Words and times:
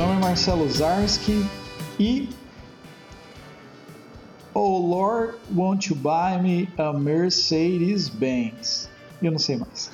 nome 0.00 0.16
é 0.16 0.18
Marcelo 0.18 0.66
Zarski 0.70 1.44
e 1.98 2.26
Oh 4.54 4.78
Lord, 4.78 5.34
won't 5.54 5.90
you 5.90 5.94
buy 5.94 6.40
me 6.40 6.66
a 6.78 6.90
Mercedes 6.90 8.08
Benz? 8.08 8.88
Eu 9.22 9.32
não 9.32 9.38
sei 9.38 9.58
mais. 9.58 9.92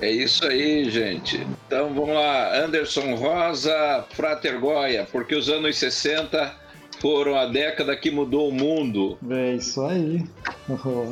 é 0.00 0.10
isso 0.10 0.46
aí, 0.46 0.90
gente. 0.90 1.46
Então 1.66 1.92
vamos 1.92 2.14
lá, 2.14 2.64
Anderson 2.64 3.14
Rosa, 3.16 4.06
Frater 4.12 4.58
Goya, 4.58 5.06
porque 5.12 5.34
os 5.34 5.50
anos 5.50 5.76
60 5.76 6.50
foram 6.98 7.36
a 7.36 7.44
década 7.44 7.94
que 7.94 8.10
mudou 8.10 8.48
o 8.48 8.52
mundo. 8.52 9.18
É 9.28 9.56
isso 9.56 9.84
aí. 9.84 10.24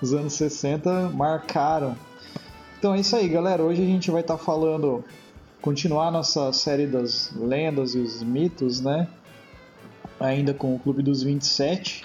Os 0.00 0.14
anos 0.14 0.32
60 0.34 1.10
marcaram. 1.10 2.07
Então 2.78 2.94
é 2.94 3.00
isso 3.00 3.16
aí, 3.16 3.28
galera. 3.28 3.60
Hoje 3.60 3.82
a 3.82 3.86
gente 3.86 4.08
vai 4.08 4.20
estar 4.20 4.36
tá 4.36 4.42
falando 4.42 5.04
continuar 5.60 6.12
nossa 6.12 6.52
série 6.52 6.86
das 6.86 7.32
lendas 7.34 7.96
e 7.96 7.98
os 7.98 8.22
mitos, 8.22 8.80
né? 8.80 9.08
Ainda 10.20 10.54
com 10.54 10.76
o 10.76 10.78
Clube 10.78 11.02
dos 11.02 11.24
27. 11.24 12.04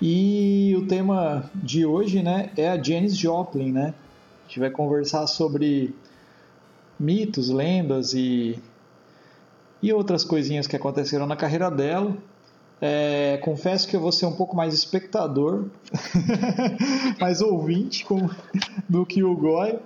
E 0.00 0.76
o 0.78 0.86
tema 0.86 1.50
de 1.56 1.84
hoje, 1.84 2.22
né, 2.22 2.52
é 2.56 2.68
a 2.68 2.80
Janis 2.80 3.16
Joplin, 3.16 3.72
né? 3.72 3.94
A 4.44 4.46
gente 4.46 4.60
vai 4.60 4.70
conversar 4.70 5.26
sobre 5.26 5.92
mitos, 6.96 7.48
lendas 7.48 8.14
e, 8.14 8.62
e 9.82 9.92
outras 9.92 10.22
coisinhas 10.22 10.68
que 10.68 10.76
aconteceram 10.76 11.26
na 11.26 11.34
carreira 11.34 11.68
dela. 11.68 12.16
É, 12.86 13.38
confesso 13.38 13.88
que 13.88 13.96
eu 13.96 14.00
vou 14.00 14.12
ser 14.12 14.26
um 14.26 14.32
pouco 14.32 14.54
mais 14.54 14.74
espectador, 14.74 15.64
mais 17.18 17.40
ouvinte 17.40 18.04
como, 18.04 18.30
do 18.86 19.06
que 19.06 19.22
o 19.24 19.34
Goy 19.34 19.78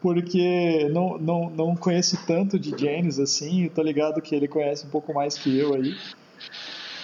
porque 0.00 0.86
não, 0.92 1.18
não, 1.18 1.50
não 1.50 1.74
conheço 1.74 2.16
tanto 2.26 2.58
de 2.58 2.78
James 2.78 3.18
assim, 3.18 3.64
eu 3.64 3.70
tô 3.70 3.82
ligado 3.82 4.20
que 4.20 4.34
ele 4.34 4.46
conhece 4.46 4.86
um 4.86 4.90
pouco 4.90 5.14
mais 5.14 5.36
que 5.38 5.58
eu 5.58 5.74
aí. 5.74 5.96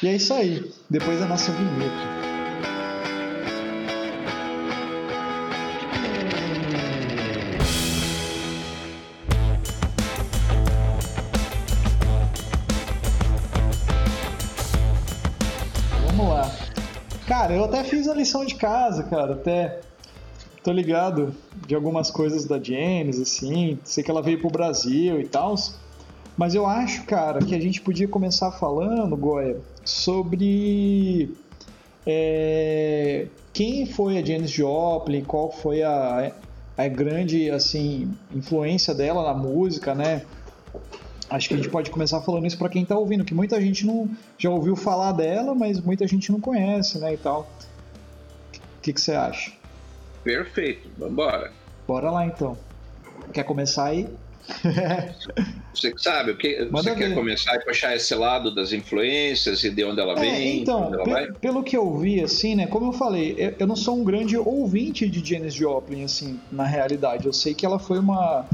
E 0.03 0.07
é 0.07 0.15
isso 0.15 0.35
aí, 0.35 0.71
depois 0.89 1.19
da 1.19 1.27
nossa 1.27 1.51
vinheta. 1.51 2.30
Fiz 17.85 18.09
a 18.09 18.15
lição 18.15 18.45
de 18.45 18.55
casa, 18.55 19.03
cara, 19.05 19.35
até 19.35 19.81
tô 20.63 20.73
ligado 20.73 21.35
de 21.67 21.75
algumas 21.75 22.11
coisas 22.11 22.45
da 22.45 22.63
James, 22.63 23.21
assim, 23.21 23.79
sei 23.85 24.05
que 24.05 24.11
ela 24.11 24.23
veio 24.23 24.41
pro 24.41 24.51
Brasil 24.51 25.21
e 25.21 25.27
tal, 25.27 25.55
mas 26.37 26.55
eu 26.55 26.67
acho, 26.67 27.05
cara, 27.05 27.41
que 27.41 27.55
a 27.55 27.61
gente 27.61 27.81
podia 27.81 28.09
começar 28.09 28.51
falando, 28.53 29.17
Goya, 29.17 29.59
sobre 29.85 31.35
é, 32.07 33.27
quem 33.53 33.87
foi 33.87 34.19
a 34.19 34.25
Janis 34.25 34.51
Joplin, 34.51 35.23
qual 35.25 35.51
foi 35.51 35.83
a, 35.83 36.33
a 36.77 36.89
grande, 36.89 37.51
assim, 37.51 38.11
influência 38.35 38.95
dela 38.95 39.23
na 39.23 39.35
música, 39.35 39.95
né? 39.95 40.23
Acho 41.29 41.49
que 41.49 41.55
a 41.55 41.57
gente 41.57 41.69
pode 41.69 41.91
começar 41.91 42.21
falando 42.23 42.47
isso 42.47 42.59
para 42.59 42.69
quem 42.69 42.85
tá 42.85 42.99
ouvindo, 42.99 43.25
que 43.25 43.35
muita 43.35 43.61
gente 43.61 43.87
não 43.87 44.09
já 44.37 44.51
ouviu 44.51 44.75
falar 44.75 45.13
dela, 45.13 45.55
mas 45.55 45.81
muita 45.81 46.07
gente 46.07 46.33
não 46.33 46.41
conhece, 46.41 46.99
né, 46.99 47.15
e 47.15 47.17
tal. 47.17 47.49
O 48.81 48.83
que, 48.83 48.95
que 48.95 49.01
você 49.01 49.13
acha? 49.13 49.53
Perfeito, 50.25 50.89
vambora. 50.97 51.53
Bora 51.87 52.11
lá 52.11 52.25
então. 52.25 52.57
Quer 53.31 53.45
começar 53.45 53.89
aí? 53.89 54.09
você 55.75 55.93
sabe, 55.99 56.31
o 56.31 56.39
que, 56.39 56.65
você 56.65 56.95
quer 56.95 57.15
começar 57.15 57.57
e 57.57 57.61
puxar 57.63 57.95
esse 57.95 58.15
lado 58.15 58.55
das 58.55 58.73
influências 58.73 59.63
e 59.65 59.71
de 59.71 59.85
onde 59.85 60.01
ela 60.01 60.15
é, 60.15 60.21
vem? 60.21 60.63
Então, 60.63 60.95
ela 60.95 61.31
pelo 61.35 61.63
que 61.63 61.77
eu 61.77 61.95
vi, 61.99 62.23
assim, 62.23 62.55
né? 62.55 62.67
Como 62.69 62.87
eu 62.87 62.93
falei, 62.95 63.35
eu, 63.37 63.55
eu 63.59 63.67
não 63.67 63.77
sou 63.77 64.01
um 64.01 64.03
grande 64.03 64.35
ouvinte 64.35 65.07
de 65.11 65.23
Janis 65.23 65.53
Joplin, 65.53 66.05
assim, 66.05 66.41
na 66.51 66.65
realidade. 66.65 67.27
Eu 67.27 67.35
sei 67.35 67.53
que 67.53 67.67
ela 67.67 67.79
foi 67.79 67.99
uma, 67.99 68.47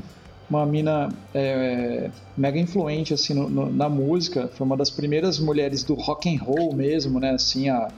uma 0.51 0.67
mina 0.67 1.09
é, 1.33 2.11
mega 2.37 2.59
influente, 2.59 3.15
assim, 3.15 3.33
no, 3.33 3.49
no, 3.49 3.73
na 3.73 3.89
música. 3.89 4.51
Foi 4.55 4.67
uma 4.67 4.77
das 4.77 4.91
primeiras 4.91 5.39
mulheres 5.39 5.85
do 5.85 5.95
rock 5.95 6.29
and 6.29 6.43
roll 6.43 6.75
mesmo, 6.75 7.21
né? 7.21 7.31
Assim, 7.31 7.69
a 7.69 7.89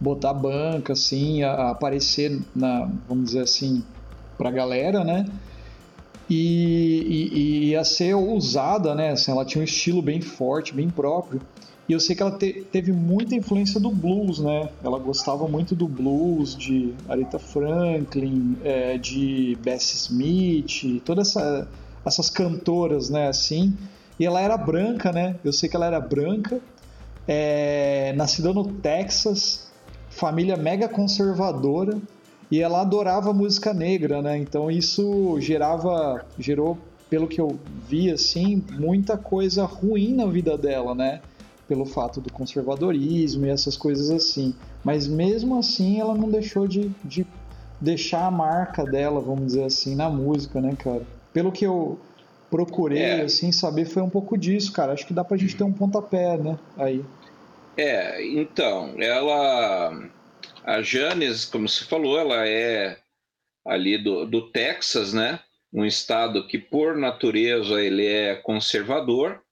botar 0.00 0.34
banca, 0.34 0.92
assim, 0.92 1.42
a, 1.42 1.52
a 1.52 1.70
aparecer 1.70 2.40
na, 2.54 2.90
vamos 3.08 3.26
dizer 3.26 3.40
assim, 3.40 3.82
pra 4.36 4.50
galera, 4.50 5.04
né? 5.04 5.26
E, 6.28 7.06
e, 7.06 7.38
e 7.38 7.70
ia 7.70 7.84
ser 7.84 8.14
ousada, 8.14 8.94
né? 8.94 9.10
Assim, 9.10 9.30
ela 9.30 9.44
tinha 9.44 9.60
um 9.60 9.64
estilo 9.64 10.00
bem 10.00 10.20
forte, 10.20 10.74
bem 10.74 10.90
próprio. 10.90 11.40
E 11.86 11.92
eu 11.92 12.00
sei 12.00 12.16
que 12.16 12.22
ela 12.22 12.36
te, 12.36 12.66
teve 12.72 12.92
muita 12.92 13.34
influência 13.34 13.78
do 13.78 13.90
blues, 13.90 14.38
né? 14.38 14.70
Ela 14.82 14.98
gostava 14.98 15.46
muito 15.46 15.74
do 15.74 15.86
blues, 15.86 16.56
de 16.56 16.94
Aretha 17.08 17.38
Franklin, 17.38 18.56
é, 18.64 18.96
de 18.96 19.58
Bessie 19.60 19.96
Smith, 19.96 21.02
todas 21.04 21.28
essa, 21.28 21.68
essas 22.04 22.30
cantoras, 22.30 23.10
né? 23.10 23.28
Assim. 23.28 23.76
E 24.18 24.24
ela 24.24 24.40
era 24.40 24.56
branca, 24.56 25.12
né? 25.12 25.36
Eu 25.44 25.52
sei 25.52 25.68
que 25.68 25.76
ela 25.76 25.86
era 25.86 26.00
branca, 26.00 26.58
é, 27.28 28.14
nascida 28.16 28.52
no 28.52 28.64
Texas, 28.64 29.63
família 30.24 30.56
mega 30.56 30.88
conservadora 30.88 32.00
e 32.50 32.58
ela 32.58 32.80
adorava 32.80 33.30
música 33.30 33.74
negra, 33.74 34.22
né? 34.22 34.38
Então 34.38 34.70
isso 34.70 35.38
gerava, 35.38 36.24
gerou, 36.38 36.78
pelo 37.10 37.28
que 37.28 37.38
eu 37.38 37.58
vi 37.86 38.10
assim, 38.10 38.64
muita 38.72 39.18
coisa 39.18 39.66
ruim 39.66 40.14
na 40.14 40.24
vida 40.24 40.56
dela, 40.56 40.94
né? 40.94 41.20
Pelo 41.68 41.84
fato 41.84 42.22
do 42.22 42.32
conservadorismo 42.32 43.44
e 43.44 43.50
essas 43.50 43.76
coisas 43.76 44.10
assim. 44.10 44.54
Mas 44.82 45.06
mesmo 45.06 45.58
assim 45.58 46.00
ela 46.00 46.14
não 46.14 46.30
deixou 46.30 46.66
de, 46.66 46.90
de 47.04 47.26
deixar 47.78 48.24
a 48.24 48.30
marca 48.30 48.82
dela, 48.82 49.20
vamos 49.20 49.48
dizer 49.48 49.64
assim, 49.64 49.94
na 49.94 50.08
música, 50.08 50.58
né, 50.58 50.74
cara? 50.74 51.02
Pelo 51.34 51.52
que 51.52 51.66
eu 51.66 51.98
procurei, 52.50 53.02
é. 53.02 53.22
assim, 53.24 53.52
saber 53.52 53.84
foi 53.84 54.02
um 54.02 54.08
pouco 54.08 54.38
disso, 54.38 54.72
cara. 54.72 54.94
Acho 54.94 55.06
que 55.06 55.12
dá 55.12 55.22
pra 55.22 55.36
gente 55.36 55.54
ter 55.54 55.64
um 55.64 55.72
pontapé, 55.72 56.38
né? 56.38 56.58
Aí. 56.78 57.04
É, 57.76 58.24
então, 58.26 58.94
ela. 58.98 59.92
A 60.64 60.80
Janes, 60.80 61.44
como 61.44 61.68
você 61.68 61.84
falou, 61.84 62.18
ela 62.18 62.48
é 62.48 62.98
ali 63.66 63.98
do, 63.98 64.24
do 64.24 64.50
Texas, 64.50 65.12
né? 65.12 65.40
Um 65.72 65.84
estado 65.84 66.46
que, 66.46 66.58
por 66.58 66.96
natureza, 66.96 67.82
ele 67.82 68.06
é 68.06 68.36
conservador. 68.36 69.42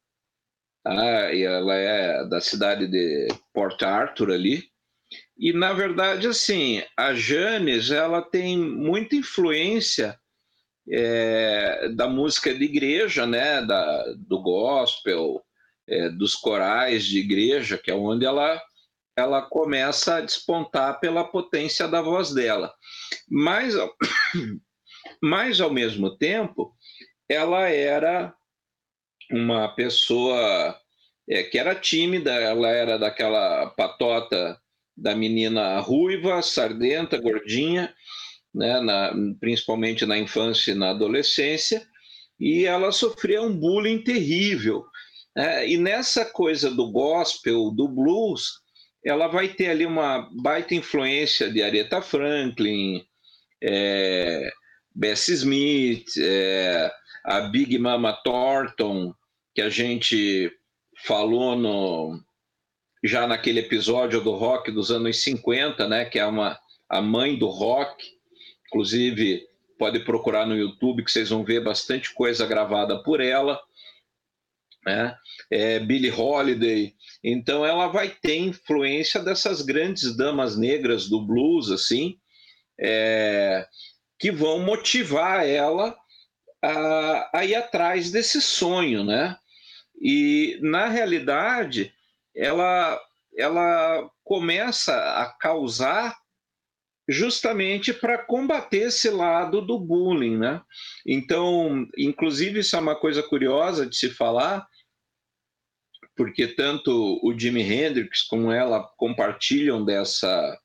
Tá? 0.83 1.33
E 1.33 1.43
ela 1.43 1.75
é 1.75 2.25
da 2.27 2.41
cidade 2.41 2.87
de 2.87 3.29
Port 3.53 3.83
Arthur 3.83 4.33
ali. 4.33 4.65
E, 5.39 5.53
na 5.53 5.73
verdade, 5.73 6.27
assim, 6.27 6.83
a 6.97 7.15
Janes, 7.15 7.91
ela 7.91 8.23
tem 8.23 8.57
muita 8.57 9.15
influência 9.15 10.19
é, 10.89 11.89
da 11.91 12.09
música 12.09 12.55
de 12.55 12.65
igreja, 12.65 13.27
né? 13.27 13.61
Da, 13.63 14.15
do 14.17 14.41
gospel, 14.41 15.43
é, 15.87 16.09
dos 16.09 16.35
corais 16.35 17.05
de 17.05 17.19
igreja, 17.19 17.77
que 17.77 17.91
é 17.91 17.95
onde 17.95 18.25
ela, 18.25 18.61
ela 19.17 19.43
começa 19.43 20.17
a 20.17 20.21
despontar 20.21 20.99
pela 21.01 21.25
potência 21.25 21.87
da 21.87 22.01
voz 22.01 22.33
dela. 22.33 22.73
Mas, 23.29 23.75
mas 25.23 25.61
ao 25.61 25.73
mesmo 25.73 26.17
tempo, 26.17 26.75
ela 27.29 27.69
era 27.69 28.35
uma 29.31 29.69
pessoa 29.69 30.79
é, 31.29 31.43
que 31.43 31.59
era 31.59 31.75
tímida, 31.75 32.33
ela 32.33 32.69
era 32.69 32.99
daquela 32.99 33.67
patota 33.71 34.59
da 34.97 35.15
menina 35.15 35.79
ruiva, 35.81 36.43
sardenta, 36.43 37.19
gordinha, 37.19 37.95
né, 38.55 38.81
na, 38.81 39.15
principalmente 39.41 40.05
na 40.05 40.19
infância 40.19 40.73
e 40.73 40.75
na 40.75 40.91
adolescência, 40.91 41.87
e 42.39 42.67
ela 42.67 42.93
sofria 42.93 43.41
um 43.41 43.57
bullying 43.57 44.03
terrível. 44.03 44.85
É, 45.35 45.67
e 45.67 45.79
nessa 45.79 46.27
coisa 46.27 46.71
do 46.71 46.91
gospel, 46.91 47.71
do 47.71 47.89
blues, 47.89 48.61
ela 49.05 49.27
vai 49.27 49.49
ter 49.49 49.69
ali 49.69 49.85
uma 49.85 50.29
baita 50.33 50.75
influência 50.75 51.51
de 51.51 51.63
Aretha 51.63 52.01
Franklin, 52.01 53.05
é, 53.61 54.51
Bessie 54.95 55.35
Smith, 55.35 56.07
é, 56.19 56.91
a 57.25 57.41
Big 57.41 57.79
Mama 57.79 58.13
Thornton, 58.13 59.15
que 59.55 59.61
a 59.61 59.69
gente 59.69 60.53
falou 61.05 61.57
no, 61.57 62.21
já 63.03 63.27
naquele 63.27 63.61
episódio 63.61 64.21
do 64.21 64.33
rock 64.33 64.71
dos 64.71 64.91
anos 64.91 65.21
50, 65.23 65.89
né, 65.89 66.05
que 66.05 66.19
é 66.19 66.27
uma, 66.27 66.59
a 66.89 67.01
mãe 67.01 67.37
do 67.37 67.49
rock. 67.49 68.07
Inclusive, 68.69 69.47
pode 69.79 70.01
procurar 70.01 70.47
no 70.47 70.57
YouTube 70.57 71.05
que 71.05 71.11
vocês 71.11 71.31
vão 71.31 71.45
ver 71.45 71.63
bastante 71.63 72.15
coisa 72.15 72.47
gravada 72.47 73.03
por 73.03 73.21
ela 73.21 73.61
né? 74.85 75.17
É, 75.51 75.79
Billie 75.79 76.11
Holiday. 76.11 76.95
Então 77.23 77.65
ela 77.65 77.89
vai 77.89 78.09
ter 78.09 78.37
influência 78.37 79.21
dessas 79.21 79.63
grandes 79.63 80.17
damas 80.17 80.57
negras 80.57 81.09
do 81.09 81.21
blues, 81.25 81.71
assim, 81.71 82.19
é, 82.81 83.67
que 84.19 84.31
vão 84.31 84.61
motivar 84.61 85.47
ela 85.47 85.97
a, 86.63 87.39
a 87.39 87.45
ir 87.45 87.55
atrás 87.55 88.11
desse 88.11 88.41
sonho, 88.41 89.05
né? 89.05 89.37
E 90.01 90.59
na 90.63 90.89
realidade 90.89 91.93
ela 92.35 93.01
ela 93.35 94.11
começa 94.25 94.95
a 94.95 95.27
causar 95.39 96.15
justamente 97.09 97.93
para 97.93 98.19
combater 98.19 98.89
esse 98.89 99.11
lado 99.11 99.61
do 99.61 99.79
bullying, 99.79 100.37
né? 100.39 100.61
Então, 101.07 101.87
inclusive 101.97 102.61
isso 102.61 102.77
é 102.77 102.79
uma 102.79 102.95
coisa 102.95 103.23
curiosa 103.23 103.87
de 103.87 103.97
se 103.97 104.11
falar, 104.11 104.67
porque 106.17 106.47
tanto 106.47 107.21
o 107.23 107.39
Jimi 107.39 107.63
Hendrix 107.63 108.23
como 108.23 108.53
ela 108.53 108.83
compartilham 108.97 109.85
dessa 109.85 110.59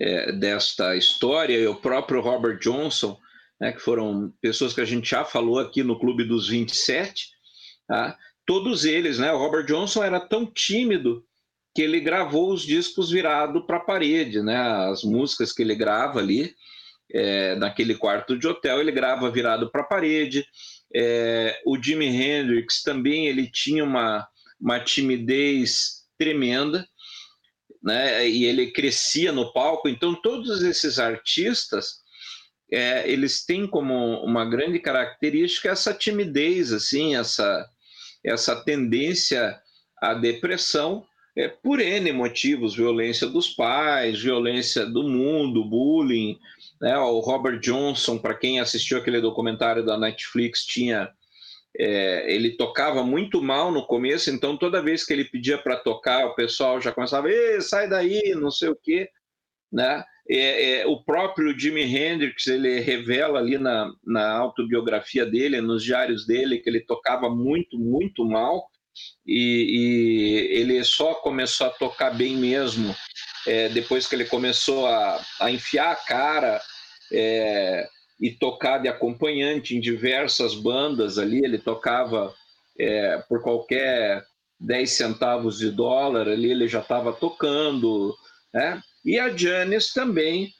é, 0.00 0.32
desta 0.32 0.96
história 0.96 1.56
e 1.56 1.66
o 1.66 1.76
próprio 1.76 2.20
Robert 2.20 2.58
Johnson, 2.58 3.16
né, 3.60 3.72
que 3.72 3.80
foram 3.80 4.32
pessoas 4.40 4.72
que 4.72 4.80
a 4.80 4.84
gente 4.84 5.08
já 5.08 5.24
falou 5.24 5.60
aqui 5.60 5.82
no 5.84 5.98
Clube 5.98 6.24
dos 6.24 6.48
27, 6.48 7.28
tá? 7.86 8.18
todos 8.46 8.84
eles, 8.84 9.18
né? 9.18 9.32
O 9.32 9.38
Robert 9.38 9.64
Johnson 9.64 10.02
era 10.02 10.20
tão 10.20 10.46
tímido 10.46 11.24
que 11.74 11.82
ele 11.82 12.00
gravou 12.00 12.52
os 12.52 12.62
discos 12.62 13.10
virado 13.10 13.66
para 13.66 13.78
a 13.78 13.80
parede, 13.80 14.42
né? 14.42 14.56
As 14.90 15.02
músicas 15.02 15.52
que 15.52 15.62
ele 15.62 15.74
grava 15.74 16.18
ali 16.18 16.54
é, 17.12 17.54
naquele 17.56 17.94
quarto 17.94 18.38
de 18.38 18.46
hotel, 18.46 18.80
ele 18.80 18.92
grava 18.92 19.30
virado 19.30 19.70
para 19.70 19.82
a 19.82 19.86
parede. 19.86 20.44
É, 20.94 21.58
o 21.64 21.80
Jimi 21.80 22.06
Hendrix 22.06 22.82
também 22.82 23.26
ele 23.26 23.50
tinha 23.50 23.84
uma, 23.84 24.26
uma 24.62 24.78
timidez 24.78 26.04
tremenda, 26.16 26.86
né? 27.82 28.28
E 28.28 28.44
ele 28.44 28.70
crescia 28.70 29.32
no 29.32 29.52
palco. 29.52 29.88
Então 29.88 30.14
todos 30.14 30.62
esses 30.62 31.00
artistas 31.00 32.00
é, 32.72 33.10
eles 33.10 33.44
têm 33.44 33.66
como 33.66 34.24
uma 34.24 34.44
grande 34.44 34.78
característica 34.78 35.68
essa 35.68 35.92
timidez, 35.92 36.72
assim, 36.72 37.16
essa 37.16 37.68
essa 38.24 38.54
tendência 38.64 39.60
à 40.00 40.14
depressão 40.14 41.04
é, 41.36 41.48
por 41.48 41.80
N 41.80 42.12
motivos, 42.12 42.76
violência 42.76 43.26
dos 43.26 43.48
pais, 43.48 44.22
violência 44.22 44.86
do 44.86 45.02
mundo, 45.02 45.64
bullying. 45.64 46.38
Né? 46.80 46.96
O 46.98 47.20
Robert 47.20 47.58
Johnson, 47.58 48.18
para 48.18 48.34
quem 48.34 48.60
assistiu 48.60 48.98
aquele 48.98 49.20
documentário 49.20 49.84
da 49.84 49.98
Netflix, 49.98 50.64
tinha 50.64 51.10
é, 51.78 52.32
ele 52.32 52.56
tocava 52.56 53.02
muito 53.02 53.42
mal 53.42 53.72
no 53.72 53.86
começo, 53.86 54.30
então 54.30 54.56
toda 54.56 54.82
vez 54.82 55.04
que 55.04 55.12
ele 55.12 55.24
pedia 55.24 55.58
para 55.58 55.76
tocar, 55.76 56.26
o 56.26 56.34
pessoal 56.34 56.80
já 56.80 56.92
começava, 56.92 57.28
sai 57.60 57.88
daí, 57.88 58.34
não 58.34 58.50
sei 58.50 58.68
o 58.68 58.76
quê. 58.76 59.08
Né? 59.72 60.04
É, 60.28 60.80
é, 60.80 60.86
o 60.86 61.02
próprio 61.02 61.58
Jimi 61.58 61.82
Hendrix 61.82 62.46
ele 62.46 62.78
revela 62.80 63.38
ali 63.38 63.58
na, 63.58 63.90
na 64.04 64.36
autobiografia 64.36 65.24
dele, 65.24 65.60
nos 65.60 65.82
diários 65.82 66.26
dele, 66.26 66.58
que 66.58 66.68
ele 66.68 66.80
tocava 66.80 67.30
muito, 67.30 67.78
muito 67.78 68.24
mal 68.24 68.68
e, 69.26 70.52
e 70.54 70.58
ele 70.58 70.84
só 70.84 71.14
começou 71.14 71.66
a 71.66 71.70
tocar 71.70 72.10
bem 72.10 72.36
mesmo 72.36 72.94
é, 73.46 73.68
depois 73.70 74.06
que 74.06 74.14
ele 74.14 74.26
começou 74.26 74.86
a, 74.86 75.20
a 75.40 75.50
enfiar 75.50 75.92
a 75.92 75.96
cara 75.96 76.60
é, 77.12 77.88
e 78.22 78.30
tocar 78.30 78.78
de 78.78 78.86
acompanhante 78.86 79.76
em 79.76 79.80
diversas 79.80 80.54
bandas 80.54 81.18
ali. 81.18 81.44
Ele 81.44 81.58
tocava 81.58 82.32
é, 82.78 83.18
por 83.28 83.42
qualquer 83.42 84.24
10 84.60 84.90
centavos 84.90 85.58
de 85.58 85.72
dólar 85.72 86.28
ali, 86.28 86.52
ele 86.52 86.68
já 86.68 86.78
estava 86.78 87.12
tocando. 87.12 88.16
Né? 88.54 88.80
E 89.04 89.18
a 89.18 89.36
Janis 89.36 89.92
também 89.92 90.54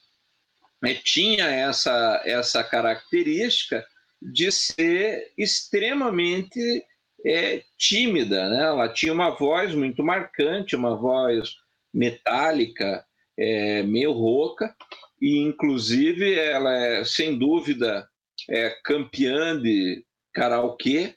né, 0.82 0.94
tinha 0.94 1.44
essa, 1.44 2.20
essa 2.25 2.64
característica 2.64 3.87
de 4.20 4.50
ser 4.50 5.32
extremamente 5.38 6.85
é, 7.25 7.62
tímida, 7.79 8.49
né? 8.49 8.64
Ela 8.64 8.88
tinha 8.88 9.12
uma 9.12 9.31
voz 9.31 9.75
muito 9.75 10.03
marcante, 10.03 10.75
uma 10.75 10.97
voz 10.97 11.56
metálica, 11.94 13.05
é, 13.37 13.82
meio 13.85 14.12
rouca, 14.12 14.75
e 15.23 15.39
inclusive 15.39 16.35
ela 16.35 16.77
é, 16.77 17.05
sem 17.05 17.39
dúvida, 17.39 18.09
é 18.51 18.71
campeã 18.85 19.57
de 19.57 20.05
karaokê. 20.35 21.15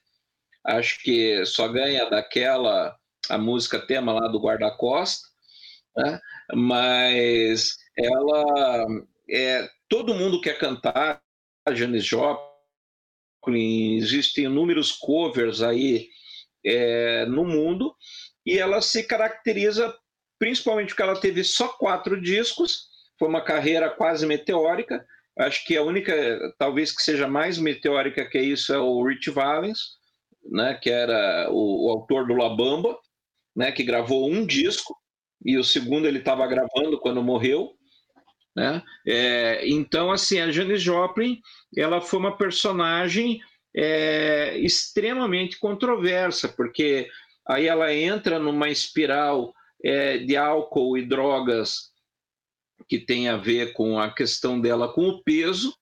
Acho 0.63 1.01
que 1.01 1.43
só 1.43 1.67
ganha 1.67 2.07
daquela 2.07 2.95
a 3.27 3.37
música 3.39 3.79
tema 3.79 4.13
lá 4.13 4.27
do 4.27 4.39
guarda-costa, 4.39 5.27
né? 5.97 6.21
mas 6.53 7.77
ela 7.97 8.85
é 9.27 9.67
todo 9.89 10.13
mundo 10.13 10.39
quer 10.39 10.59
cantar 10.59 11.19
Janis 11.73 12.05
Joplin 12.05 13.95
existem 13.97 14.45
inúmeros 14.45 14.91
covers 14.91 15.63
aí 15.63 16.09
é, 16.63 17.25
no 17.25 17.43
mundo, 17.43 17.95
e 18.45 18.59
ela 18.59 18.81
se 18.81 19.03
caracteriza 19.03 19.95
principalmente 20.37 20.89
porque 20.89 21.01
ela 21.01 21.19
teve 21.19 21.43
só 21.43 21.69
quatro 21.69 22.21
discos, 22.21 22.94
foi 23.17 23.27
uma 23.27 23.41
carreira 23.41 23.89
quase 23.89 24.25
meteórica. 24.25 25.05
Acho 25.37 25.65
que 25.65 25.75
a 25.75 25.83
única, 25.83 26.13
talvez 26.57 26.95
que 26.95 27.01
seja 27.01 27.27
mais 27.27 27.57
meteórica 27.57 28.25
que 28.25 28.39
isso, 28.39 28.73
é 28.73 28.77
o 28.77 29.03
Rich 29.03 29.29
Valens, 29.31 29.79
né, 30.49 30.75
que 30.75 30.89
era 30.89 31.49
o, 31.51 31.87
o 31.87 31.89
autor 31.89 32.27
do 32.27 32.35
La 32.35 32.49
Bamba, 32.49 32.97
né, 33.55 33.71
que 33.71 33.83
gravou 33.83 34.29
um 34.29 34.45
disco, 34.45 34.95
e 35.43 35.57
o 35.57 35.63
segundo 35.63 36.07
ele 36.07 36.19
estava 36.19 36.47
gravando 36.47 36.99
quando 36.99 37.23
morreu. 37.23 37.73
Né? 38.55 38.81
É, 39.05 39.67
então, 39.67 40.11
assim, 40.11 40.39
a 40.39 40.49
Janis 40.51 40.81
Joplin 40.81 41.39
ela 41.75 41.99
foi 41.99 42.19
uma 42.19 42.37
personagem 42.37 43.41
é, 43.75 44.57
extremamente 44.57 45.59
controversa, 45.59 46.47
porque 46.47 47.09
aí 47.45 47.67
ela 47.67 47.93
entra 47.93 48.39
numa 48.39 48.69
espiral 48.69 49.53
é, 49.83 50.17
de 50.19 50.37
álcool 50.37 50.97
e 50.97 51.05
drogas 51.05 51.91
que 52.87 52.99
tem 52.99 53.27
a 53.27 53.37
ver 53.37 53.73
com 53.73 53.99
a 53.99 54.13
questão 54.13 54.59
dela 54.59 54.91
com 54.91 55.07
o 55.07 55.23
peso, 55.23 55.75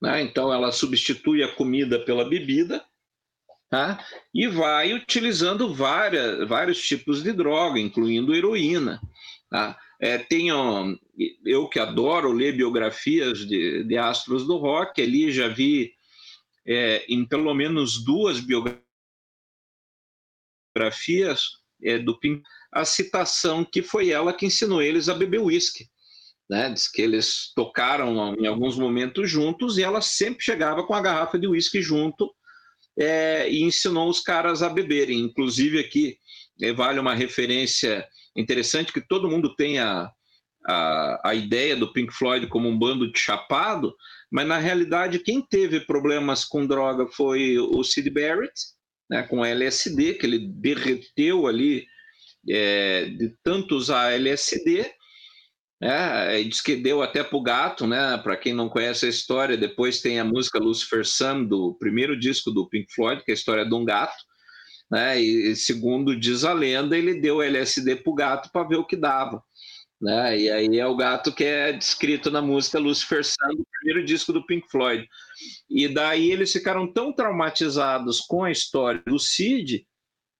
né? 0.00 0.22
então 0.22 0.52
ela 0.52 0.72
substitui 0.72 1.42
a 1.42 1.54
comida 1.54 2.04
pela 2.04 2.28
bebida, 2.28 2.84
tá? 3.70 4.04
e 4.34 4.46
vai 4.46 4.92
utilizando 4.92 5.72
várias, 5.74 6.46
vários 6.48 6.82
tipos 6.86 7.22
de 7.22 7.32
droga, 7.32 7.78
incluindo 7.78 8.34
heroína. 8.34 9.00
Tá? 9.50 9.78
É, 10.00 10.18
tenho, 10.18 10.98
eu 11.44 11.68
que 11.68 11.78
adoro 11.78 12.32
ler 12.32 12.56
biografias 12.56 13.46
de, 13.46 13.84
de 13.84 13.96
astros 13.96 14.46
do 14.46 14.56
rock, 14.56 15.00
ali 15.00 15.32
já 15.32 15.48
vi 15.48 15.94
é, 16.66 17.04
em 17.08 17.24
pelo 17.24 17.54
menos 17.54 18.02
duas 18.04 18.40
biografias 20.74 21.62
é, 21.82 21.98
do 21.98 22.18
Pink, 22.18 22.42
a 22.72 22.84
citação 22.84 23.64
que 23.64 23.82
foi 23.82 24.10
ela 24.10 24.32
que 24.32 24.46
ensinou 24.46 24.82
eles 24.82 25.08
a 25.08 25.14
beber 25.14 25.40
uísque. 25.40 25.88
Né? 26.48 26.70
Diz 26.70 26.88
que 26.88 27.00
eles 27.00 27.52
tocaram 27.54 28.34
em 28.36 28.46
alguns 28.46 28.76
momentos 28.76 29.30
juntos 29.30 29.78
e 29.78 29.82
ela 29.82 30.00
sempre 30.00 30.44
chegava 30.44 30.84
com 30.86 30.94
a 30.94 31.00
garrafa 31.00 31.38
de 31.38 31.46
uísque 31.46 31.80
junto 31.80 32.30
é, 32.98 33.50
e 33.50 33.62
ensinou 33.62 34.08
os 34.08 34.20
caras 34.20 34.62
a 34.62 34.68
beberem. 34.68 35.20
Inclusive 35.20 35.78
aqui 35.78 36.18
é, 36.60 36.72
vale 36.72 37.00
uma 37.00 37.14
referência 37.14 38.06
interessante 38.36 38.92
que 38.92 39.00
todo 39.00 39.30
mundo 39.30 39.54
tem 39.54 39.78
a, 39.78 40.10
a, 40.66 41.30
a 41.30 41.34
ideia 41.34 41.76
do 41.76 41.92
Pink 41.92 42.12
Floyd 42.12 42.46
como 42.48 42.68
um 42.68 42.78
bando 42.78 43.10
de 43.10 43.18
chapado, 43.18 43.94
mas 44.30 44.46
na 44.46 44.58
realidade 44.58 45.18
quem 45.18 45.40
teve 45.40 45.80
problemas 45.80 46.44
com 46.44 46.66
droga 46.66 47.06
foi 47.06 47.58
o 47.58 47.82
Sid 47.82 48.08
Barrett, 48.10 48.52
né, 49.08 49.22
com 49.22 49.44
LSD, 49.44 50.14
que 50.14 50.26
ele 50.26 50.48
derreteu 50.48 51.46
ali 51.46 51.86
é, 52.48 53.06
de 53.06 53.34
tanto 53.42 53.76
usar 53.76 54.12
LSD, 54.12 54.90
né, 55.84 56.42
diz 56.42 56.62
que 56.62 56.76
deu 56.76 57.02
até 57.02 57.22
para 57.22 57.36
o 57.36 57.42
gato, 57.42 57.86
né, 57.86 58.16
para 58.16 58.38
quem 58.38 58.54
não 58.54 58.70
conhece 58.70 59.04
a 59.04 59.08
história, 59.10 59.54
depois 59.54 60.00
tem 60.00 60.18
a 60.18 60.24
música 60.24 60.58
Lucifer 60.58 61.06
Sun, 61.06 61.44
do 61.44 61.74
primeiro 61.74 62.18
disco 62.18 62.50
do 62.50 62.66
Pink 62.66 62.86
Floyd, 62.94 63.22
que 63.22 63.30
é 63.30 63.34
a 63.34 63.36
história 63.36 63.66
de 63.66 63.74
um 63.74 63.84
gato, 63.84 64.16
né? 64.90 65.20
E 65.20 65.54
segundo 65.54 66.18
diz 66.18 66.44
a 66.44 66.54
lenda, 66.54 66.96
ele 66.96 67.20
deu 67.20 67.42
LSD 67.42 67.96
pro 67.96 68.14
gato 68.14 68.50
para 68.50 68.66
ver 68.66 68.76
o 68.76 68.86
que 68.86 68.96
dava. 68.96 69.42
Né? 70.00 70.38
E 70.38 70.50
aí 70.50 70.78
é 70.78 70.86
o 70.86 70.96
gato 70.96 71.34
que 71.34 71.44
é 71.44 71.72
descrito 71.72 72.30
na 72.30 72.40
música 72.40 72.78
Lucifer 72.78 73.24
Sun, 73.24 73.54
do 73.54 73.66
primeiro 73.78 74.06
disco 74.06 74.32
do 74.32 74.44
Pink 74.46 74.70
Floyd. 74.70 75.06
E 75.68 75.86
daí 75.88 76.30
eles 76.30 76.52
ficaram 76.52 76.90
tão 76.90 77.12
traumatizados 77.12 78.20
com 78.20 78.42
a 78.42 78.50
história 78.50 79.02
do 79.06 79.18
Cid, 79.18 79.86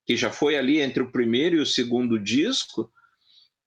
que 0.06 0.16
já 0.16 0.30
foi 0.30 0.56
ali 0.56 0.80
entre 0.80 1.02
o 1.02 1.12
primeiro 1.12 1.56
e 1.56 1.60
o 1.60 1.66
segundo 1.66 2.18
disco, 2.18 2.90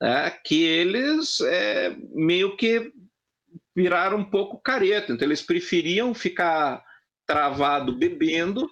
né? 0.01 0.32
que 0.44 0.63
eles 0.63 1.39
é, 1.42 1.96
meio 2.13 2.56
que 2.56 2.92
viraram 3.75 4.18
um 4.18 4.25
pouco 4.25 4.60
careta. 4.60 5.13
Então 5.13 5.27
eles 5.27 5.42
preferiam 5.42 6.13
ficar 6.13 6.84
travado 7.25 7.96
bebendo 7.96 8.70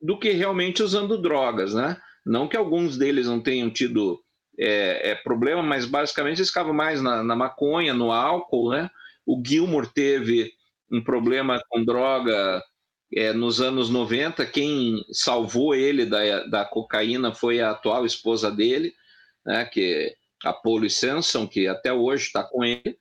do 0.00 0.18
que 0.18 0.30
realmente 0.30 0.82
usando 0.82 1.20
drogas, 1.20 1.74
né? 1.74 2.00
Não 2.24 2.48
que 2.48 2.56
alguns 2.56 2.96
deles 2.96 3.26
não 3.26 3.40
tenham 3.40 3.70
tido 3.70 4.20
é, 4.58 5.10
é, 5.10 5.14
problema, 5.14 5.62
mas 5.62 5.84
basicamente 5.84 6.38
eles 6.38 6.48
ficavam 6.48 6.72
mais 6.72 7.02
na, 7.02 7.22
na, 7.22 7.36
maconha, 7.36 7.92
no 7.92 8.12
álcool, 8.12 8.70
né? 8.70 8.90
O 9.24 9.42
Gilmore 9.44 9.88
teve 9.92 10.52
um 10.90 11.02
problema 11.02 11.60
com 11.68 11.84
droga 11.84 12.62
é, 13.14 13.32
nos 13.32 13.60
anos 13.60 13.90
90, 13.90 14.44
quem 14.46 15.04
salvou 15.12 15.74
ele 15.74 16.04
da, 16.04 16.44
da 16.46 16.64
cocaína 16.64 17.34
foi 17.34 17.60
a 17.60 17.70
atual 17.70 18.04
esposa 18.04 18.50
dele, 18.50 18.92
né, 19.44 19.64
que 19.64 20.14
a 20.44 20.52
Polly 20.52 20.90
Sanson, 20.90 21.46
que 21.46 21.66
até 21.66 21.92
hoje 21.92 22.26
está 22.26 22.42
com 22.42 22.64
ele, 22.64 22.98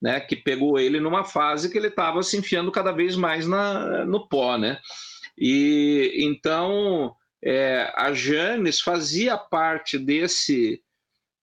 né, 0.00 0.20
que 0.20 0.36
pegou 0.36 0.78
ele 0.78 1.00
numa 1.00 1.24
fase 1.24 1.70
que 1.70 1.76
ele 1.76 1.88
estava 1.88 2.22
se 2.22 2.36
enfiando 2.36 2.70
cada 2.70 2.92
vez 2.92 3.16
mais 3.16 3.46
na, 3.46 4.04
no 4.04 4.28
pó, 4.28 4.56
né? 4.56 4.78
E 5.36 6.14
então 6.18 7.14
é, 7.42 7.92
a 7.96 8.12
Janes 8.12 8.80
fazia 8.80 9.36
parte 9.36 9.98
desse 9.98 10.82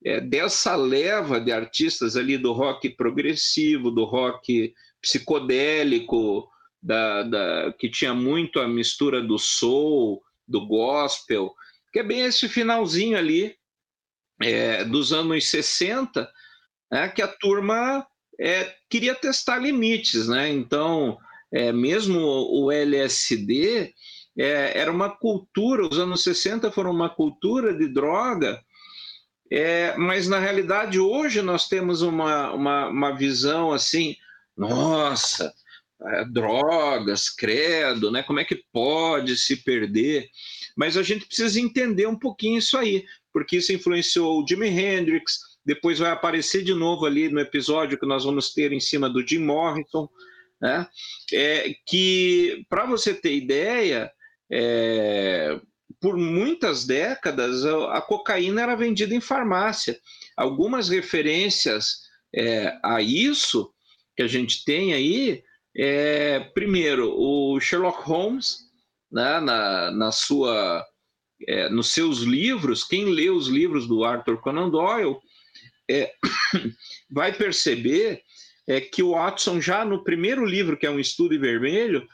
é, 0.03 0.21
dessa 0.21 0.75
leva 0.75 1.39
de 1.39 1.51
artistas 1.51 2.15
ali 2.15 2.37
do 2.37 2.53
rock 2.53 2.89
progressivo, 2.89 3.89
do 3.89 4.05
rock 4.05 4.73
psicodélico, 5.01 6.47
da, 6.81 7.23
da, 7.23 7.73
que 7.73 7.89
tinha 7.89 8.13
muito 8.13 8.59
a 8.59 8.67
mistura 8.67 9.21
do 9.21 9.39
soul, 9.39 10.21
do 10.47 10.65
gospel, 10.67 11.53
que 11.91 11.99
é 11.99 12.03
bem 12.03 12.21
esse 12.21 12.47
finalzinho 12.47 13.17
ali 13.17 13.55
é, 14.41 14.83
dos 14.83 15.13
anos 15.13 15.49
60, 15.49 16.29
né, 16.91 17.09
que 17.09 17.21
a 17.21 17.27
turma 17.27 18.05
é, 18.39 18.73
queria 18.89 19.15
testar 19.15 19.59
limites, 19.59 20.27
né? 20.27 20.49
Então, 20.49 21.17
é, 21.51 21.71
mesmo 21.71 22.19
o 22.19 22.71
LSD 22.71 23.93
é, 24.37 24.77
era 24.77 24.91
uma 24.91 25.09
cultura, 25.09 25.87
os 25.87 25.97
anos 25.97 26.23
60 26.23 26.71
foram 26.71 26.91
uma 26.91 27.09
cultura 27.09 27.73
de 27.73 27.87
droga, 27.87 28.61
é, 29.51 29.95
mas 29.95 30.27
na 30.27 30.39
realidade 30.39 30.99
hoje 30.99 31.41
nós 31.41 31.67
temos 31.67 32.01
uma, 32.01 32.51
uma, 32.51 32.87
uma 32.87 33.11
visão 33.11 33.71
assim, 33.71 34.15
nossa, 34.57 35.53
é, 36.01 36.25
drogas, 36.25 37.29
credo, 37.29 38.11
né? 38.11 38.23
Como 38.23 38.39
é 38.39 38.45
que 38.45 38.63
pode 38.73 39.37
se 39.37 39.57
perder? 39.57 40.29
Mas 40.75 40.97
a 40.97 41.03
gente 41.03 41.25
precisa 41.25 41.59
entender 41.59 42.05
um 42.07 42.19
pouquinho 42.19 42.57
isso 42.57 42.77
aí, 42.77 43.05
porque 43.35 43.57
isso 43.57 43.73
influenciou 43.73 44.41
o 44.41 44.47
Jimi 44.47 44.69
Hendrix, 44.69 45.41
depois 45.65 45.99
vai 45.99 46.09
aparecer 46.09 46.63
de 46.63 46.73
novo 46.73 47.05
ali 47.05 47.27
no 47.27 47.41
episódio 47.41 47.99
que 47.99 48.05
nós 48.05 48.23
vamos 48.23 48.53
ter 48.53 48.71
em 48.71 48.79
cima 48.79 49.09
do 49.09 49.27
Jim 49.27 49.39
Morrison, 49.39 50.07
né? 50.61 50.87
É, 51.33 51.75
que, 51.85 52.65
para 52.69 52.85
você 52.85 53.13
ter 53.13 53.35
ideia, 53.35 54.09
é, 54.49 55.59
por 55.99 56.15
muitas 56.15 56.85
décadas 56.85 57.65
a 57.65 57.99
cocaína 57.99 58.61
era 58.61 58.73
vendida 58.73 59.13
em 59.13 59.19
farmácia. 59.19 59.99
Algumas 60.37 60.87
referências 60.87 62.03
é, 62.33 62.79
a 62.81 63.01
isso 63.01 63.69
que 64.15 64.23
a 64.23 64.27
gente 64.27 64.63
tem 64.63 64.93
aí 64.93 65.43
é, 65.75 66.39
primeiro, 66.39 67.13
o 67.13 67.59
Sherlock 67.59 68.01
Holmes, 68.03 68.59
né, 69.11 69.41
na, 69.41 69.91
na 69.91 70.09
sua, 70.13 70.85
é, 71.47 71.69
nos 71.69 71.91
seus 71.91 72.19
livros, 72.19 72.83
quem 72.83 73.05
lê 73.05 73.29
os 73.29 73.47
livros 73.47 73.87
do 73.87 74.03
Arthur 74.03 74.39
Conan 74.39 74.69
Doyle 74.69 75.17
é, 75.89 76.13
vai 77.09 77.33
perceber 77.33 78.21
é, 78.67 78.81
que 78.81 79.03
o 79.03 79.11
Watson, 79.11 79.61
já 79.61 79.85
no 79.85 80.03
primeiro 80.03 80.45
livro, 80.45 80.77
que 80.77 80.85
é 80.85 80.89
um 80.89 80.99
estudo 80.99 81.35
em 81.35 81.39
vermelho, 81.39 82.07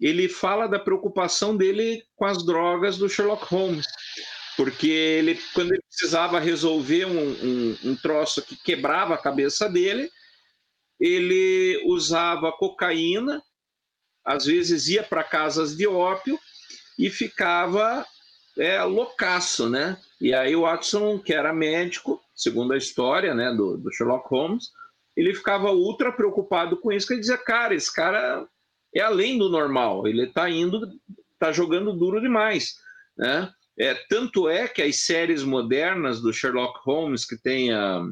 ele 0.00 0.28
fala 0.28 0.66
da 0.66 0.78
preocupação 0.78 1.56
dele 1.56 2.02
com 2.14 2.24
as 2.24 2.44
drogas 2.44 2.96
do 2.96 3.08
Sherlock 3.08 3.44
Holmes. 3.46 3.86
Porque 4.56 4.88
ele, 4.88 5.40
quando 5.54 5.72
ele 5.72 5.82
precisava 5.82 6.38
resolver 6.38 7.04
um, 7.04 7.30
um, 7.30 7.78
um 7.84 7.96
troço 7.96 8.42
que 8.42 8.56
quebrava 8.56 9.14
a 9.14 9.22
cabeça 9.22 9.68
dele, 9.68 10.10
ele 11.00 11.80
usava 11.84 12.52
cocaína, 12.52 13.40
às 14.24 14.46
vezes 14.46 14.88
ia 14.88 15.02
para 15.02 15.22
casas 15.22 15.76
de 15.76 15.86
ópio 15.86 16.38
e 16.98 17.08
ficava 17.08 18.04
é, 18.58 18.82
loucaço, 18.82 19.68
né? 19.68 19.98
E 20.20 20.34
aí 20.34 20.54
o 20.56 20.62
Watson, 20.62 21.18
que 21.18 21.32
era 21.32 21.52
médico, 21.52 22.20
segundo 22.34 22.72
a 22.72 22.76
história 22.76 23.34
né, 23.34 23.52
do, 23.52 23.76
do 23.78 23.92
Sherlock 23.92 24.28
Holmes, 24.28 24.70
ele 25.16 25.34
ficava 25.34 25.72
ultra 25.72 26.12
preocupado 26.12 26.76
com 26.76 26.92
isso, 26.92 27.06
que 27.06 27.14
ele 27.14 27.20
dizia, 27.20 27.38
cara, 27.38 27.74
esse 27.74 27.92
cara 27.92 28.46
é 28.94 29.00
além 29.00 29.38
do 29.38 29.48
normal, 29.48 30.06
ele 30.06 30.24
está 30.24 30.48
indo, 30.48 30.88
está 31.32 31.52
jogando 31.52 31.92
duro 31.92 32.20
demais, 32.20 32.76
né? 33.16 33.52
É, 33.80 33.94
tanto 34.08 34.48
é 34.48 34.66
que 34.66 34.82
as 34.82 34.96
séries 34.96 35.44
modernas 35.44 36.20
do 36.20 36.32
Sherlock 36.32 36.80
Holmes, 36.82 37.24
que 37.24 37.36
tem 37.36 37.72
a, 37.72 38.02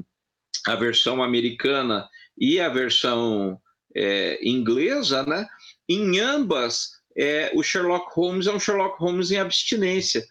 a 0.65 0.77
versão 0.77 1.21
americana 1.23 2.09
e 2.39 2.61
a 2.61 2.69
versão 2.69 3.61
é, 3.95 4.39
inglesa, 4.49 5.25
né? 5.25 5.47
Em 5.89 6.21
ambas, 6.21 6.93
é, 7.17 7.51
o 7.55 7.63
Sherlock 7.63 8.07
Holmes 8.15 8.47
é 8.47 8.53
um 8.53 8.61
Sherlock 8.61 8.99
Holmes 9.01 9.31
em 9.31 9.39
abstinência. 9.39 10.25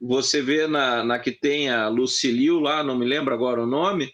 Você 0.00 0.42
vê 0.42 0.66
na, 0.66 1.04
na 1.04 1.18
que 1.18 1.30
tem 1.30 1.70
a 1.70 1.88
Lucille 1.88 2.60
lá, 2.60 2.82
não 2.82 2.98
me 2.98 3.06
lembro 3.06 3.32
agora 3.32 3.62
o 3.62 3.66
nome. 3.66 4.12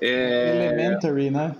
É... 0.00 0.72
Elementary, 0.72 1.30
né? 1.30 1.54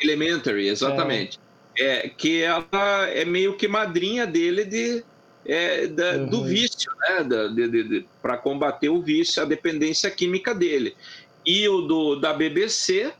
Elementary, 0.00 0.68
exatamente. 0.68 1.38
É. 1.78 2.06
é. 2.06 2.08
que 2.08 2.42
ela 2.42 3.06
é 3.08 3.24
meio 3.24 3.56
que 3.56 3.68
madrinha 3.68 4.26
dele 4.26 4.64
de, 4.64 5.04
é, 5.44 5.86
da, 5.86 6.12
uhum. 6.12 6.26
do 6.26 6.44
vício, 6.44 6.90
né? 7.00 8.04
Para 8.22 8.38
combater 8.38 8.88
o 8.88 9.02
vício, 9.02 9.42
a 9.42 9.46
dependência 9.46 10.10
química 10.10 10.54
dele. 10.54 10.96
E 11.44 11.68
o 11.68 11.82
do, 11.82 12.16
da 12.16 12.32
BBC, 12.32 13.12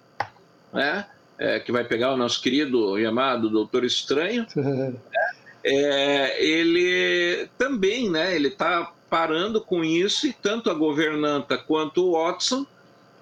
né? 0.73 1.07
é, 1.43 1.59
que 1.59 1.73
vai 1.73 1.83
pegar 1.83 2.13
o 2.13 2.17
nosso 2.17 2.41
querido 2.41 2.99
e 2.99 3.05
amado 3.05 3.51
Doutor 3.51 3.85
Estranho, 3.85 4.47
é, 5.65 6.45
ele 6.45 7.49
também, 7.57 8.11
né, 8.11 8.35
ele 8.35 8.49
está 8.49 8.93
parando 9.09 9.61
com 9.61 9.85
isso 9.85 10.27
e 10.27 10.33
tanto 10.33 10.71
a 10.71 10.75
governanta 10.75 11.59
quanto 11.59 12.03
o 12.03 12.13
Watson 12.13 12.67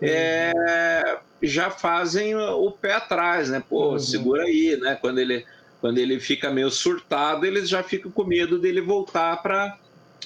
é, 0.00 1.18
já 1.42 1.70
fazem 1.70 2.34
o 2.34 2.70
pé 2.70 2.94
atrás, 2.94 3.50
né? 3.50 3.62
Pô, 3.68 3.92
uhum. 3.92 3.98
segura 3.98 4.44
aí, 4.44 4.78
né? 4.80 4.96
Quando 5.00 5.18
ele, 5.18 5.44
quando 5.80 5.98
ele 5.98 6.18
fica 6.20 6.50
meio 6.50 6.70
surtado, 6.70 7.44
eles 7.44 7.68
já 7.68 7.82
ficam 7.82 8.10
com 8.10 8.24
medo 8.24 8.58
dele 8.58 8.80
voltar 8.80 9.42
para 9.42 9.76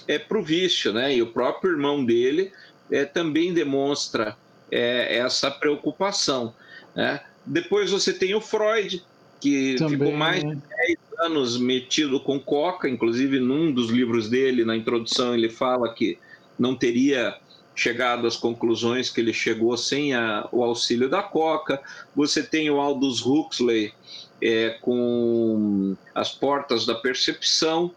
é, 0.06 0.20
o 0.30 0.42
vício, 0.42 0.92
né? 0.92 1.14
E 1.14 1.22
o 1.22 1.32
próprio 1.32 1.72
irmão 1.72 2.04
dele 2.04 2.52
é, 2.90 3.04
também 3.04 3.52
demonstra 3.52 4.36
é, 4.70 5.16
essa 5.16 5.50
preocupação, 5.50 6.54
né? 6.94 7.20
Depois 7.46 7.90
você 7.90 8.12
tem 8.12 8.34
o 8.34 8.40
Freud, 8.40 9.04
que 9.40 9.76
Também, 9.76 9.98
ficou 9.98 10.12
mais 10.12 10.42
né? 10.42 10.54
de 10.54 10.62
10 10.86 10.98
anos 11.24 11.56
metido 11.56 12.20
com 12.20 12.38
coca, 12.38 12.88
inclusive 12.88 13.38
num 13.38 13.72
dos 13.72 13.90
livros 13.90 14.28
dele, 14.28 14.64
na 14.64 14.76
introdução, 14.76 15.34
ele 15.34 15.48
fala 15.48 15.92
que 15.92 16.18
não 16.58 16.74
teria 16.74 17.36
chegado 17.74 18.26
às 18.26 18.36
conclusões 18.36 19.10
que 19.10 19.20
ele 19.20 19.32
chegou 19.32 19.76
sem 19.76 20.14
a, 20.14 20.48
o 20.52 20.62
auxílio 20.62 21.08
da 21.08 21.22
coca. 21.22 21.80
Você 22.14 22.42
tem 22.42 22.70
o 22.70 22.78
Aldous 22.78 23.24
Huxley 23.24 23.92
é, 24.40 24.76
com 24.80 25.96
As 26.14 26.30
Portas 26.30 26.86
da 26.86 26.94
Percepção, 26.94 27.92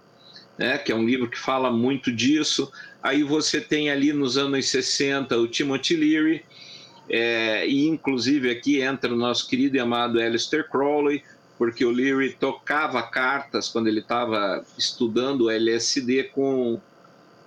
né, 0.57 0.77
que 0.77 0.91
é 0.91 0.95
um 0.95 1.05
livro 1.05 1.29
que 1.29 1.37
fala 1.37 1.71
muito 1.71 2.11
disso. 2.11 2.71
Aí 3.03 3.21
você 3.21 3.61
tem 3.61 3.91
ali 3.91 4.11
nos 4.11 4.37
anos 4.37 4.67
60 4.67 5.37
o 5.37 5.47
Timothy 5.47 5.95
Leary, 5.95 6.45
é, 7.09 7.67
e 7.67 7.87
inclusive 7.87 8.49
aqui 8.49 8.81
entra 8.81 9.13
o 9.13 9.17
nosso 9.17 9.47
querido 9.47 9.77
e 9.77 9.79
amado 9.79 10.19
Alistair 10.19 10.67
Crowley, 10.69 11.23
porque 11.57 11.83
o 11.85 11.91
Leary 11.91 12.33
tocava 12.33 13.01
cartas 13.03 13.69
quando 13.69 13.87
ele 13.87 13.99
estava 13.99 14.63
estudando 14.77 15.49
LSD 15.49 16.25
com 16.25 16.79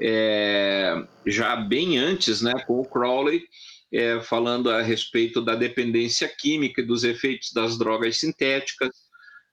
é, 0.00 1.04
já 1.26 1.56
bem 1.56 1.98
antes, 1.98 2.40
né, 2.40 2.52
com 2.66 2.80
o 2.80 2.84
Crowley, 2.84 3.42
é, 3.92 4.20
falando 4.20 4.70
a 4.70 4.80
respeito 4.80 5.40
da 5.42 5.54
dependência 5.54 6.28
química 6.28 6.80
e 6.80 6.86
dos 6.86 7.04
efeitos 7.04 7.52
das 7.52 7.76
drogas 7.76 8.18
sintéticas, 8.18 8.90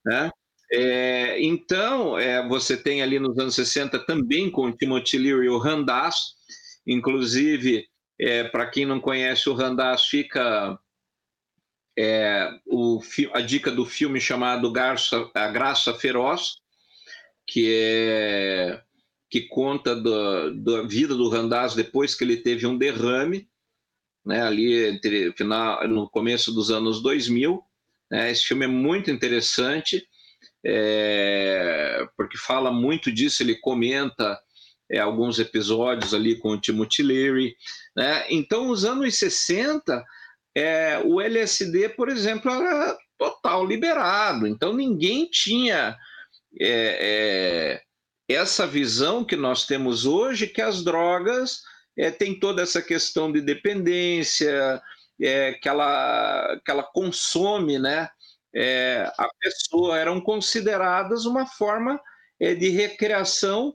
né? 0.04 0.30
É, 0.70 1.42
então, 1.42 2.18
é, 2.18 2.46
você 2.46 2.76
tem 2.76 3.02
ali 3.02 3.18
nos 3.18 3.38
anos 3.38 3.54
60 3.54 3.98
também 4.00 4.50
com 4.50 4.66
o 4.66 4.72
Timothy 4.72 5.18
Leary 5.18 5.48
o 5.48 5.58
Randas, 5.58 6.16
inclusive 6.86 7.86
é, 8.20 8.44
Para 8.44 8.66
quem 8.66 8.84
não 8.84 9.00
conhece 9.00 9.48
o 9.48 9.54
Randaz, 9.54 10.04
fica 10.04 10.78
é, 12.00 12.48
o, 12.64 13.00
a 13.34 13.40
dica 13.40 13.72
do 13.72 13.84
filme 13.84 14.20
chamado 14.20 14.70
Garça, 14.70 15.28
A 15.34 15.48
Graça 15.48 15.92
Feroz, 15.92 16.58
que 17.44 17.66
é 17.74 18.80
que 19.30 19.42
conta 19.42 19.94
do, 19.94 20.54
da 20.54 20.82
vida 20.84 21.14
do 21.14 21.28
Randaz 21.28 21.74
depois 21.74 22.14
que 22.14 22.24
ele 22.24 22.38
teve 22.38 22.66
um 22.66 22.78
derrame, 22.78 23.46
né, 24.24 24.40
ali 24.42 24.86
entre, 24.86 25.32
final, 25.32 25.86
no 25.86 26.08
começo 26.08 26.50
dos 26.50 26.70
anos 26.70 27.02
2000. 27.02 27.62
Né, 28.10 28.30
esse 28.30 28.44
filme 28.44 28.64
é 28.64 28.68
muito 28.68 29.10
interessante, 29.10 30.06
é, 30.64 32.08
porque 32.16 32.38
fala 32.38 32.72
muito 32.72 33.12
disso, 33.12 33.42
ele 33.42 33.56
comenta 33.56 34.40
é, 34.90 34.98
alguns 34.98 35.38
episódios 35.38 36.14
ali 36.14 36.36
com 36.36 36.52
o 36.52 36.60
Timothy 36.60 37.02
Leary. 37.02 37.54
Né? 37.94 38.24
Então, 38.30 38.68
nos 38.68 38.86
anos 38.86 39.14
60, 39.16 40.02
é, 40.58 41.00
o 41.04 41.20
LSD, 41.20 41.90
por 41.90 42.08
exemplo, 42.08 42.50
era 42.50 42.96
total 43.16 43.64
liberado. 43.64 44.46
Então, 44.46 44.72
ninguém 44.72 45.26
tinha 45.30 45.96
é, 46.60 47.80
é 48.28 48.34
essa 48.34 48.66
visão 48.66 49.24
que 49.24 49.36
nós 49.36 49.66
temos 49.66 50.04
hoje 50.04 50.46
que 50.46 50.60
as 50.60 50.82
drogas 50.84 51.62
é, 51.96 52.10
tem 52.10 52.38
toda 52.38 52.62
essa 52.62 52.82
questão 52.82 53.32
de 53.32 53.40
dependência, 53.40 54.82
é, 55.20 55.54
que, 55.54 55.68
ela, 55.68 56.60
que 56.64 56.70
ela 56.70 56.82
consome, 56.82 57.78
né? 57.78 58.08
É, 58.54 59.10
a 59.18 59.28
pessoa 59.40 59.98
eram 59.98 60.20
consideradas 60.20 61.24
uma 61.24 61.46
forma 61.46 62.00
é, 62.40 62.54
de 62.54 62.68
recreação 62.68 63.74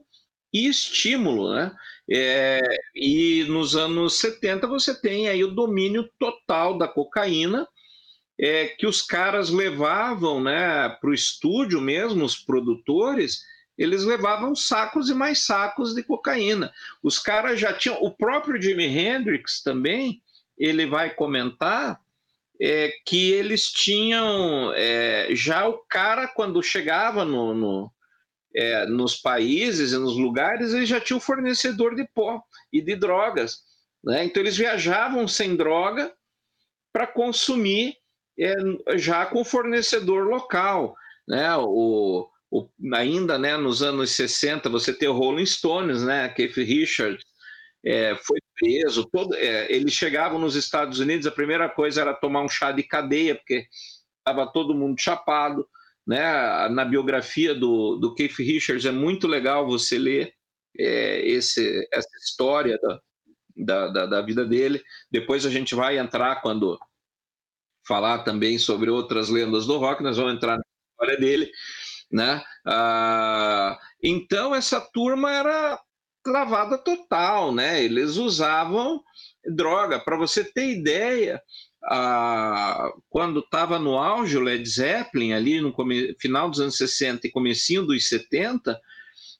e 0.52 0.68
estímulo, 0.68 1.54
né? 1.54 1.72
É, 2.10 2.60
e 2.94 3.44
nos 3.44 3.74
anos 3.74 4.18
70 4.18 4.66
você 4.66 4.94
tem 4.94 5.28
aí 5.28 5.42
o 5.42 5.54
domínio 5.54 6.08
total 6.18 6.76
da 6.76 6.86
cocaína, 6.86 7.66
é, 8.38 8.66
que 8.66 8.86
os 8.86 9.00
caras 9.00 9.48
levavam 9.50 10.42
né, 10.42 10.88
para 11.00 11.10
o 11.10 11.14
estúdio 11.14 11.80
mesmo, 11.80 12.24
os 12.24 12.36
produtores, 12.36 13.42
eles 13.76 14.04
levavam 14.04 14.54
sacos 14.54 15.08
e 15.08 15.14
mais 15.14 15.40
sacos 15.40 15.94
de 15.94 16.02
cocaína. 16.02 16.72
Os 17.02 17.18
caras 17.18 17.58
já 17.58 17.72
tinham. 17.72 17.98
O 18.02 18.10
próprio 18.10 18.60
Jimi 18.60 18.86
Hendrix 18.86 19.62
também, 19.62 20.22
ele 20.56 20.86
vai 20.86 21.10
comentar 21.10 22.00
é, 22.60 22.92
que 23.04 23.32
eles 23.32 23.70
tinham. 23.70 24.72
É, 24.74 25.28
já 25.30 25.66
o 25.66 25.78
cara, 25.88 26.28
quando 26.28 26.62
chegava 26.62 27.24
no, 27.24 27.54
no 27.54 27.93
é, 28.54 28.86
nos 28.86 29.16
países 29.16 29.92
e 29.92 29.98
nos 29.98 30.16
lugares, 30.16 30.72
ele 30.72 30.86
já 30.86 31.00
tinha 31.00 31.16
um 31.16 31.20
fornecedor 31.20 31.94
de 31.94 32.06
pó 32.14 32.42
e 32.72 32.80
de 32.80 32.94
drogas. 32.94 33.58
Né? 34.02 34.24
Então, 34.24 34.42
eles 34.42 34.56
viajavam 34.56 35.26
sem 35.26 35.56
droga 35.56 36.12
para 36.92 37.06
consumir 37.06 37.96
é, 38.38 38.54
já 38.96 39.26
com 39.26 39.44
fornecedor 39.44 40.26
local. 40.26 40.94
Né? 41.26 41.56
O, 41.56 42.28
o, 42.50 42.68
ainda 42.92 43.38
né, 43.38 43.56
nos 43.56 43.82
anos 43.82 44.12
60, 44.12 44.68
você 44.68 44.92
tem 44.92 45.08
o 45.08 45.12
Rolling 45.12 45.46
Stones, 45.46 46.02
né? 46.02 46.28
Keith 46.28 46.56
Richards 46.56 47.24
é, 47.84 48.16
foi 48.16 48.38
preso. 48.58 49.04
Todo, 49.10 49.34
é, 49.34 49.70
eles 49.72 49.92
chegavam 49.92 50.38
nos 50.38 50.54
Estados 50.54 50.98
Unidos, 50.98 51.26
a 51.26 51.32
primeira 51.32 51.68
coisa 51.68 52.00
era 52.00 52.14
tomar 52.14 52.42
um 52.42 52.48
chá 52.48 52.72
de 52.72 52.82
cadeia, 52.82 53.34
porque 53.34 53.66
estava 54.18 54.46
todo 54.46 54.74
mundo 54.74 55.00
chapado. 55.00 55.68
Né? 56.06 56.68
Na 56.68 56.84
biografia 56.84 57.54
do, 57.54 57.96
do 57.96 58.14
Keith 58.14 58.36
Richards 58.38 58.84
é 58.84 58.90
muito 58.90 59.26
legal 59.26 59.66
você 59.66 59.98
ler 59.98 60.32
é, 60.78 61.26
esse, 61.26 61.88
essa 61.92 62.16
história 62.22 62.78
da, 63.56 63.88
da, 63.88 64.06
da, 64.06 64.22
vida 64.22 64.44
dele. 64.44 64.82
Depois 65.10 65.46
a 65.46 65.50
gente 65.50 65.74
vai 65.74 65.98
entrar 65.98 66.42
quando 66.42 66.78
falar 67.86 68.20
também 68.24 68.58
sobre 68.58 68.90
outras 68.90 69.28
lendas 69.28 69.66
do 69.66 69.76
rock, 69.78 70.02
nós 70.02 70.16
vamos 70.16 70.34
entrar 70.34 70.56
na 70.56 70.64
história 70.92 71.18
dele 71.18 71.50
né? 72.14 72.42
Ah, 72.64 73.76
então 74.00 74.54
essa 74.54 74.80
turma 74.80 75.32
era 75.32 75.80
lavada 76.26 76.78
total, 76.78 77.52
né? 77.52 77.82
Eles 77.82 78.16
usavam 78.16 79.02
droga. 79.44 79.98
Para 79.98 80.16
você 80.16 80.44
ter 80.44 80.68
ideia, 80.68 81.42
ah, 81.86 82.92
quando 83.08 83.40
estava 83.40 83.78
no 83.78 83.98
auge 83.98 84.36
o 84.36 84.40
Led 84.40 84.68
Zeppelin, 84.68 85.32
ali 85.32 85.60
no 85.60 85.74
final 86.18 86.48
dos 86.48 86.60
anos 86.60 86.76
60 86.76 87.26
e 87.26 87.30
comecinho 87.30 87.84
dos 87.84 88.08
70, 88.08 88.80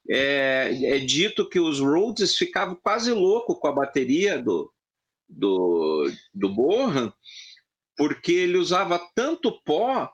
é, 0.08 0.96
é 0.96 0.98
dito 0.98 1.48
que 1.48 1.58
os 1.58 1.80
Rhodes 1.80 2.36
ficavam 2.36 2.74
quase 2.74 3.12
loucos 3.12 3.58
com 3.58 3.68
a 3.68 3.72
bateria 3.72 4.40
do, 4.40 4.70
do, 5.28 6.10
do 6.32 6.48
Bohan, 6.48 7.12
porque 7.96 8.32
ele 8.32 8.58
usava 8.58 9.00
tanto 9.14 9.60
pó 9.62 10.12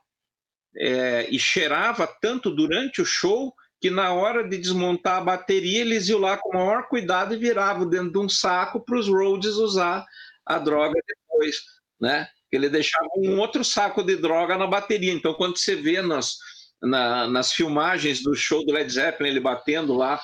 é, 0.76 1.28
e 1.30 1.38
cheirava 1.38 2.06
tanto 2.06 2.50
durante 2.50 3.02
o 3.02 3.04
show 3.04 3.52
que 3.80 3.90
na 3.90 4.12
hora 4.12 4.46
de 4.46 4.58
desmontar 4.58 5.16
a 5.16 5.24
bateria 5.24 5.80
eles 5.80 6.08
iam 6.08 6.20
lá 6.20 6.36
com 6.36 6.50
o 6.50 6.54
maior 6.54 6.86
cuidado 6.86 7.34
e 7.34 7.38
viravam 7.38 7.88
dentro 7.88 8.12
de 8.12 8.18
um 8.18 8.28
saco 8.28 8.78
para 8.78 8.98
os 8.98 9.08
Rhodes 9.08 9.54
usar 9.54 10.04
a 10.44 10.58
droga 10.58 11.00
depois, 11.06 11.62
né? 12.00 12.28
Ele 12.50 12.68
deixava 12.68 13.06
um 13.16 13.38
outro 13.38 13.64
saco 13.64 14.02
de 14.02 14.16
droga 14.16 14.56
na 14.56 14.66
bateria. 14.66 15.12
Então, 15.12 15.34
quando 15.34 15.56
você 15.56 15.76
vê 15.76 16.02
nas, 16.02 16.36
na, 16.82 17.28
nas 17.28 17.52
filmagens 17.52 18.22
do 18.22 18.34
show 18.34 18.64
do 18.64 18.72
Led 18.72 18.90
Zeppelin, 18.90 19.30
ele 19.30 19.40
batendo 19.40 19.94
lá 19.94 20.20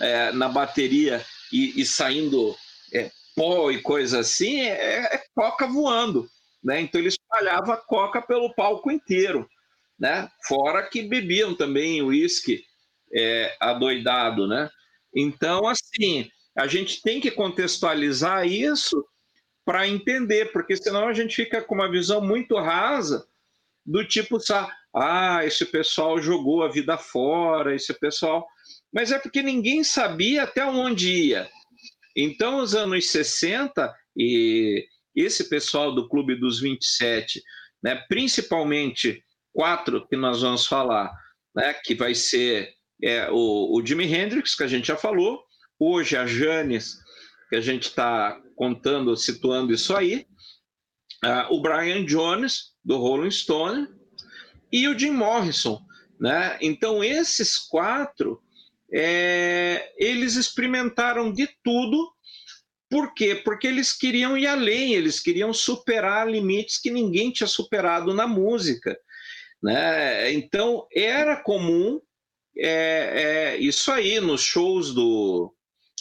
é, 0.00 0.32
na 0.32 0.48
bateria 0.48 1.24
e, 1.52 1.80
e 1.80 1.86
saindo 1.86 2.54
é, 2.92 3.10
pó 3.34 3.70
e 3.70 3.80
coisa 3.80 4.18
assim, 4.20 4.60
é, 4.60 5.14
é 5.14 5.22
coca 5.34 5.66
voando. 5.66 6.28
Né? 6.62 6.82
Então 6.82 7.00
ele 7.00 7.08
espalhava 7.08 7.76
coca 7.78 8.20
pelo 8.20 8.54
palco 8.54 8.90
inteiro 8.90 9.48
né? 10.00 10.30
Fora 10.48 10.88
que 10.88 11.02
bebiam 11.02 11.54
também 11.54 12.00
uísque 12.00 12.64
é, 13.14 13.54
adoidado, 13.60 14.48
né? 14.48 14.70
Então, 15.14 15.68
assim, 15.68 16.30
a 16.56 16.66
gente 16.66 17.02
tem 17.02 17.20
que 17.20 17.30
contextualizar 17.30 18.46
isso 18.46 19.04
para 19.64 19.88
entender, 19.88 20.52
porque 20.52 20.76
senão 20.76 21.06
a 21.06 21.12
gente 21.12 21.34
fica 21.34 21.62
com 21.62 21.74
uma 21.74 21.90
visão 21.90 22.20
muito 22.20 22.56
rasa 22.56 23.26
do 23.84 24.06
tipo, 24.06 24.38
ah, 24.94 25.44
esse 25.44 25.64
pessoal 25.66 26.20
jogou 26.20 26.62
a 26.62 26.70
vida 26.70 26.96
fora, 26.96 27.74
esse 27.74 27.92
pessoal. 27.98 28.46
Mas 28.92 29.12
é 29.12 29.18
porque 29.18 29.42
ninguém 29.42 29.82
sabia 29.84 30.44
até 30.44 30.64
onde 30.64 31.12
ia. 31.12 31.48
Então, 32.16 32.58
os 32.58 32.74
anos 32.74 33.10
60, 33.10 33.94
e 34.16 34.86
esse 35.14 35.48
pessoal 35.48 35.94
do 35.94 36.08
Clube 36.08 36.34
dos 36.34 36.60
27, 36.60 37.42
né, 37.82 38.04
principalmente 38.08 39.22
quatro 39.52 40.06
que 40.06 40.16
nós 40.16 40.42
vamos 40.42 40.66
falar, 40.66 41.12
né, 41.54 41.74
que 41.84 41.94
vai 41.94 42.14
ser 42.14 42.72
é, 43.02 43.30
o, 43.30 43.76
o 43.76 43.84
Jimi 43.84 44.04
Hendrix, 44.04 44.54
que 44.54 44.62
a 44.62 44.68
gente 44.68 44.88
já 44.88 44.96
falou, 44.96 45.42
hoje 45.78 46.16
a 46.16 46.26
Janis, 46.26 46.96
que 47.48 47.56
a 47.56 47.60
gente 47.60 47.84
está 47.84 48.40
contando, 48.60 49.16
situando 49.16 49.72
isso 49.72 49.96
aí, 49.96 50.26
uh, 51.24 51.50
o 51.54 51.62
Brian 51.62 52.04
Jones, 52.04 52.74
do 52.84 52.98
Rolling 52.98 53.30
Stone, 53.30 53.88
e 54.70 54.86
o 54.86 54.98
Jim 54.98 55.12
Morrison. 55.12 55.80
Né? 56.20 56.58
Então, 56.60 57.02
esses 57.02 57.56
quatro, 57.56 58.38
é, 58.92 59.90
eles 59.96 60.36
experimentaram 60.36 61.32
de 61.32 61.48
tudo. 61.64 62.12
Por 62.90 63.14
quê? 63.14 63.34
Porque 63.34 63.66
eles 63.66 63.96
queriam 63.96 64.36
ir 64.36 64.46
além, 64.46 64.92
eles 64.92 65.20
queriam 65.20 65.54
superar 65.54 66.30
limites 66.30 66.78
que 66.78 66.90
ninguém 66.90 67.32
tinha 67.32 67.46
superado 67.46 68.12
na 68.12 68.26
música. 68.26 68.94
Né? 69.62 70.34
Então, 70.34 70.86
era 70.94 71.42
comum 71.42 71.98
é, 72.58 72.66
é, 72.68 73.56
isso 73.56 73.90
aí 73.90 74.20
nos 74.20 74.42
shows 74.42 74.92
do, 74.92 75.50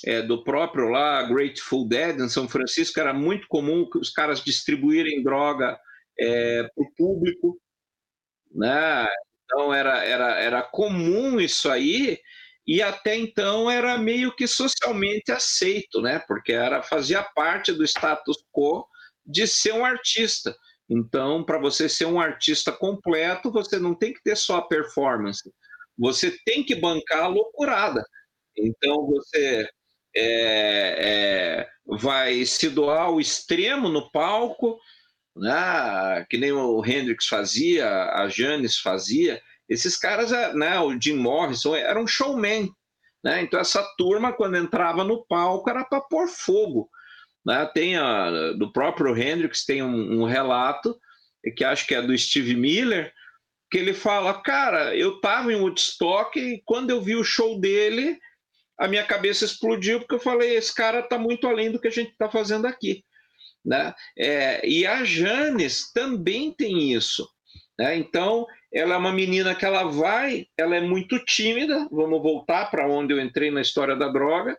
é, 0.06 0.22
do 0.22 0.44
próprio 0.44 0.90
lá, 0.90 1.24
Grateful 1.24 1.88
Dead, 1.88 2.20
em 2.20 2.30
São 2.30 2.48
Francisco, 2.48 3.00
era 3.00 3.14
muito 3.14 3.48
comum 3.48 3.90
que 3.90 3.98
os 3.98 4.10
caras 4.10 4.44
distribuírem 4.44 5.24
droga 5.24 5.78
é, 6.20 6.64
para 6.64 6.84
o 6.84 6.92
público. 6.96 7.60
Né? 8.54 9.08
Então, 9.44 9.74
era, 9.74 10.04
era, 10.04 10.40
era 10.40 10.62
comum 10.62 11.40
isso 11.40 11.70
aí, 11.70 12.20
e 12.66 12.82
até 12.82 13.16
então 13.16 13.70
era 13.70 13.98
meio 13.98 14.36
que 14.36 14.48
socialmente 14.48 15.32
aceito, 15.32 16.02
né? 16.02 16.20
porque 16.28 16.52
era, 16.52 16.84
fazia 16.84 17.24
parte 17.24 17.72
do 17.72 17.84
status 17.84 18.38
quo 18.52 18.86
de 19.26 19.48
ser 19.48 19.74
um 19.74 19.86
artista. 19.86 20.56
Então, 20.90 21.44
para 21.44 21.60
você 21.60 21.88
ser 21.88 22.06
um 22.06 22.20
artista 22.20 22.72
completo, 22.72 23.52
você 23.52 23.78
não 23.78 23.94
tem 23.94 24.14
que 24.14 24.24
ter 24.24 24.36
só 24.36 24.58
a 24.58 24.68
performance, 24.68 25.52
você 25.98 26.36
tem 26.46 26.64
que 26.64 26.76
bancar 26.76 27.26
a 27.26 27.28
loucurada. 27.28 28.04
Então, 28.58 29.06
você 29.06 29.70
é, 30.16 30.96
é, 31.00 31.68
vai 31.86 32.46
se 32.46 32.70
doar 32.70 33.04
ao 33.04 33.20
extremo 33.20 33.90
no 33.90 34.10
palco, 34.12 34.80
né? 35.36 36.26
que 36.30 36.38
nem 36.38 36.52
o 36.52 36.84
Hendrix 36.86 37.28
fazia, 37.28 37.88
a 38.14 38.28
Janis 38.28 38.78
fazia. 38.78 39.42
Esses 39.68 39.98
caras, 39.98 40.32
né? 40.56 40.80
o 40.80 41.00
Jim 41.00 41.16
Morrison, 41.16 41.76
era 41.76 42.00
um 42.00 42.08
showman. 42.08 42.70
Né? 43.24 43.42
Então, 43.42 43.60
essa 43.60 43.84
turma, 43.98 44.34
quando 44.34 44.58
entrava 44.58 45.04
no 45.04 45.26
palco, 45.26 45.70
era 45.70 45.84
para 45.84 46.02
pôr 46.02 46.28
fogo. 46.28 46.90
Né? 47.46 47.70
Tem 47.74 47.98
a, 47.98 48.52
do 48.54 48.72
próprio 48.72 49.16
Hendrix 49.16 49.66
tem 49.66 49.84
um, 49.84 50.22
um 50.22 50.26
relato 50.26 50.98
que 51.56 51.64
acho 51.64 51.88
que 51.88 51.96
é 51.96 52.02
do 52.02 52.18
Steve 52.18 52.56
Miller, 52.56 53.14
que 53.72 53.78
ele 53.78 53.94
fala, 53.94 54.42
cara, 54.42 54.96
eu 54.96 55.16
estava 55.16 55.54
em 55.54 55.56
Woodstock 55.56 56.38
e 56.40 56.62
quando 56.66 56.90
eu 56.90 57.02
vi 57.02 57.16
o 57.16 57.24
show 57.24 57.60
dele, 57.60 58.20
a 58.80 58.88
minha 58.88 59.04
cabeça 59.04 59.44
explodiu 59.44 60.00
porque 60.00 60.16
eu 60.16 60.20
falei, 60.20 60.56
esse 60.56 60.74
cara 60.74 61.02
está 61.02 61.18
muito 61.18 61.46
além 61.48 61.72
do 61.72 61.80
que 61.80 61.90
a 61.90 61.92
gente 61.92 62.12
está 62.12 62.30
fazendo 62.30 62.66
aqui. 62.66 63.04
Né? 63.64 63.94
É, 64.18 64.66
e 64.68 64.88
a 64.88 65.04
Janis 65.04 65.92
também 65.92 66.54
tem 66.54 66.94
isso. 66.94 67.28
Né? 67.78 67.98
Então, 67.98 68.48
ela 68.74 68.96
é 68.96 68.98
uma 68.98 69.12
menina 69.12 69.54
que 69.54 69.66
ela 69.66 69.84
vai, 69.84 70.46
ela 70.58 70.78
é 70.78 70.82
muito 70.82 71.20
tímida, 71.26 71.88
vamos 71.92 72.22
voltar 72.22 72.72
para 72.72 72.88
onde 72.88 73.14
eu 73.14 73.20
entrei 73.20 73.52
na 73.52 73.62
história 73.62 73.98
da 73.98 74.08
droga, 74.08 74.58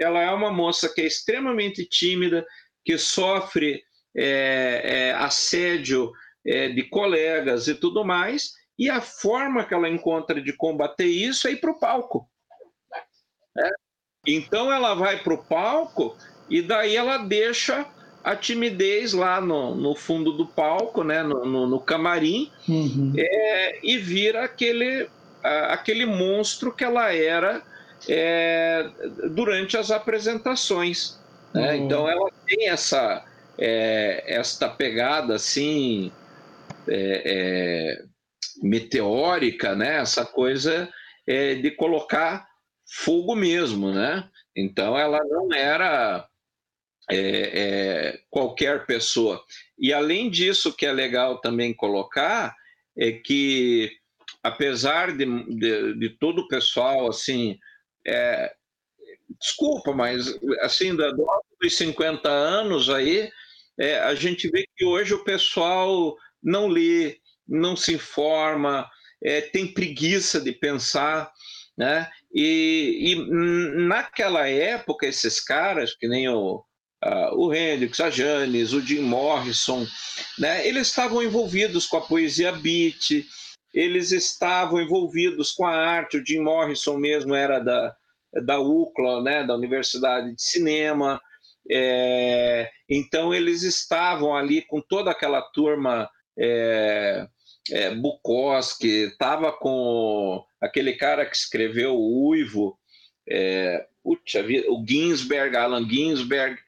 ela 0.00 0.20
é 0.20 0.30
uma 0.30 0.50
moça 0.50 0.92
que 0.92 1.02
é 1.02 1.06
extremamente 1.06 1.84
tímida, 1.84 2.46
que 2.84 2.96
sofre 2.96 3.82
é, 4.16 4.80
é, 4.84 5.12
assédio 5.12 6.10
é, 6.46 6.68
de 6.68 6.84
colegas 6.84 7.68
e 7.68 7.74
tudo 7.74 8.04
mais, 8.04 8.52
e 8.78 8.88
a 8.88 9.00
forma 9.00 9.64
que 9.64 9.74
ela 9.74 9.90
encontra 9.90 10.40
de 10.40 10.52
combater 10.54 11.06
isso 11.06 11.48
é 11.48 11.52
ir 11.52 11.60
para 11.60 11.72
o 11.72 11.78
palco. 11.78 12.30
Né? 13.58 13.70
Então 14.26 14.72
ela 14.72 14.94
vai 14.94 15.18
para 15.18 15.34
o 15.34 15.44
palco 15.44 16.16
e 16.48 16.62
daí 16.62 16.96
ela 16.96 17.18
deixa 17.18 17.86
a 18.22 18.36
timidez 18.36 19.12
lá 19.12 19.40
no, 19.40 19.74
no 19.74 19.94
fundo 19.94 20.32
do 20.32 20.46
palco, 20.46 21.02
né, 21.02 21.22
no, 21.22 21.44
no, 21.46 21.66
no 21.66 21.80
camarim, 21.80 22.50
uhum. 22.68 23.14
é, 23.16 23.78
e 23.82 23.96
vira 23.96 24.44
aquele, 24.44 25.08
a, 25.42 25.72
aquele 25.72 26.04
monstro 26.04 26.72
que 26.72 26.84
ela 26.84 27.12
era 27.12 27.62
é, 28.08 28.90
durante 29.30 29.76
as 29.76 29.90
apresentações. 29.90 31.18
Né? 31.54 31.70
Uhum. 31.70 31.84
Então 31.84 32.08
ela 32.08 32.30
tem 32.46 32.68
essa 32.68 33.24
é, 33.58 34.24
esta 34.26 34.68
pegada 34.68 35.34
assim 35.34 36.12
é, 36.86 37.22
é, 37.24 38.04
meteórica, 38.62 39.74
né? 39.74 39.96
Essa 39.96 40.24
coisa 40.24 40.88
é, 41.26 41.54
de 41.54 41.70
colocar 41.72 42.46
fogo 42.88 43.34
mesmo, 43.34 43.92
né? 43.92 44.28
Então 44.56 44.98
ela 44.98 45.20
não 45.24 45.52
era 45.52 46.28
é, 47.10 47.16
é, 47.18 48.20
qualquer 48.30 48.86
pessoa. 48.86 49.42
E 49.78 49.92
além 49.92 50.30
disso, 50.30 50.72
que 50.72 50.86
é 50.86 50.92
legal 50.92 51.40
também 51.40 51.74
colocar 51.74 52.54
é 52.96 53.12
que 53.12 53.92
apesar 54.42 55.16
de, 55.16 55.24
de, 55.24 55.94
de 55.94 56.10
todo 56.18 56.40
o 56.40 56.48
pessoal 56.48 57.08
assim 57.08 57.58
é, 58.06 58.54
desculpa, 59.40 59.92
mas 59.92 60.38
assim 60.60 60.96
da 60.96 61.10
dos 61.10 61.76
50 61.76 62.28
anos 62.28 62.88
aí 62.90 63.30
é, 63.78 63.98
a 64.00 64.14
gente 64.14 64.48
vê 64.50 64.66
que 64.76 64.84
hoje 64.84 65.14
o 65.14 65.24
pessoal 65.24 66.16
não 66.42 66.66
lê, 66.66 67.18
não 67.46 67.76
se 67.76 67.94
informa, 67.94 68.88
é, 69.22 69.40
tem 69.40 69.72
preguiça 69.72 70.40
de 70.40 70.52
pensar, 70.52 71.32
né? 71.76 72.10
E, 72.40 73.14
e, 73.14 73.84
naquela 73.88 74.48
época 74.48 75.08
esses 75.08 75.40
caras, 75.40 75.96
que 75.96 76.06
nem 76.06 76.28
o, 76.28 76.62
uh, 77.04 77.34
o 77.34 77.52
Hendrix, 77.52 77.98
a 77.98 78.10
Janis, 78.10 78.72
o 78.72 78.80
Jim 78.80 79.00
Morrison, 79.00 79.84
né? 80.38 80.64
Eles 80.64 80.86
estavam 80.86 81.20
envolvidos 81.20 81.84
com 81.84 81.96
a 81.96 82.00
poesia 82.00 82.52
beat, 82.52 83.26
eles 83.74 84.12
estavam 84.12 84.80
envolvidos 84.80 85.50
com 85.50 85.66
a 85.66 85.74
arte. 85.74 86.18
O 86.18 86.24
Jim 86.24 86.38
Morrison 86.38 86.96
mesmo 86.96 87.34
era 87.34 87.58
da 87.58 87.92
da 88.44 88.60
UCLA, 88.60 89.20
né? 89.20 89.44
Da 89.44 89.56
Universidade 89.56 90.32
de 90.32 90.40
Cinema. 90.40 91.20
É, 91.68 92.70
então 92.88 93.34
eles 93.34 93.64
estavam 93.64 94.36
ali 94.36 94.62
com 94.62 94.80
toda 94.80 95.10
aquela 95.10 95.42
turma 95.42 96.08
é, 96.38 97.26
é, 97.72 97.94
Bukowski, 97.94 98.88
estava 99.04 99.52
com 99.52 100.44
aquele 100.60 100.94
cara 100.94 101.26
que 101.26 101.36
escreveu 101.36 101.94
o 101.94 102.28
Uivo, 102.28 102.78
é, 103.28 103.86
o 104.04 104.16
Ginsberg, 104.86 105.56
Alan 105.56 105.88
Ginsberg. 105.88 106.58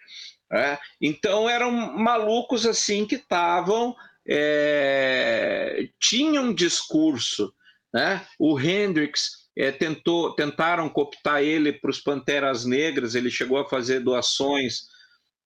É, 0.52 0.78
então 1.00 1.48
eram 1.48 1.70
malucos 1.70 2.66
assim 2.66 3.06
que 3.06 3.14
estavam, 3.14 3.94
é, 4.28 5.88
tinham 5.98 6.46
um 6.46 6.54
discurso. 6.54 7.52
Né? 7.92 8.24
O 8.38 8.58
Hendrix 8.60 9.40
é, 9.56 9.70
tentou, 9.70 10.34
tentaram 10.34 10.88
cooptar 10.88 11.42
ele 11.42 11.72
para 11.72 11.90
os 11.90 12.00
Panteras 12.00 12.64
Negras, 12.64 13.14
ele 13.14 13.30
chegou 13.30 13.58
a 13.58 13.68
fazer 13.68 14.00
doações, 14.00 14.82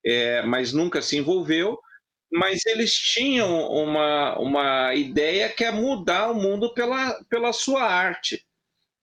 é, 0.05 0.41
mas 0.43 0.73
nunca 0.73 1.01
se 1.01 1.17
envolveu. 1.17 1.79
Mas 2.31 2.65
eles 2.65 2.93
tinham 2.93 3.69
uma, 3.69 4.37
uma 4.39 4.95
ideia 4.95 5.49
que 5.49 5.63
é 5.63 5.71
mudar 5.71 6.31
o 6.31 6.35
mundo 6.35 6.73
pela, 6.73 7.13
pela 7.29 7.53
sua 7.53 7.83
arte. 7.83 8.45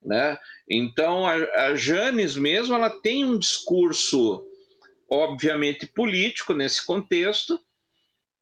Né? 0.04 0.36
Então, 0.68 1.26
a, 1.26 1.34
a 1.66 1.74
Janes 1.74 2.36
mesmo, 2.36 2.74
ela 2.74 2.90
tem 2.90 3.24
um 3.24 3.38
discurso, 3.38 4.44
obviamente, 5.08 5.86
político 5.86 6.52
nesse 6.52 6.84
contexto, 6.84 7.60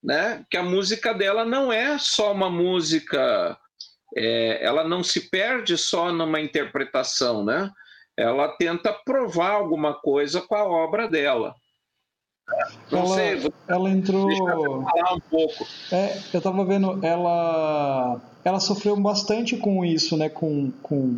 né? 0.02 0.44
que 0.50 0.56
a 0.56 0.62
música 0.62 1.12
dela 1.12 1.44
não 1.44 1.72
é 1.72 1.98
só 1.98 2.32
uma 2.32 2.48
música 2.48 3.58
é, 4.16 4.64
ela 4.64 4.84
não 4.84 5.02
se 5.02 5.28
perde 5.30 5.76
só 5.78 6.12
numa 6.12 6.40
interpretação, 6.40 7.44
né? 7.44 7.70
Ela 8.16 8.48
tenta 8.56 8.92
provar 8.92 9.52
alguma 9.52 9.94
coisa 9.94 10.40
com 10.42 10.54
a 10.54 10.64
obra 10.64 11.08
dela. 11.08 11.54
Não 12.90 12.98
ela, 13.00 13.14
sei, 13.14 13.52
ela 13.68 13.90
entrou. 13.90 14.26
Deixa 14.26 14.42
eu 14.42 14.82
falar 14.82 15.14
um 15.14 15.20
pouco. 15.20 15.66
É, 15.92 16.18
eu 16.32 16.38
estava 16.38 16.64
vendo, 16.64 16.98
ela, 17.04 18.20
ela 18.44 18.60
sofreu 18.60 18.96
bastante 18.96 19.56
com 19.56 19.84
isso, 19.84 20.16
né? 20.16 20.28
Com, 20.28 20.70
com 20.82 21.16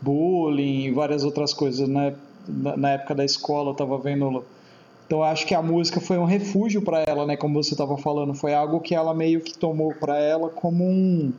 bullying 0.00 0.84
e 0.84 0.90
várias 0.90 1.24
outras 1.24 1.52
coisas, 1.52 1.88
né? 1.88 2.14
Na, 2.48 2.76
na 2.76 2.90
época 2.92 3.14
da 3.14 3.24
escola, 3.24 3.70
eu 3.70 3.72
estava 3.72 3.98
vendo. 3.98 4.44
Então 5.06 5.22
acho 5.22 5.46
que 5.46 5.54
a 5.54 5.62
música 5.62 6.00
foi 6.00 6.18
um 6.18 6.24
refúgio 6.24 6.82
para 6.82 7.02
ela, 7.06 7.26
né? 7.26 7.36
Como 7.36 7.62
você 7.62 7.74
estava 7.74 7.96
falando, 7.96 8.32
foi 8.32 8.54
algo 8.54 8.80
que 8.80 8.94
ela 8.94 9.12
meio 9.12 9.40
que 9.40 9.58
tomou 9.58 9.92
para 9.94 10.16
ela 10.18 10.48
como 10.48 10.84
um 10.84 11.32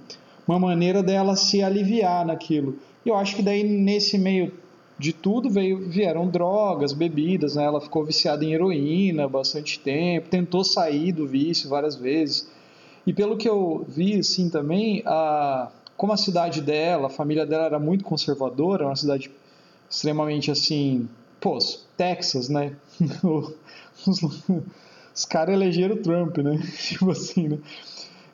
uma 0.48 0.60
maneira 0.60 1.02
dela 1.02 1.36
se 1.36 1.64
aliviar 1.64 2.26
naquilo. 2.26 2.78
E 3.06 3.10
eu 3.10 3.16
acho 3.16 3.36
que 3.36 3.42
daí 3.42 3.64
nesse 3.64 4.18
meio 4.18 4.52
de 5.02 5.12
tudo 5.12 5.50
veio, 5.50 5.80
vieram 5.90 6.28
drogas, 6.28 6.94
bebidas, 6.94 7.56
né? 7.56 7.64
Ela 7.64 7.82
ficou 7.82 8.06
viciada 8.06 8.46
em 8.46 8.54
heroína 8.54 9.28
bastante 9.28 9.80
tempo, 9.80 10.30
tentou 10.30 10.64
sair 10.64 11.12
do 11.12 11.26
vício 11.28 11.68
várias 11.68 11.96
vezes. 11.96 12.48
E 13.06 13.12
pelo 13.12 13.36
que 13.36 13.50
eu 13.50 13.84
vi, 13.90 14.20
assim, 14.20 14.48
também, 14.48 15.02
a, 15.08 15.72
como 15.98 16.14
a 16.14 16.18
cidade 16.18 16.62
dela, 16.62 17.08
a 17.08 17.10
família 17.10 17.48
dela 17.48 17.66
era 17.66 17.80
muito 17.80 18.04
conservadora, 18.04 18.86
uma 18.86 18.96
cidade 18.96 19.32
extremamente, 19.90 20.52
assim, 20.52 21.10
pô, 21.40 21.58
Texas, 21.98 22.48
né? 22.48 22.76
os, 24.06 24.22
os 25.16 25.26
caras 25.26 25.56
elegeram 25.56 25.98
Trump, 25.98 26.38
né? 26.38 26.62
tipo 26.78 27.10
assim, 27.10 27.48
né? 27.48 27.58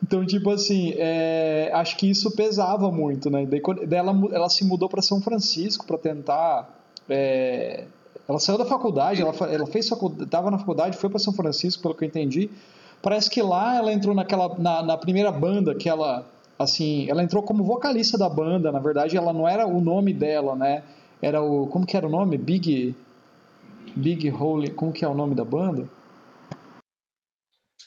Então, 0.02 0.26
tipo 0.26 0.52
assim, 0.52 0.94
é, 0.98 1.72
acho 1.74 1.98
que 1.98 2.10
isso 2.10 2.30
pesava 2.32 2.92
muito, 2.92 3.30
né? 3.30 3.46
Daí, 3.46 3.62
ela, 3.92 4.12
ela 4.32 4.50
se 4.50 4.64
mudou 4.64 4.88
para 4.88 5.02
São 5.02 5.22
Francisco 5.22 5.86
para 5.86 5.98
tentar. 5.98 6.70
É, 7.10 7.86
ela 8.28 8.40
saiu 8.40 8.58
da 8.58 8.66
faculdade, 8.66 9.22
ela, 9.22 9.34
ela 9.50 9.66
fez 9.66 9.88
faculdade, 9.88 10.24
estava 10.24 10.52
na 10.52 10.60
faculdade, 10.60 10.98
foi 10.98 11.10
para 11.10 11.20
São 11.20 11.34
Francisco, 11.34 11.82
pelo 11.82 11.96
que 11.96 12.04
eu 12.04 12.08
entendi. 12.08 12.50
Parece 13.02 13.30
que 13.30 13.42
lá 13.42 13.76
ela 13.76 13.92
entrou 13.92 14.14
naquela 14.14 14.56
na, 14.58 14.84
na 14.84 14.98
primeira 14.98 15.32
banda 15.32 15.74
que 15.74 15.88
ela 15.90 16.26
assim, 16.60 17.10
ela 17.10 17.24
entrou 17.24 17.44
como 17.44 17.64
vocalista 17.64 18.18
da 18.18 18.28
banda, 18.28 18.72
na 18.72 18.80
verdade 18.80 19.16
ela 19.16 19.32
não 19.32 19.48
era 19.48 19.66
o 19.68 19.80
nome 19.80 20.14
dela, 20.14 20.56
né? 20.56 20.84
Era 21.22 21.42
o 21.42 21.68
como 21.68 21.86
que 21.86 21.96
era 21.96 22.06
o 22.06 22.10
nome? 22.10 22.38
Big 22.38 22.96
Big 23.96 24.30
Holy, 24.30 24.72
como 24.72 24.92
que 24.92 25.06
é 25.06 25.08
o 25.08 25.14
nome 25.14 25.34
da 25.34 25.46
banda? 25.46 25.88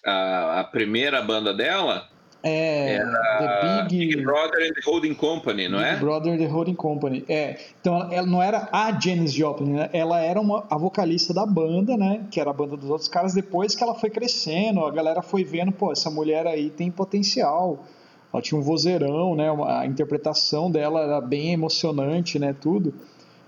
A, 0.04 0.60
a 0.60 0.64
primeira 0.64 1.22
banda 1.22 1.52
dela 1.52 2.08
é, 2.42 2.98
The 3.38 3.82
Big... 3.82 4.06
Big 4.06 4.22
Brother 4.22 4.66
and 4.66 4.72
the 4.72 4.80
Holding 4.84 5.14
Company, 5.14 5.68
não 5.68 5.78
Big 5.78 5.88
é? 5.88 5.92
Big 5.92 6.04
Brother 6.04 6.32
and 6.32 6.38
the 6.38 6.46
Holding 6.46 6.74
Company, 6.74 7.24
é. 7.28 7.58
Então 7.80 7.96
ela, 7.96 8.14
ela 8.14 8.26
não 8.26 8.42
era 8.42 8.68
a 8.72 8.98
Janis 8.98 9.32
Joplin, 9.32 9.72
né? 9.72 9.90
ela 9.92 10.20
era 10.20 10.40
uma, 10.40 10.64
a 10.70 10.78
vocalista 10.78 11.34
da 11.34 11.44
banda, 11.44 11.96
né? 11.96 12.24
Que 12.30 12.40
era 12.40 12.50
a 12.50 12.52
banda 12.52 12.76
dos 12.76 12.88
outros 12.88 13.08
caras. 13.08 13.34
Depois 13.34 13.74
que 13.74 13.82
ela 13.82 13.94
foi 13.94 14.08
crescendo, 14.08 14.84
a 14.84 14.90
galera 14.90 15.20
foi 15.20 15.44
vendo, 15.44 15.72
pô, 15.72 15.92
essa 15.92 16.10
mulher 16.10 16.46
aí 16.46 16.70
tem 16.70 16.90
potencial. 16.90 17.84
Ela 18.32 18.42
tinha 18.42 18.58
um 18.58 18.62
vozeirão, 18.62 19.34
né? 19.34 19.48
A 19.66 19.86
interpretação 19.86 20.70
dela 20.70 21.00
era 21.02 21.20
bem 21.20 21.52
emocionante, 21.52 22.38
né? 22.38 22.54
Tudo. 22.58 22.94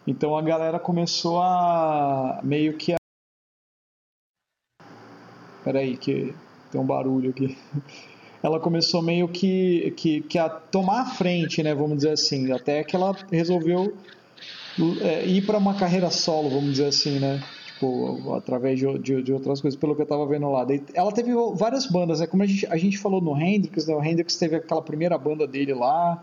Então 0.07 0.37
a 0.37 0.43
galera 0.43 0.79
começou 0.79 1.41
a 1.41 2.41
meio 2.43 2.77
que 2.77 2.93
a... 2.93 2.97
Peraí, 5.65 5.97
que 5.97 6.35
tem 6.71 6.81
um 6.81 6.87
barulho 6.87 7.31
aqui. 7.31 7.57
Ela 8.43 8.59
começou 8.59 9.01
meio 9.01 9.29
que, 9.29 9.93
que, 9.97 10.21
que 10.23 10.39
a 10.39 10.49
tomar 10.49 11.03
a 11.03 11.07
frente, 11.07 11.63
né? 11.63 11.75
Vamos 11.75 11.99
dizer 11.99 12.11
assim. 12.11 12.51
Até 12.53 12.83
que 12.83 12.97
ela 12.97 13.17
resolveu 13.31 13.95
é, 15.01 15.25
ir 15.25 15.43
para 15.47 15.59
uma 15.59 15.75
carreira 15.75 16.11
solo, 16.11 16.51
vamos 16.51 16.73
dizer 16.73 16.87
assim, 16.87 17.21
né? 17.21 17.41
Tipo, 17.67 18.35
através 18.35 18.79
de, 18.79 18.99
de, 18.99 19.23
de, 19.23 19.33
outras 19.33 19.61
coisas, 19.61 19.79
pelo 19.79 19.95
que 19.95 20.03
eu 20.03 20.07
tava 20.07 20.27
vendo 20.27 20.51
lá. 20.51 20.67
Ela 20.95 21.13
teve 21.13 21.33
várias 21.55 21.87
bandas, 21.87 22.21
né? 22.21 22.27
Como 22.27 22.43
a 22.43 22.47
gente, 22.47 22.67
a 22.67 22.77
gente 22.77 22.99
falou 22.99 23.21
no 23.21 23.41
Hendrix, 23.41 23.87
né? 23.87 23.95
O 23.95 24.03
Hendrix 24.03 24.37
teve 24.37 24.57
aquela 24.57 24.83
primeira 24.83 25.17
banda 25.17 25.47
dele 25.47 25.75
lá 25.75 26.23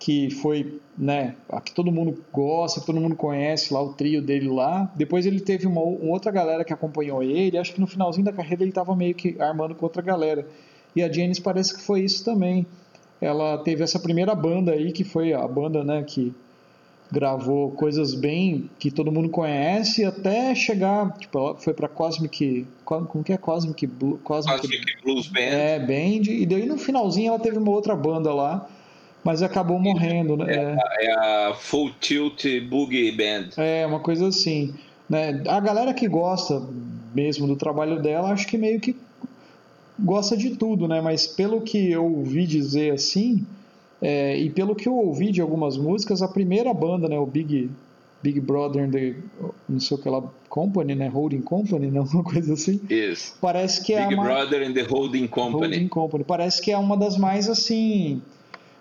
que 0.00 0.30
foi, 0.30 0.80
né, 0.96 1.36
a 1.50 1.60
que 1.60 1.72
todo 1.72 1.92
mundo 1.92 2.24
gosta, 2.32 2.80
todo 2.80 2.98
mundo 2.98 3.14
conhece 3.14 3.72
lá, 3.72 3.82
o 3.82 3.92
trio 3.92 4.22
dele 4.22 4.48
lá. 4.48 4.90
Depois 4.96 5.26
ele 5.26 5.40
teve 5.40 5.66
uma, 5.66 5.82
uma 5.82 6.12
outra 6.12 6.32
galera 6.32 6.64
que 6.64 6.72
acompanhou 6.72 7.22
ele, 7.22 7.58
acho 7.58 7.74
que 7.74 7.80
no 7.80 7.86
finalzinho 7.86 8.24
da 8.24 8.32
carreira 8.32 8.62
ele 8.62 8.70
estava 8.70 8.96
meio 8.96 9.14
que 9.14 9.36
armando 9.38 9.74
com 9.74 9.84
outra 9.84 10.00
galera. 10.00 10.48
E 10.96 11.02
a 11.02 11.12
Janis 11.12 11.38
parece 11.38 11.76
que 11.76 11.82
foi 11.82 12.00
isso 12.00 12.24
também. 12.24 12.66
Ela 13.20 13.58
teve 13.58 13.84
essa 13.84 14.00
primeira 14.00 14.34
banda 14.34 14.72
aí, 14.72 14.90
que 14.90 15.04
foi 15.04 15.34
a 15.34 15.46
banda, 15.46 15.84
né, 15.84 16.02
que 16.02 16.34
gravou 17.12 17.72
coisas 17.72 18.14
bem 18.14 18.70
que 18.78 18.90
todo 18.90 19.12
mundo 19.12 19.28
conhece 19.28 20.02
até 20.04 20.54
chegar, 20.54 21.12
tipo, 21.18 21.36
ela 21.38 21.56
foi 21.56 21.74
para 21.74 21.88
Cosmic, 21.88 22.66
como 22.84 23.22
que 23.22 23.34
é 23.34 23.36
Cosmic, 23.36 23.86
Blue, 23.86 24.18
Cosmic, 24.24 24.60
Cosmic 24.60 25.02
Blues 25.02 25.26
Band. 25.28 25.40
É, 25.40 25.78
Band, 25.78 26.30
e 26.30 26.46
daí 26.46 26.64
no 26.64 26.78
finalzinho 26.78 27.28
ela 27.28 27.38
teve 27.38 27.58
uma 27.58 27.70
outra 27.70 27.94
banda 27.94 28.32
lá, 28.32 28.66
Mas 29.22 29.42
acabou 29.42 29.78
morrendo, 29.78 30.36
né? 30.36 30.46
É, 30.48 31.06
é, 31.06 31.12
a 31.12 31.54
Full 31.54 31.92
Tilt 32.00 32.44
Boogie 32.68 33.12
Band. 33.12 33.50
É, 33.56 33.86
uma 33.86 34.00
coisa 34.00 34.28
assim. 34.28 34.74
Né? 35.08 35.42
A 35.46 35.60
galera 35.60 35.92
que 35.92 36.08
gosta 36.08 36.62
mesmo 37.14 37.46
do 37.46 37.56
trabalho 37.56 38.00
dela, 38.00 38.30
acho 38.30 38.46
que 38.46 38.56
meio 38.56 38.80
que 38.80 38.96
gosta 39.98 40.36
de 40.36 40.50
tudo, 40.56 40.88
né? 40.88 41.00
Mas 41.00 41.26
pelo 41.26 41.60
que 41.60 41.90
eu 41.90 42.04
ouvi 42.04 42.46
dizer 42.46 42.92
assim, 42.92 43.44
é, 44.00 44.36
e 44.38 44.48
pelo 44.48 44.74
que 44.74 44.88
eu 44.88 44.94
ouvi 44.94 45.30
de 45.30 45.40
algumas 45.40 45.76
músicas, 45.76 46.22
a 46.22 46.28
primeira 46.28 46.72
banda, 46.72 47.08
né, 47.08 47.18
o 47.18 47.26
Big 47.26 47.70
Big 48.22 48.38
Brother 48.38 48.84
and 48.84 48.90
the, 48.90 49.14
não 49.68 49.80
sei 49.80 49.96
o 49.96 50.00
que 50.00 50.08
lá, 50.08 50.22
Company, 50.48 50.94
né? 50.94 51.08
Holding 51.08 51.40
Company, 51.40 51.90
não? 51.90 52.04
Uma 52.12 52.22
coisa 52.22 52.52
assim. 52.52 52.80
Isso. 52.88 53.34
Parece 53.40 53.82
que 53.82 53.94
Big 53.94 54.04
é 54.04 54.08
Big. 54.08 54.20
Brother 54.20 54.68
and 54.68 54.74
the 54.74 54.82
Holding 54.82 55.26
Company. 55.26 55.74
Holding 55.74 55.88
Company. 55.88 56.24
Parece 56.24 56.60
que 56.60 56.70
é 56.70 56.76
uma 56.76 56.96
das 56.96 57.16
mais, 57.16 57.48
assim, 57.48 58.20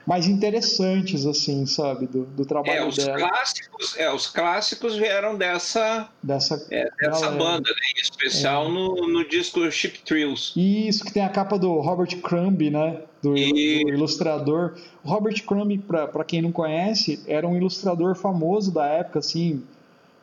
mais 0.09 0.27
interessantes, 0.27 1.27
assim, 1.27 1.67
sabe, 1.67 2.07
do, 2.07 2.25
do 2.25 2.43
trabalho 2.43 2.79
é, 2.79 2.87
os 2.87 2.95
dela. 2.95 3.19
Clássicos, 3.19 3.95
é, 3.95 4.11
os 4.11 4.25
clássicos 4.25 4.95
vieram 4.95 5.37
dessa, 5.37 6.09
dessa, 6.23 6.65
é, 6.71 6.89
dessa 6.99 7.29
banda, 7.29 7.69
né? 7.69 7.75
em 7.95 8.01
especial 8.01 8.65
é. 8.65 8.69
no, 8.69 9.07
no 9.07 9.29
disco 9.29 9.69
Chip 9.69 9.99
Thrills. 9.99 10.59
Isso, 10.59 11.05
que 11.05 11.13
tem 11.13 11.23
a 11.23 11.29
capa 11.29 11.59
do 11.59 11.79
Robert 11.79 12.19
Crumb, 12.23 12.71
né? 12.71 13.03
Do, 13.21 13.35
do 13.35 13.37
ilustrador. 13.37 14.79
O 15.03 15.09
Robert 15.09 15.45
Crumb, 15.45 15.77
para 15.77 16.23
quem 16.23 16.41
não 16.41 16.51
conhece, 16.51 17.23
era 17.27 17.47
um 17.47 17.55
ilustrador 17.55 18.15
famoso 18.15 18.71
da 18.71 18.87
época, 18.87 19.19
assim, 19.19 19.63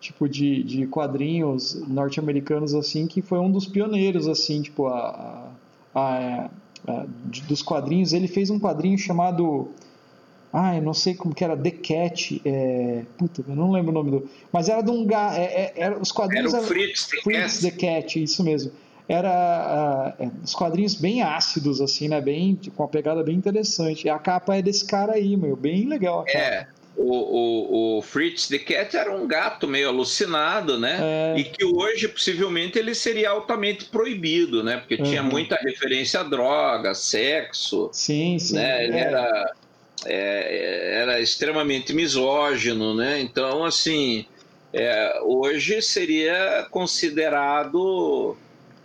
tipo 0.01 0.29
de, 0.29 0.64
de 0.64 0.88
quadrinhos 0.88 1.81
norte-americanos, 1.87 2.75
assim, 2.75 3.07
que 3.07 3.22
foi 3.22 3.38
um 3.38 3.53
dos 3.53 3.66
pioneiros, 3.68 4.27
assim, 4.27 4.62
tipo, 4.62 4.88
a, 4.88 5.49
a, 5.94 6.01
a 6.05 6.51
uh, 6.89 7.07
dos 7.47 7.62
quadrinhos, 7.62 8.12
ele 8.12 8.29
fez 8.29 8.51
um 8.51 8.59
quadrinho 8.59 8.99
chamado. 8.99 9.69
Ah, 10.53 10.77
eu 10.77 10.83
não 10.83 10.95
sei 10.95 11.15
como 11.15 11.35
que 11.35 11.45
era, 11.45 11.57
The 11.57 11.71
Cat. 11.71 12.41
É... 12.45 13.03
Puta, 13.19 13.45
eu 13.47 13.55
não 13.55 13.71
lembro 13.71 13.91
o 13.91 13.95
nome 13.95 14.11
do. 14.11 14.31
Mas 14.53 14.69
era 14.69 14.83
de 14.83 14.91
um. 14.91 15.07
É, 15.11 15.43
é, 15.43 15.73
era, 15.77 15.99
os 15.99 16.12
quadrinhos. 16.12 16.55
Era 16.55 16.62
o 16.62 16.67
Fritz, 16.67 17.07
The, 17.09 17.21
Fritz. 17.23 17.61
The 17.61 17.71
Cat, 17.71 18.23
isso 18.23 18.43
mesmo. 18.43 18.73
Era 19.09 20.17
uh, 20.19 20.31
os 20.43 20.55
quadrinhos 20.55 20.95
bem 20.95 21.23
ácidos, 21.23 21.81
assim, 21.81 22.09
né? 22.09 22.21
Bem, 22.21 22.59
com 22.75 22.83
uma 22.83 22.89
pegada 22.89 23.23
bem 23.23 23.37
interessante. 23.37 24.07
E 24.07 24.11
a 24.11 24.19
capa 24.19 24.57
é 24.57 24.62
desse 24.62 24.85
cara 24.85 25.12
aí, 25.12 25.37
meu. 25.37 25.57
Bem 25.57 25.87
legal. 25.87 26.25
É 26.27 26.67
o, 26.97 27.13
o, 27.13 27.99
o, 27.99 28.03
Fritz 28.03 28.49
the 28.49 28.59
Cat 28.59 28.97
era 28.97 29.15
um 29.15 29.27
gato 29.27 29.69
meio 29.69 29.89
alucinado, 29.89 30.79
né? 30.79 30.99
É. 31.01 31.39
E 31.39 31.45
que 31.45 31.65
hoje, 31.65 32.09
possivelmente, 32.09 32.79
ele 32.79 32.95
seria 32.95 33.31
altamente 33.31 33.85
proibido, 33.85 34.63
né? 34.65 34.79
Porque 34.79 34.95
uhum. 34.97 35.03
tinha 35.03 35.23
muita 35.23 35.57
referência 35.57 36.21
a 36.21 36.23
droga, 36.23 36.95
sexo. 36.95 37.91
Sim, 37.93 38.39
sim. 38.39 38.55
Né? 38.55 38.85
Ele 38.85 38.97
é. 38.97 39.01
era, 39.01 39.55
é, 40.07 41.01
era 41.03 41.21
extremamente 41.21 41.93
misógino, 41.93 42.95
né? 42.95 43.21
Então, 43.21 43.63
assim, 43.65 44.25
é, 44.73 45.21
hoje 45.23 45.83
seria 45.83 46.67
considerado 46.71 48.37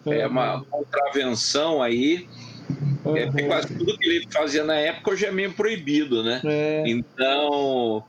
uhum. 0.06 0.28
uma 0.28 0.66
contravenção 0.70 1.82
aí 1.82 2.28
Uhum. 3.12 3.40
É, 3.40 3.44
quase 3.44 3.74
tudo 3.76 3.98
que 3.98 4.08
ele 4.08 4.28
fazia 4.32 4.64
na 4.64 4.76
época 4.76 5.12
hoje 5.12 5.26
é 5.26 5.32
meio 5.32 5.54
proibido, 5.54 6.24
né? 6.24 6.42
É. 6.44 6.84
Então. 6.88 8.04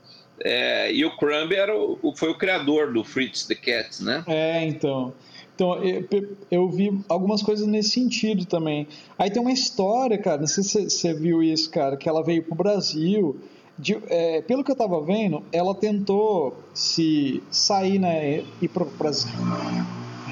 É, 0.44 0.92
e 0.92 1.04
o 1.04 1.16
Crumb 1.16 1.52
era 1.52 1.76
o, 1.76 2.12
foi 2.16 2.30
o 2.30 2.34
criador 2.34 2.92
do 2.92 3.04
Fritz 3.04 3.46
the 3.46 3.54
Cat, 3.54 4.02
né? 4.02 4.24
É, 4.26 4.64
então. 4.64 5.12
Então, 5.54 5.84
eu, 5.84 6.08
eu, 6.50 6.68
vi 6.70 7.00
algumas 7.08 7.42
coisas 7.42 7.66
nesse 7.66 7.90
sentido 7.90 8.46
também. 8.46 8.88
Aí 9.18 9.30
tem 9.30 9.40
uma 9.40 9.52
história, 9.52 10.18
cara, 10.18 10.38
não 10.38 10.46
sei 10.46 10.64
se 10.64 10.90
você 10.90 11.14
viu 11.14 11.42
isso, 11.42 11.70
cara, 11.70 11.96
que 11.96 12.08
ela 12.08 12.24
veio 12.24 12.42
pro 12.42 12.54
Brasil. 12.54 13.38
De, 13.78 13.96
é, 14.08 14.42
pelo 14.42 14.64
que 14.64 14.70
eu 14.70 14.76
tava 14.76 15.00
vendo, 15.02 15.42
ela 15.52 15.74
tentou 15.74 16.56
se 16.74 17.42
sair, 17.50 17.98
né, 17.98 18.42
ir 18.60 18.68
para 18.68 19.08
as 19.08 19.26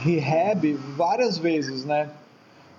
rehab 0.02 0.72
várias 0.96 1.38
vezes, 1.38 1.85
né? 1.85 2.11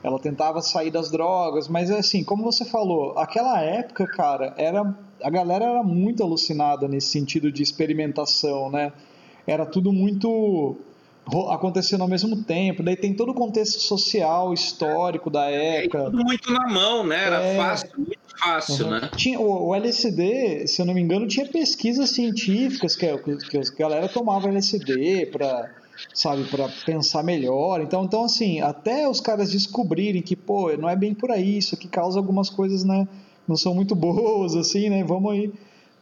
Ela 0.03 0.19
tentava 0.19 0.61
sair 0.61 0.89
das 0.89 1.11
drogas, 1.11 1.67
mas 1.67 1.91
assim, 1.91 2.23
como 2.23 2.43
você 2.43 2.65
falou, 2.65 3.17
aquela 3.17 3.61
época, 3.61 4.07
cara, 4.07 4.53
era 4.57 4.95
a 5.21 5.29
galera 5.29 5.65
era 5.65 5.83
muito 5.83 6.23
alucinada 6.23 6.87
nesse 6.87 7.09
sentido 7.09 7.51
de 7.51 7.61
experimentação, 7.61 8.71
né? 8.71 8.91
Era 9.45 9.65
tudo 9.65 9.93
muito 9.93 10.77
acontecendo 11.49 12.01
ao 12.01 12.07
mesmo 12.07 12.43
tempo, 12.43 12.81
daí 12.81 12.95
tem 12.95 13.13
todo 13.13 13.29
o 13.29 13.33
contexto 13.33 13.79
social, 13.79 14.53
histórico 14.53 15.29
da 15.29 15.49
é, 15.51 15.85
época. 15.85 15.99
É, 15.99 16.03
tudo 16.05 16.23
muito 16.23 16.51
na 16.51 16.67
mão, 16.67 17.05
né? 17.05 17.23
Era 17.23 17.43
é... 17.43 17.57
fácil, 17.57 17.89
muito 17.97 18.19
fácil, 18.39 18.85
uhum. 18.85 18.91
né? 18.91 19.09
Tinha, 19.15 19.39
o, 19.39 19.67
o, 19.67 19.75
LSD, 19.75 20.67
se 20.67 20.81
eu 20.81 20.85
não 20.85 20.95
me 20.95 21.01
engano, 21.01 21.27
tinha 21.27 21.45
pesquisas 21.45 22.09
científicas 22.09 22.95
que, 22.95 23.05
que 23.49 23.57
a 23.57 23.61
galera 23.77 24.09
tomava 24.09 24.47
LSD 24.47 25.27
para 25.27 25.69
sabe, 26.13 26.43
para 26.45 26.69
pensar 26.85 27.23
melhor. 27.23 27.81
Então, 27.81 28.03
então, 28.03 28.23
assim, 28.23 28.61
até 28.61 29.07
os 29.07 29.19
caras 29.19 29.51
descobrirem 29.51 30.21
que, 30.21 30.35
pô, 30.35 30.75
não 30.77 30.89
é 30.89 30.95
bem 30.95 31.13
por 31.13 31.31
aí, 31.31 31.57
isso 31.57 31.77
que 31.77 31.87
causa 31.87 32.19
algumas 32.19 32.49
coisas, 32.49 32.83
né, 32.83 33.07
não 33.47 33.55
são 33.55 33.73
muito 33.73 33.95
boas, 33.95 34.55
assim, 34.55 34.89
né, 34.89 35.03
vamos 35.03 35.31
aí. 35.31 35.51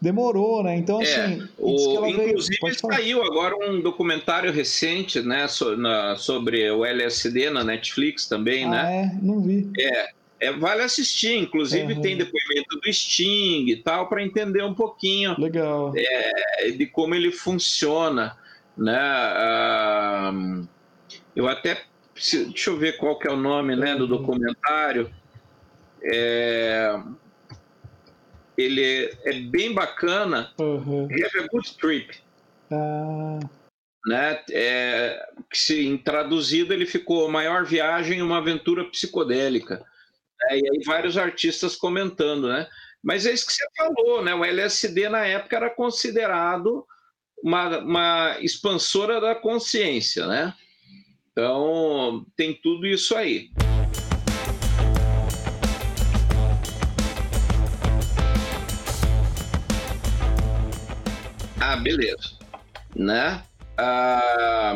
Demorou, 0.01 0.63
né? 0.63 0.77
Então, 0.77 1.01
é, 1.01 1.03
assim. 1.03 1.45
O, 1.57 2.07
inclusive, 2.07 2.57
saiu 2.75 3.21
agora 3.21 3.53
um 3.69 3.81
documentário 3.81 4.49
recente, 4.49 5.19
né, 5.21 5.45
so, 5.49 5.75
na, 5.75 6.15
sobre 6.15 6.71
o 6.71 6.85
LSD 6.85 7.49
na 7.49 7.65
Netflix 7.65 8.25
também, 8.25 8.63
ah, 8.63 8.69
né? 8.69 9.11
É, 9.13 9.19
não 9.21 9.41
vi. 9.41 9.69
É, 9.77 10.09
é, 10.39 10.51
vale 10.53 10.83
assistir, 10.83 11.35
inclusive 11.35 11.93
uhum. 11.93 12.01
tem 12.01 12.15
depoimento 12.15 12.79
do 12.81 12.93
Sting 12.93 13.65
e 13.67 13.75
tal, 13.75 14.07
para 14.07 14.23
entender 14.23 14.63
um 14.63 14.73
pouquinho 14.73 15.35
Legal. 15.37 15.93
É, 15.95 16.71
de 16.71 16.85
como 16.85 17.13
ele 17.13 17.31
funciona 17.31 18.37
né? 18.79 20.67
eu 21.35 21.47
até 21.47 21.83
deixa 22.13 22.69
eu 22.69 22.77
ver 22.77 22.97
qual 22.97 23.17
que 23.17 23.27
é 23.27 23.31
o 23.31 23.37
nome, 23.37 23.75
né, 23.75 23.95
do 23.95 24.07
documentário. 24.07 25.13
É, 26.03 26.99
ele 28.57 29.09
é 29.23 29.33
bem 29.41 29.73
bacana. 29.73 30.51
Uhum. 30.59 31.05
Have 31.05 31.39
a 31.39 31.47
Good 31.51 31.77
Trip. 31.77 32.17
Ah. 32.71 33.39
Né? 34.05 34.43
É, 34.51 35.29
que 35.49 35.57
se 35.57 35.85
em 35.85 35.97
traduzido 35.97 36.73
ele 36.73 36.85
ficou 36.85 37.29
maior 37.29 37.65
viagem, 37.65 38.21
uma 38.21 38.37
aventura 38.37 38.85
psicodélica. 38.85 39.85
É, 40.43 40.57
e 40.57 40.69
aí 40.69 40.83
vários 40.85 41.17
artistas 41.17 41.75
comentando, 41.75 42.47
né? 42.47 42.67
Mas 43.03 43.25
é 43.25 43.31
isso 43.31 43.45
que 43.45 43.53
você 43.53 43.65
falou, 43.77 44.23
né? 44.23 44.33
O 44.33 44.43
LSD 44.43 45.09
na 45.09 45.25
época 45.25 45.55
era 45.55 45.69
considerado 45.69 46.85
uma, 47.43 47.77
uma 47.79 48.37
expansora 48.41 49.19
da 49.19 49.35
consciência, 49.35 50.25
né? 50.27 50.53
Então, 51.31 52.25
tem 52.35 52.53
tudo 52.53 52.85
isso 52.85 53.15
aí. 53.15 53.49
Ah, 61.59 61.75
beleza. 61.77 62.37
Né? 62.95 63.43
Ah, 63.77 64.75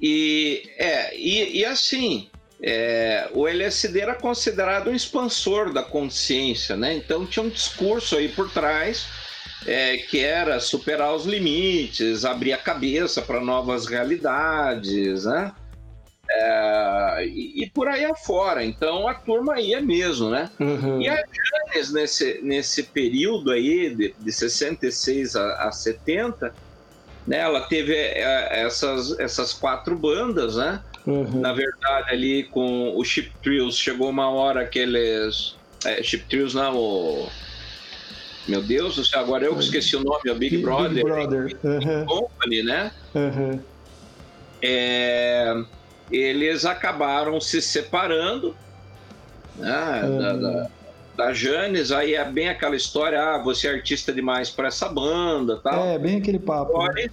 e, 0.00 0.62
é, 0.78 1.16
e, 1.18 1.58
e 1.58 1.64
assim, 1.64 2.30
é, 2.62 3.28
o 3.32 3.46
LSD 3.46 4.00
era 4.00 4.14
considerado 4.14 4.88
um 4.88 4.94
expansor 4.94 5.72
da 5.72 5.82
consciência, 5.82 6.76
né? 6.76 6.94
Então 6.94 7.26
tinha 7.26 7.44
um 7.44 7.48
discurso 7.48 8.16
aí 8.16 8.28
por 8.28 8.50
trás 8.50 9.06
é, 9.66 9.96
que 9.96 10.20
era 10.20 10.60
superar 10.60 11.14
os 11.14 11.24
limites, 11.24 12.24
abrir 12.24 12.52
a 12.52 12.58
cabeça 12.58 13.22
para 13.22 13.40
novas 13.40 13.86
realidades, 13.86 15.24
né? 15.24 15.52
É, 16.30 17.26
e, 17.26 17.62
e, 17.62 17.70
por 17.70 17.86
aí 17.86 18.04
afora. 18.04 18.64
Então 18.64 19.06
a 19.06 19.14
turma 19.14 19.60
ia 19.60 19.80
mesmo, 19.80 20.30
né? 20.30 20.50
Uhum. 20.58 21.00
E 21.00 21.08
a 21.08 21.16
Janis, 21.16 21.92
nesse, 21.92 22.40
nesse 22.42 22.82
período 22.84 23.50
aí, 23.50 23.94
de, 23.94 24.14
de 24.18 24.32
66 24.32 25.36
a, 25.36 25.68
a 25.68 25.72
70, 25.72 26.54
né, 27.26 27.38
ela 27.38 27.60
teve 27.62 27.94
é, 27.94 28.62
essas, 28.62 29.18
essas 29.18 29.52
quatro 29.52 29.96
bandas, 29.96 30.56
né? 30.56 30.82
Uhum. 31.06 31.40
Na 31.40 31.52
verdade, 31.52 32.10
ali 32.10 32.44
com 32.44 32.96
o 32.96 33.04
Chip 33.04 33.30
Trills, 33.42 33.78
chegou 33.78 34.08
uma 34.08 34.30
hora 34.30 34.66
que 34.66 34.78
eles. 34.78 35.56
É, 35.84 36.02
Chip 36.02 36.24
Trills 36.26 36.56
não, 36.56 36.76
o 36.76 37.28
meu 38.46 38.62
Deus 38.62 38.96
do 38.96 39.04
céu, 39.04 39.20
agora 39.20 39.44
eu 39.44 39.54
que 39.54 39.62
esqueci 39.62 39.96
o 39.96 40.04
nome, 40.04 40.20
é 40.26 40.32
o 40.32 40.34
Big, 40.34 40.58
Brother. 40.58 40.90
Big 40.90 41.04
Brother. 41.04 41.56
Uhum. 41.62 42.06
Company, 42.06 42.62
né? 42.62 42.90
Uhum. 43.14 43.60
É, 44.62 45.62
eles 46.10 46.64
acabaram 46.64 47.40
se 47.40 47.60
separando 47.62 48.54
né, 49.56 50.02
uhum. 50.04 50.18
da, 50.18 50.32
da, 50.32 50.70
da 51.16 51.32
Janis, 51.32 51.92
aí 51.92 52.14
é 52.14 52.24
bem 52.24 52.48
aquela 52.48 52.76
história, 52.76 53.20
ah, 53.22 53.38
você 53.38 53.68
é 53.68 53.70
artista 53.70 54.12
demais 54.12 54.50
para 54.50 54.68
essa 54.68 54.88
banda 54.88 55.60
tal. 55.62 55.84
É, 55.86 55.98
bem 55.98 56.18
aquele 56.18 56.38
papo. 56.38 56.82
Né? 56.88 57.06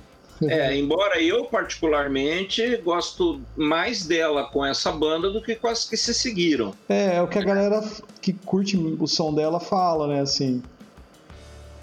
É, 0.44 0.76
embora 0.76 1.22
eu 1.22 1.46
particularmente 1.46 2.78
gosto 2.78 3.40
mais 3.56 4.06
dela 4.06 4.46
com 4.46 4.66
essa 4.66 4.92
banda 4.92 5.30
do 5.30 5.42
que 5.42 5.56
com 5.56 5.68
as 5.68 5.88
que 5.88 5.96
se 5.96 6.14
seguiram. 6.14 6.74
É, 6.90 7.18
é 7.18 7.22
o 7.22 7.28
que 7.28 7.38
a 7.38 7.44
galera 7.44 7.84
que 8.22 8.34
curte 8.34 8.76
o 8.76 9.08
som 9.08 9.34
dela 9.34 9.60
fala, 9.60 10.08
né, 10.08 10.22
assim. 10.22 10.64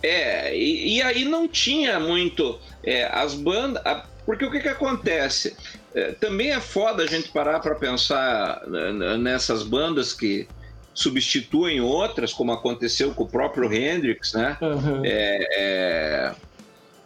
É, 0.03 0.57
e, 0.57 0.97
e 0.97 1.03
aí 1.03 1.25
não 1.25 1.49
tinha 1.49 1.99
muito 1.99 2.59
é, 2.83 3.05
as 3.07 3.35
bandas. 3.35 3.83
Porque 4.25 4.45
o 4.45 4.51
que, 4.51 4.61
que 4.61 4.69
acontece? 4.69 5.57
É, 5.95 6.13
também 6.13 6.53
é 6.53 6.61
foda 6.61 7.03
a 7.03 7.07
gente 7.07 7.31
parar 7.31 7.61
para 7.61 7.75
pensar 7.75 8.63
né, 8.67 9.17
nessas 9.17 9.63
bandas 9.63 10.13
que 10.13 10.47
substituem 10.93 11.81
outras, 11.81 12.33
como 12.33 12.53
aconteceu 12.53 13.15
com 13.15 13.25
o 13.25 13.29
próprio 13.29 13.73
Hendrix, 13.73 14.33
né? 14.33 14.59
Uhum. 14.61 15.03
É, 15.05 16.35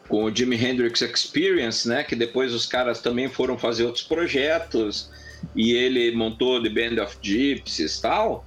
com 0.08 0.24
o 0.24 0.34
Jimi 0.34 0.56
Hendrix 0.56 1.00
Experience, 1.02 1.86
né? 1.86 2.02
Que 2.02 2.16
depois 2.16 2.52
os 2.52 2.66
caras 2.66 3.00
também 3.00 3.28
foram 3.28 3.58
fazer 3.58 3.84
outros 3.84 4.04
projetos 4.04 5.10
e 5.54 5.72
ele 5.72 6.14
montou 6.16 6.62
The 6.62 6.70
Band 6.70 7.02
of 7.02 7.16
Gypsies 7.20 7.98
e 7.98 8.02
tal. 8.02 8.44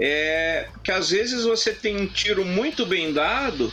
É 0.00 0.68
que 0.82 0.90
às 0.90 1.10
vezes 1.10 1.44
você 1.44 1.74
tem 1.74 1.96
um 1.96 2.06
tiro 2.06 2.44
muito 2.44 2.86
bem 2.86 3.12
dado 3.12 3.70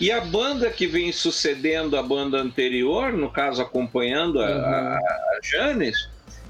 e 0.00 0.10
a 0.10 0.20
banda 0.20 0.70
que 0.70 0.86
vem 0.86 1.12
sucedendo 1.12 1.96
a 1.98 2.02
banda 2.02 2.38
anterior, 2.38 3.12
no 3.12 3.30
caso 3.30 3.60
acompanhando 3.60 4.40
a, 4.40 4.46
uhum. 4.46 4.64
a, 4.64 4.96
a 4.96 5.40
Janis, 5.42 6.08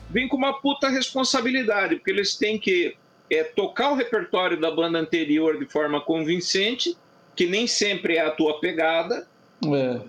vem 0.08 0.28
com 0.28 0.36
uma 0.36 0.60
puta 0.60 0.88
responsabilidade, 0.88 1.96
porque 1.96 2.12
eles 2.12 2.36
têm 2.36 2.58
que 2.58 2.96
é, 3.28 3.42
tocar 3.42 3.90
o 3.90 3.96
repertório 3.96 4.60
da 4.60 4.70
banda 4.70 4.98
anterior 4.98 5.58
de 5.58 5.66
forma 5.66 6.00
convincente, 6.00 6.96
que 7.34 7.46
nem 7.46 7.66
sempre 7.66 8.16
é 8.16 8.20
a 8.20 8.30
tua 8.30 8.60
pegada, 8.60 9.26
é. 9.64 10.00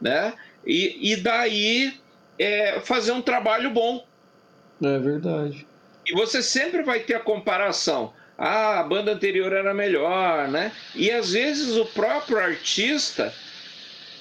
Né? 0.00 0.32
E, 0.64 1.12
e 1.12 1.16
daí 1.16 1.94
é, 2.38 2.80
fazer 2.80 3.12
um 3.12 3.22
trabalho 3.22 3.70
bom. 3.70 4.04
É 4.82 4.98
verdade. 4.98 5.66
E 6.06 6.12
você 6.12 6.42
sempre 6.42 6.82
vai 6.82 7.00
ter 7.00 7.14
a 7.14 7.20
comparação. 7.20 8.12
Ah, 8.36 8.80
a 8.80 8.82
banda 8.82 9.12
anterior 9.12 9.52
era 9.52 9.72
melhor, 9.72 10.48
né? 10.48 10.72
E 10.94 11.10
às 11.10 11.32
vezes 11.32 11.76
o 11.76 11.84
próprio 11.86 12.38
artista 12.38 13.32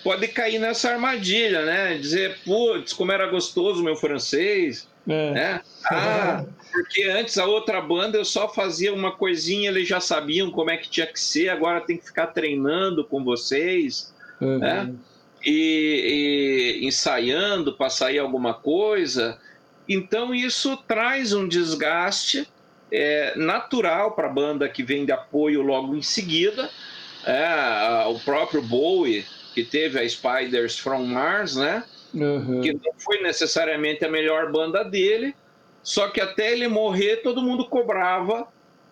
pode 0.04 0.28
cair 0.28 0.60
nessa 0.60 0.92
armadilha, 0.92 1.64
né? 1.66 1.98
Dizer, 1.98 2.38
putz, 2.46 2.94
como 2.94 3.12
era 3.12 3.28
gostoso 3.28 3.82
o 3.82 3.84
meu 3.84 3.96
francês, 3.96 4.88
é. 5.08 5.32
né? 5.32 5.62
Ah, 5.86 6.46
porque 6.72 7.04
antes 7.04 7.38
a 7.38 7.46
outra 7.46 7.82
banda 7.82 8.18
eu 8.18 8.26
só 8.26 8.48
fazia 8.48 8.94
uma 8.94 9.12
coisinha, 9.12 9.70
eles 9.70 9.88
já 9.88 10.00
sabiam 10.00 10.52
como 10.52 10.70
é 10.70 10.78
que 10.78 10.90
tinha 10.90 11.08
que 11.08 11.20
ser, 11.20 11.50
agora 11.50 11.82
tem 11.82 11.98
que 11.98 12.06
ficar 12.06 12.28
treinando 12.28 13.04
com 13.04 13.24
vocês 13.24 14.14
uhum. 14.42 14.58
né? 14.58 14.94
E, 15.44 16.80
e 16.82 16.88
ensaiando 16.88 17.74
para 17.74 17.90
sair 17.90 18.20
alguma 18.20 18.54
coisa. 18.54 19.40
Então 19.88 20.34
isso 20.34 20.78
traz 20.88 21.34
um 21.34 21.48
desgaste 21.48 22.48
é, 22.92 23.34
natural 23.38 24.12
para 24.12 24.28
a 24.28 24.32
banda 24.32 24.68
que 24.68 24.84
vem 24.84 25.06
de 25.06 25.12
apoio 25.12 25.62
logo 25.62 25.96
em 25.96 26.02
seguida. 26.02 26.70
É, 27.26 28.06
o 28.08 28.20
próprio 28.20 28.62
Bowie, 28.62 29.26
que 29.54 29.64
teve 29.64 30.00
a 30.00 30.08
Spiders 30.08 30.78
from 30.78 31.06
Mars, 31.06 31.56
né? 31.56 31.84
Uhum. 32.14 32.62
Que 32.62 32.74
não 32.74 32.94
foi 32.98 33.22
necessariamente 33.22 34.04
a 34.04 34.10
melhor 34.10 34.52
banda 34.52 34.84
dele, 34.84 35.34
só 35.82 36.10
que 36.10 36.20
até 36.20 36.52
ele 36.52 36.68
morrer 36.68 37.18
todo 37.18 37.42
mundo 37.42 37.66
cobrava 37.66 38.48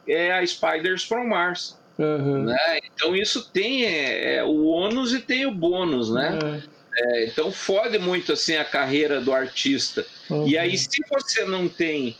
é, 0.07 0.31
a 0.31 0.45
Spiders 0.45 1.03
from 1.03 1.25
Mars. 1.25 1.77
Uhum. 1.97 2.45
Né? 2.45 2.79
Então 2.93 3.13
isso 3.13 3.49
tem 3.51 3.85
é, 3.85 4.35
é, 4.35 4.43
o 4.43 4.65
ônus 4.65 5.13
e 5.13 5.19
tem 5.19 5.45
o 5.45 5.51
bônus, 5.51 6.09
né? 6.09 6.39
Uhum. 6.41 6.61
É, 7.01 7.25
então 7.25 7.49
fode 7.51 7.97
muito 7.97 8.33
assim 8.33 8.57
a 8.57 8.65
carreira 8.65 9.21
do 9.21 9.33
artista. 9.33 10.05
Uhum. 10.29 10.47
E 10.47 10.57
aí 10.57 10.77
se 10.77 11.01
você 11.09 11.45
não 11.45 11.69
tem 11.69 12.17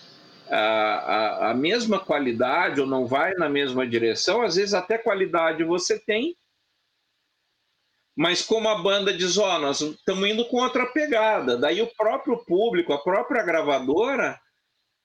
a, 0.49 0.57
a, 0.57 1.51
a, 1.51 1.53
mesma 1.53 1.99
qualidade 1.99 2.79
ou 2.79 2.87
não 2.87 3.05
vai 3.05 3.33
na 3.33 3.49
mesma 3.49 3.85
direção, 3.85 4.41
às 4.41 4.55
vezes 4.55 4.73
até 4.73 4.97
qualidade 4.97 5.63
você 5.63 5.99
tem, 5.99 6.35
mas 8.15 8.41
como 8.41 8.69
a 8.69 8.81
banda 8.81 9.13
diz, 9.13 9.37
ó, 9.37 9.55
oh, 9.55 9.59
nós 9.59 9.81
estamos 9.81 10.29
indo 10.29 10.45
com 10.45 10.57
outra 10.57 10.85
pegada, 10.85 11.57
daí 11.57 11.81
o 11.81 11.95
próprio 11.95 12.37
público, 12.37 12.93
a 12.93 12.97
própria 12.97 13.43
gravadora 13.43 14.39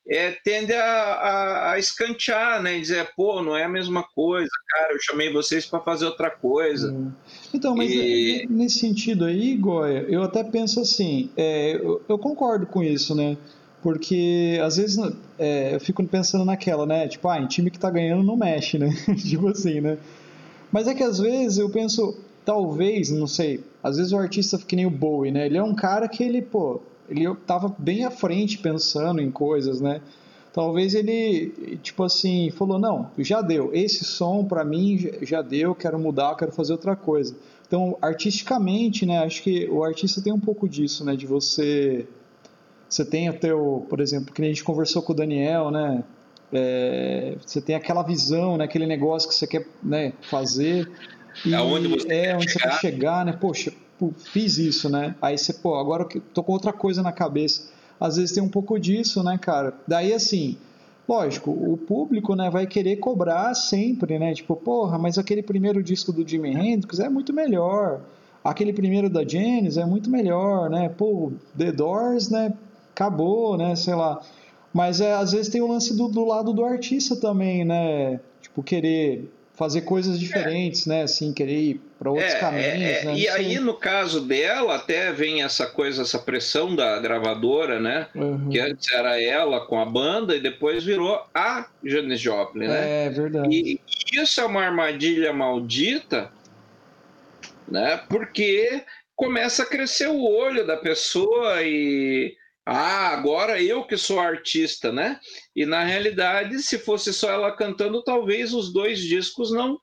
é, 0.06 0.32
tende 0.44 0.72
a, 0.72 0.84
a, 0.84 1.72
a, 1.72 1.78
escantear, 1.78 2.62
né? 2.62 2.76
E 2.76 2.80
dizer, 2.80 3.10
pô, 3.16 3.42
não 3.42 3.56
é 3.56 3.64
a 3.64 3.68
mesma 3.68 4.02
coisa, 4.02 4.50
cara, 4.68 4.92
eu 4.92 5.00
chamei 5.00 5.32
vocês 5.32 5.64
para 5.64 5.80
fazer 5.80 6.04
outra 6.04 6.30
coisa. 6.30 6.92
Hum. 6.92 7.10
Então, 7.52 7.74
mas 7.74 7.90
e... 7.90 8.46
nesse 8.50 8.80
sentido 8.80 9.24
aí, 9.24 9.56
Goya, 9.56 10.04
eu 10.08 10.22
até 10.22 10.44
penso 10.44 10.80
assim, 10.80 11.30
é, 11.36 11.76
eu, 11.76 12.02
eu, 12.06 12.18
concordo 12.18 12.66
com 12.66 12.82
isso, 12.82 13.14
né? 13.14 13.36
Porque 13.82 14.58
às 14.62 14.76
vezes 14.76 14.98
é, 15.38 15.74
eu 15.74 15.80
fico 15.80 16.04
pensando 16.04 16.44
naquela, 16.44 16.86
né? 16.86 17.08
Tipo, 17.08 17.28
ah, 17.28 17.38
em 17.38 17.46
time 17.46 17.70
que 17.70 17.78
tá 17.78 17.90
ganhando 17.90 18.22
não 18.22 18.36
mexe, 18.36 18.78
né? 18.78 18.90
tipo 19.26 19.48
assim, 19.48 19.80
né? 19.80 19.98
Mas 20.70 20.86
é 20.86 20.94
que 20.94 21.02
às 21.02 21.18
vezes 21.18 21.58
eu 21.58 21.70
penso, 21.70 22.18
talvez, 22.44 23.10
não 23.10 23.26
sei, 23.26 23.62
às 23.82 23.96
vezes 23.96 24.12
o 24.12 24.18
artista 24.18 24.58
fica 24.58 24.70
que 24.70 24.76
nem 24.76 24.86
o 24.86 24.90
Bowie, 24.90 25.30
né? 25.30 25.46
Ele 25.46 25.56
é 25.56 25.62
um 25.62 25.74
cara 25.74 26.08
que 26.08 26.22
ele, 26.22 26.42
pô, 26.42 26.80
ele 27.08 27.30
estava 27.30 27.74
bem 27.78 28.04
à 28.04 28.10
frente 28.10 28.58
pensando 28.58 29.20
em 29.20 29.30
coisas, 29.30 29.80
né? 29.80 30.00
Talvez 30.52 30.94
ele, 30.94 31.78
tipo 31.82 32.04
assim, 32.04 32.50
falou: 32.50 32.78
não, 32.78 33.10
já 33.18 33.42
deu, 33.42 33.70
esse 33.74 34.04
som 34.04 34.44
para 34.44 34.64
mim 34.64 35.10
já 35.22 35.42
deu, 35.42 35.74
quero 35.74 35.98
mudar, 35.98 36.36
quero 36.36 36.52
fazer 36.52 36.72
outra 36.72 36.94
coisa. 36.94 37.34
Então, 37.66 37.98
artisticamente, 38.00 39.04
né? 39.04 39.18
Acho 39.18 39.42
que 39.42 39.68
o 39.68 39.82
artista 39.82 40.22
tem 40.22 40.32
um 40.32 40.38
pouco 40.38 40.68
disso, 40.68 41.04
né? 41.04 41.16
De 41.16 41.26
você. 41.26 42.06
Você 42.88 43.04
tem 43.04 43.28
o 43.28 43.32
teu, 43.32 43.84
por 43.90 44.00
exemplo, 44.00 44.32
que 44.32 44.40
a 44.40 44.44
gente 44.44 44.62
conversou 44.62 45.02
com 45.02 45.12
o 45.12 45.16
Daniel, 45.16 45.72
né? 45.72 46.04
É, 46.52 47.36
você 47.44 47.60
tem 47.60 47.74
aquela 47.74 48.04
visão, 48.04 48.56
né? 48.56 48.64
Aquele 48.64 48.86
negócio 48.86 49.28
que 49.28 49.34
você 49.34 49.48
quer 49.48 49.66
né, 49.82 50.12
fazer. 50.30 50.88
E, 51.44 51.52
aonde 51.52 51.88
você 51.88 52.06
é, 52.06 52.22
quer 52.22 52.36
onde 52.36 52.52
chegar. 52.52 52.74
você 52.74 52.80
quer 52.80 52.92
chegar, 52.92 53.24
né? 53.24 53.32
Poxa, 53.32 53.72
fiz 54.16 54.58
isso, 54.58 54.88
né? 54.88 55.14
Aí 55.20 55.38
você, 55.38 55.52
pô, 55.52 55.76
agora 55.76 56.06
eu 56.14 56.20
tô 56.32 56.42
com 56.42 56.52
outra 56.52 56.72
coisa 56.72 57.02
na 57.02 57.12
cabeça. 57.12 57.68
Às 57.98 58.16
vezes 58.16 58.32
tem 58.34 58.42
um 58.42 58.48
pouco 58.48 58.78
disso, 58.78 59.22
né, 59.22 59.38
cara? 59.38 59.74
Daí, 59.86 60.12
assim, 60.12 60.56
lógico, 61.08 61.50
o 61.50 61.76
público, 61.76 62.34
né, 62.34 62.50
vai 62.50 62.66
querer 62.66 62.96
cobrar 62.96 63.54
sempre, 63.54 64.18
né? 64.18 64.34
Tipo, 64.34 64.56
porra, 64.56 64.98
mas 64.98 65.18
aquele 65.18 65.42
primeiro 65.42 65.82
disco 65.82 66.12
do 66.12 66.26
Jimi 66.26 66.50
Hendrix 66.50 66.98
é 66.98 67.08
muito 67.08 67.32
melhor. 67.32 68.00
Aquele 68.42 68.72
primeiro 68.72 69.08
da 69.08 69.26
Janis 69.26 69.76
é 69.76 69.86
muito 69.86 70.10
melhor, 70.10 70.68
né? 70.68 70.88
Pô, 70.88 71.32
The 71.56 71.72
Doors, 71.72 72.28
né? 72.28 72.52
Acabou, 72.92 73.56
né? 73.56 73.74
Sei 73.74 73.94
lá. 73.94 74.20
Mas 74.72 75.00
é, 75.00 75.14
às 75.14 75.32
vezes 75.32 75.48
tem 75.48 75.62
o 75.62 75.68
lance 75.68 75.96
do, 75.96 76.08
do 76.08 76.24
lado 76.24 76.52
do 76.52 76.64
artista 76.64 77.16
também, 77.16 77.64
né? 77.64 78.20
Tipo, 78.42 78.62
querer 78.62 79.32
fazer 79.54 79.82
coisas 79.82 80.18
diferentes, 80.18 80.86
é. 80.86 80.90
né? 80.90 81.02
Assim, 81.02 81.32
querer 81.32 81.58
ir 81.58 81.80
para 81.98 82.10
outros 82.10 82.32
é, 82.32 82.40
caminhos. 82.40 82.66
É, 82.66 83.04
né? 83.04 83.14
E 83.16 83.28
aí, 83.28 83.58
no 83.58 83.74
caso 83.74 84.20
dela, 84.20 84.76
até 84.76 85.12
vem 85.12 85.42
essa 85.42 85.66
coisa, 85.66 86.02
essa 86.02 86.18
pressão 86.18 86.74
da 86.74 86.98
gravadora, 86.98 87.80
né? 87.80 88.08
Uhum. 88.14 88.48
Que 88.48 88.58
antes 88.58 88.92
era 88.92 89.20
ela 89.20 89.64
com 89.66 89.80
a 89.80 89.86
banda 89.86 90.34
e 90.34 90.40
depois 90.40 90.84
virou 90.84 91.24
a 91.32 91.68
Janis 91.82 92.20
Joplin, 92.20 92.66
né? 92.66 93.06
É 93.06 93.10
verdade. 93.10 93.48
E 93.50 93.80
isso 94.12 94.40
é 94.40 94.44
uma 94.44 94.62
armadilha 94.62 95.32
maldita, 95.32 96.30
né? 97.68 98.00
Porque 98.08 98.82
começa 99.14 99.62
a 99.62 99.66
crescer 99.66 100.08
o 100.08 100.22
olho 100.24 100.66
da 100.66 100.76
pessoa 100.76 101.62
e 101.62 102.36
ah, 102.66 103.08
agora 103.08 103.62
eu 103.62 103.84
que 103.86 103.96
sou 103.96 104.18
artista, 104.18 104.90
né? 104.90 105.20
E 105.54 105.66
na 105.66 105.84
realidade, 105.84 106.62
se 106.62 106.78
fosse 106.78 107.12
só 107.12 107.30
ela 107.30 107.54
cantando, 107.54 108.02
talvez 108.02 108.54
os 108.54 108.72
dois 108.72 109.00
discos 109.00 109.52
não 109.52 109.78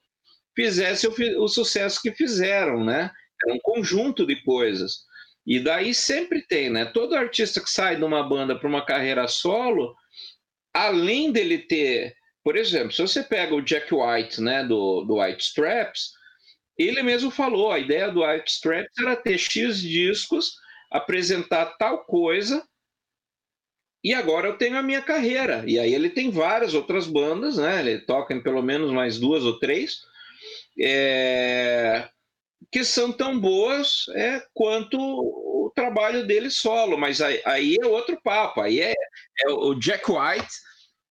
fizessem 0.56 1.10
o, 1.10 1.44
o 1.44 1.48
sucesso 1.48 2.02
que 2.02 2.12
fizeram, 2.12 2.84
né? 2.84 3.12
É 3.48 3.54
um 3.54 3.60
conjunto 3.60 4.26
de 4.26 4.42
coisas. 4.44 5.06
E 5.46 5.60
daí 5.60 5.94
sempre 5.94 6.42
tem, 6.48 6.72
né? 6.72 6.86
Todo 6.86 7.16
artista 7.16 7.62
que 7.62 7.70
sai 7.70 7.98
de 7.98 8.04
uma 8.04 8.28
banda 8.28 8.58
para 8.58 8.68
uma 8.68 8.86
carreira 8.86 9.28
solo, 9.28 9.96
além 10.74 11.32
dele 11.32 11.60
ter, 11.60 12.16
por 12.44 12.56
exemplo, 12.56 12.92
se 12.92 13.02
você 13.02 13.22
pega 13.22 13.54
o 13.54 13.62
Jack 13.62 13.94
White, 13.94 14.42
né, 14.42 14.64
do, 14.64 15.04
do 15.04 15.20
White 15.20 15.44
Straps, 15.44 16.12
ele 16.78 17.04
mesmo 17.04 17.30
falou, 17.30 17.72
a 17.72 17.80
ideia 17.80 18.10
do 18.12 18.26
White 18.26 18.52
Straps 18.52 18.98
era 19.00 19.16
ter 19.16 19.38
X 19.38 19.82
discos, 19.82 20.54
apresentar 20.92 21.78
tal 21.78 22.06
coisa 22.06 22.64
e 24.04 24.14
agora 24.14 24.48
eu 24.48 24.58
tenho 24.58 24.78
a 24.78 24.84
minha 24.84 25.02
carreira. 25.02 25.64
E 25.68 25.78
aí 25.80 25.94
ele 25.94 26.10
tem 26.10 26.32
várias 26.32 26.74
outras 26.74 27.08
bandas, 27.08 27.58
né? 27.58 27.80
Ele 27.80 28.00
toca 28.00 28.34
em 28.34 28.42
pelo 28.42 28.62
menos 28.62 28.92
mais 28.92 29.20
duas 29.20 29.44
ou 29.44 29.60
três, 29.60 30.02
é... 30.80 32.08
que 32.72 32.84
são 32.84 33.12
tão 33.12 33.40
boas 33.40 34.06
é, 34.16 34.42
quanto 34.54 34.98
o 35.00 35.72
trabalho 35.76 36.26
dele 36.26 36.50
solo. 36.50 36.98
Mas 36.98 37.22
aí, 37.22 37.42
aí 37.46 37.76
é 37.82 37.86
outro 37.86 38.20
papo. 38.24 38.62
Aí 38.62 38.80
é, 38.80 38.94
é, 39.44 39.50
o 39.50 39.76
Jack 39.76 40.06
White 40.12 40.52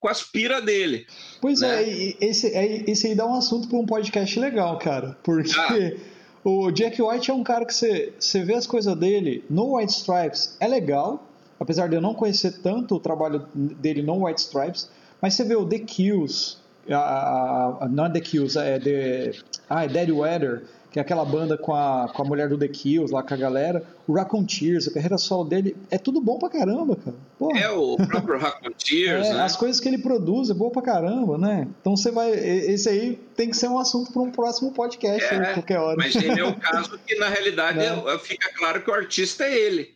com 0.00 0.08
as 0.08 0.22
pira 0.22 0.60
dele. 0.60 1.06
Pois 1.40 1.60
né? 1.60 1.82
é, 1.82 2.16
esse, 2.20 2.48
esse 2.88 3.06
aí 3.06 3.14
dá 3.14 3.26
um 3.26 3.34
assunto 3.34 3.68
para 3.68 3.78
um 3.78 3.86
podcast 3.86 4.38
legal, 4.40 4.78
cara. 4.78 5.16
Porque. 5.22 5.52
Ah 5.56 6.10
O 6.42 6.70
Jack 6.70 7.00
White 7.00 7.30
é 7.30 7.34
um 7.34 7.42
cara 7.42 7.66
que 7.66 7.74
você, 7.74 8.12
você 8.18 8.42
vê 8.42 8.54
as 8.54 8.66
coisas 8.66 8.96
dele 8.96 9.44
no 9.48 9.76
White 9.76 9.92
Stripes, 9.92 10.56
é 10.58 10.66
legal, 10.66 11.29
apesar 11.60 11.88
de 11.88 11.94
eu 11.94 12.00
não 12.00 12.14
conhecer 12.14 12.60
tanto 12.62 12.96
o 12.96 13.00
trabalho 13.00 13.46
dele 13.54 14.02
no 14.02 14.24
White 14.24 14.40
Stripes, 14.40 14.90
mas 15.20 15.34
você 15.34 15.44
vê 15.44 15.54
o 15.54 15.66
The 15.66 15.80
Kills, 15.80 16.56
a, 16.90 17.76
a, 17.82 17.88
não 17.88 18.06
é 18.06 18.10
The 18.10 18.20
Kills, 18.20 18.58
é 18.58 18.78
The, 18.78 19.32
ah, 19.68 19.84
é 19.84 19.88
Dead 19.88 20.10
Weather, 20.10 20.62
que 20.90 20.98
é 20.98 21.02
aquela 21.02 21.24
banda 21.24 21.56
com 21.56 21.72
a, 21.72 22.10
com 22.12 22.22
a 22.22 22.24
mulher 22.24 22.48
do 22.48 22.58
The 22.58 22.66
Kills, 22.66 23.12
lá 23.12 23.22
com 23.22 23.32
a 23.32 23.36
galera. 23.36 23.84
O 24.08 24.12
Raccoon 24.12 24.44
Tears, 24.44 24.88
a 24.88 24.92
carreira 24.92 25.16
solo 25.18 25.44
dele, 25.44 25.76
é 25.88 25.96
tudo 25.98 26.20
bom 26.20 26.36
pra 26.38 26.48
caramba, 26.48 26.96
cara. 26.96 27.16
Porra. 27.38 27.60
É, 27.60 27.70
o 27.70 27.96
próprio 27.96 28.38
Raccoon 28.40 28.72
Tears, 28.72 29.28
é, 29.28 29.34
né? 29.34 29.42
As 29.42 29.54
coisas 29.54 29.78
que 29.78 29.88
ele 29.88 29.98
produz 29.98 30.50
é 30.50 30.54
boa 30.54 30.70
pra 30.70 30.82
caramba, 30.82 31.38
né? 31.38 31.68
Então 31.80 31.96
você 31.96 32.10
vai... 32.10 32.32
Esse 32.32 32.88
aí 32.88 33.20
tem 33.36 33.50
que 33.50 33.56
ser 33.56 33.68
um 33.68 33.78
assunto 33.78 34.12
para 34.12 34.22
um 34.22 34.32
próximo 34.32 34.72
podcast, 34.72 35.32
é, 35.32 35.54
qualquer 35.54 35.78
hora. 35.78 35.96
Mas 35.96 36.16
ele 36.16 36.40
é 36.40 36.44
o 36.44 36.54
caso 36.58 36.98
que, 37.06 37.14
na 37.16 37.28
realidade, 37.28 37.78
é. 37.78 38.18
fica 38.18 38.52
claro 38.54 38.82
que 38.82 38.90
o 38.90 38.94
artista 38.94 39.44
é 39.44 39.56
ele, 39.56 39.94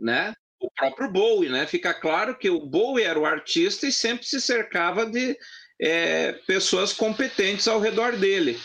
né? 0.00 0.34
O 0.58 0.70
próprio 0.70 1.10
Bowie, 1.10 1.48
né? 1.48 1.66
Fica 1.66 1.94
claro 1.94 2.36
que 2.36 2.50
o 2.50 2.66
Bowie 2.66 3.04
era 3.04 3.18
o 3.18 3.26
artista 3.26 3.86
e 3.86 3.92
sempre 3.92 4.26
se 4.26 4.40
cercava 4.40 5.06
de 5.06 5.36
é, 5.80 6.32
pessoas 6.46 6.92
competentes 6.92 7.66
ao 7.66 7.80
redor 7.80 8.16
dele. 8.16 8.60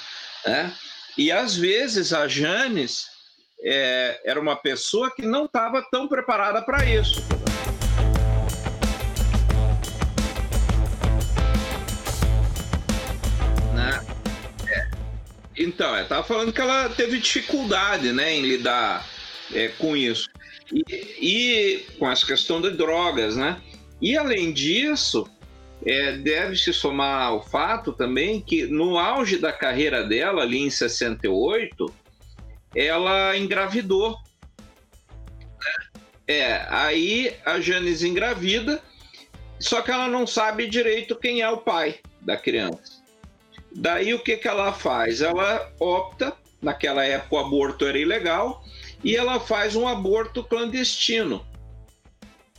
Né? 0.46 0.74
E 1.18 1.32
às 1.32 1.56
vezes 1.56 2.12
a 2.12 2.28
Janis 2.28 3.08
é, 3.64 4.22
era 4.26 4.40
uma 4.40 4.56
pessoa 4.56 5.14
que 5.14 5.22
não 5.22 5.46
estava 5.46 5.82
tão 5.90 6.08
preparada 6.08 6.62
para 6.62 6.84
isso. 6.86 7.22
Né? 13.74 14.06
É. 14.68 14.90
Então, 15.58 15.98
estava 15.98 16.24
falando 16.24 16.52
que 16.52 16.60
ela 16.60 16.90
teve 16.90 17.20
dificuldade 17.20 18.12
né, 18.12 18.34
em 18.34 18.42
lidar 18.42 19.08
é, 19.54 19.70
com 19.70 19.96
isso. 19.96 20.30
E, 20.72 20.84
e, 21.20 21.80
com 22.00 22.10
essa 22.10 22.26
questão 22.26 22.60
de 22.62 22.72
drogas, 22.72 23.36
né? 23.36 23.62
E 24.02 24.18
além 24.18 24.52
disso, 24.52 25.28
é, 25.86 26.14
deve 26.14 26.56
se 26.58 26.74
somar 26.74 27.28
ao 27.28 27.44
fato 27.44 27.94
também 27.94 28.42
que 28.42 28.66
no 28.66 28.98
auge 28.98 29.38
da 29.38 29.52
carreira 29.52 30.04
dela, 30.04 30.42
ali 30.42 30.60
em 30.60 30.70
68, 30.70 31.94
ela 32.76 33.38
engravidou. 33.38 34.18
É, 36.28 36.66
aí 36.70 37.36
a 37.46 37.60
Janice 37.60 38.08
engravida, 38.08 38.82
só 39.60 39.82
que 39.82 39.92
ela 39.92 40.08
não 40.08 40.26
sabe 40.26 40.68
direito 40.68 41.16
quem 41.16 41.42
é 41.42 41.50
o 41.50 41.58
pai 41.58 42.00
da 42.22 42.36
criança. 42.36 43.04
Daí 43.72 44.14
o 44.14 44.20
que, 44.20 44.38
que 44.38 44.48
ela 44.48 44.74
faz? 44.74 45.22
Ela 45.22 45.72
opta, 45.80 46.34
naquela 46.62 47.06
época 47.06 47.36
o 47.36 47.40
aborto 47.40 47.86
era 47.86 47.98
ilegal, 47.98 48.64
e 49.06 49.16
ela 49.16 49.40
faz 49.40 49.76
um 49.76 49.88
aborto 49.88 50.44
clandestino. 50.44 51.46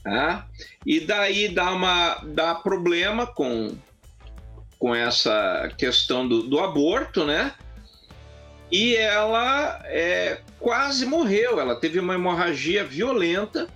Tá? 0.04 0.46
E 0.86 1.00
daí 1.00 1.48
dá, 1.48 1.72
uma, 1.72 2.22
dá 2.24 2.54
problema 2.54 3.26
com, 3.26 3.76
com 4.78 4.94
essa 4.94 5.68
questão 5.76 6.26
do, 6.26 6.44
do 6.44 6.60
aborto, 6.60 7.24
né? 7.24 7.52
E 8.70 8.94
ela 8.94 9.82
é, 9.86 10.40
quase 10.60 11.04
morreu, 11.04 11.60
ela 11.60 11.74
teve 11.74 11.98
uma 11.98 12.14
hemorragia 12.14 12.84
violenta, 12.84 13.66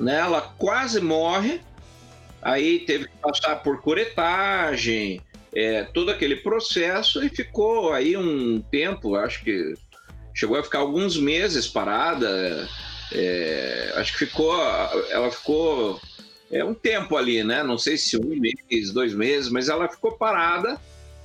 né? 0.00 0.20
Ela 0.20 0.40
quase 0.40 1.02
morre, 1.02 1.60
aí 2.40 2.78
teve 2.80 3.08
que 3.08 3.16
passar 3.18 3.56
por 3.56 3.82
curetagem, 3.82 5.20
é, 5.54 5.84
todo 5.84 6.10
aquele 6.10 6.36
processo 6.36 7.22
e 7.22 7.28
ficou 7.28 7.92
aí 7.92 8.16
um 8.16 8.62
tempo, 8.62 9.14
acho 9.14 9.44
que 9.44 9.74
chegou 10.34 10.58
a 10.58 10.62
ficar 10.62 10.80
alguns 10.80 11.16
meses 11.16 11.66
parada. 11.66 12.68
É, 13.12 13.94
acho 13.96 14.12
que 14.12 14.26
ficou, 14.26 14.54
ela 15.10 15.30
ficou 15.30 16.00
é, 16.50 16.64
um 16.64 16.74
tempo 16.74 17.16
ali, 17.16 17.44
né? 17.44 17.62
Não 17.62 17.78
sei 17.78 17.96
se 17.96 18.16
um 18.16 18.36
mês, 18.36 18.90
dois 18.90 19.14
meses, 19.14 19.48
mas 19.48 19.68
ela 19.68 19.88
ficou 19.88 20.12
parada 20.12 20.78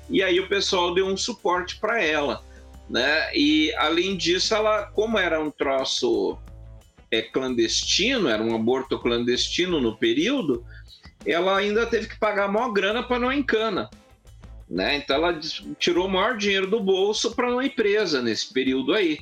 e 0.10 0.24
aí 0.24 0.40
o 0.40 0.48
pessoal 0.48 0.94
deu 0.94 1.06
um 1.06 1.18
suporte 1.18 1.78
para 1.78 2.04
ela, 2.04 2.44
né? 2.90 3.36
E 3.36 3.74
além 3.76 4.16
disso, 4.16 4.54
ela, 4.56 4.86
como 4.88 5.18
era 5.18 5.40
um 5.40 5.52
troço 5.52 6.38
é, 7.12 7.22
clandestino, 7.22 8.28
era 8.28 8.42
um 8.42 8.56
aborto 8.56 9.00
clandestino 9.00 9.80
no 9.80 9.96
período, 9.98 10.64
ela 11.26 11.58
ainda 11.58 11.86
teve 11.86 12.08
que 12.08 12.18
pagar 12.18 12.48
maior 12.48 12.72
grana 12.72 13.04
para 13.04 13.20
não 13.20 13.32
encana. 13.32 13.90
Né? 14.70 14.98
Então 14.98 15.16
ela 15.16 15.40
tirou 15.80 16.06
o 16.06 16.10
maior 16.10 16.38
dinheiro 16.38 16.68
do 16.68 16.80
bolso 16.80 17.36
para 17.36 17.52
uma 17.52 17.66
empresa 17.66 18.22
nesse 18.22 18.54
período 18.54 18.94
aí. 18.94 19.20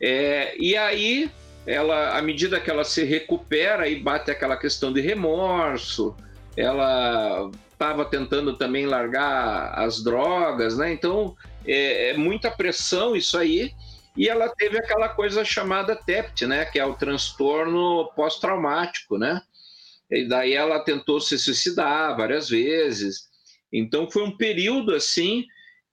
É, 0.00 0.56
e 0.58 0.76
aí, 0.76 1.30
ela, 1.66 2.18
à 2.18 2.20
medida 2.20 2.60
que 2.60 2.70
ela 2.70 2.84
se 2.84 3.04
recupera 3.04 3.88
e 3.88 4.00
bate 4.00 4.30
aquela 4.30 4.56
questão 4.56 4.92
de 4.92 5.00
remorso, 5.00 6.16
ela 6.56 7.50
estava 7.72 8.04
tentando 8.04 8.56
também 8.56 8.86
largar 8.86 9.78
as 9.78 10.02
drogas, 10.02 10.76
né? 10.76 10.92
Então 10.92 11.36
é, 11.66 12.10
é, 12.10 12.16
muita 12.16 12.50
pressão 12.50 13.14
isso 13.14 13.38
aí. 13.38 13.72
E 14.16 14.28
ela 14.28 14.48
teve 14.48 14.78
aquela 14.78 15.08
coisa 15.08 15.44
chamada 15.44 15.96
TEPT, 15.96 16.46
né? 16.46 16.64
Que 16.64 16.78
é 16.78 16.86
o 16.86 16.94
transtorno 16.94 18.10
pós-traumático, 18.14 19.18
né? 19.18 19.40
E 20.10 20.28
daí 20.28 20.52
ela 20.52 20.80
tentou 20.80 21.20
se 21.20 21.38
suicidar 21.38 22.16
várias 22.16 22.48
vezes. 22.48 23.28
Então 23.74 24.08
foi 24.08 24.22
um 24.22 24.36
período 24.36 24.94
assim 24.94 25.44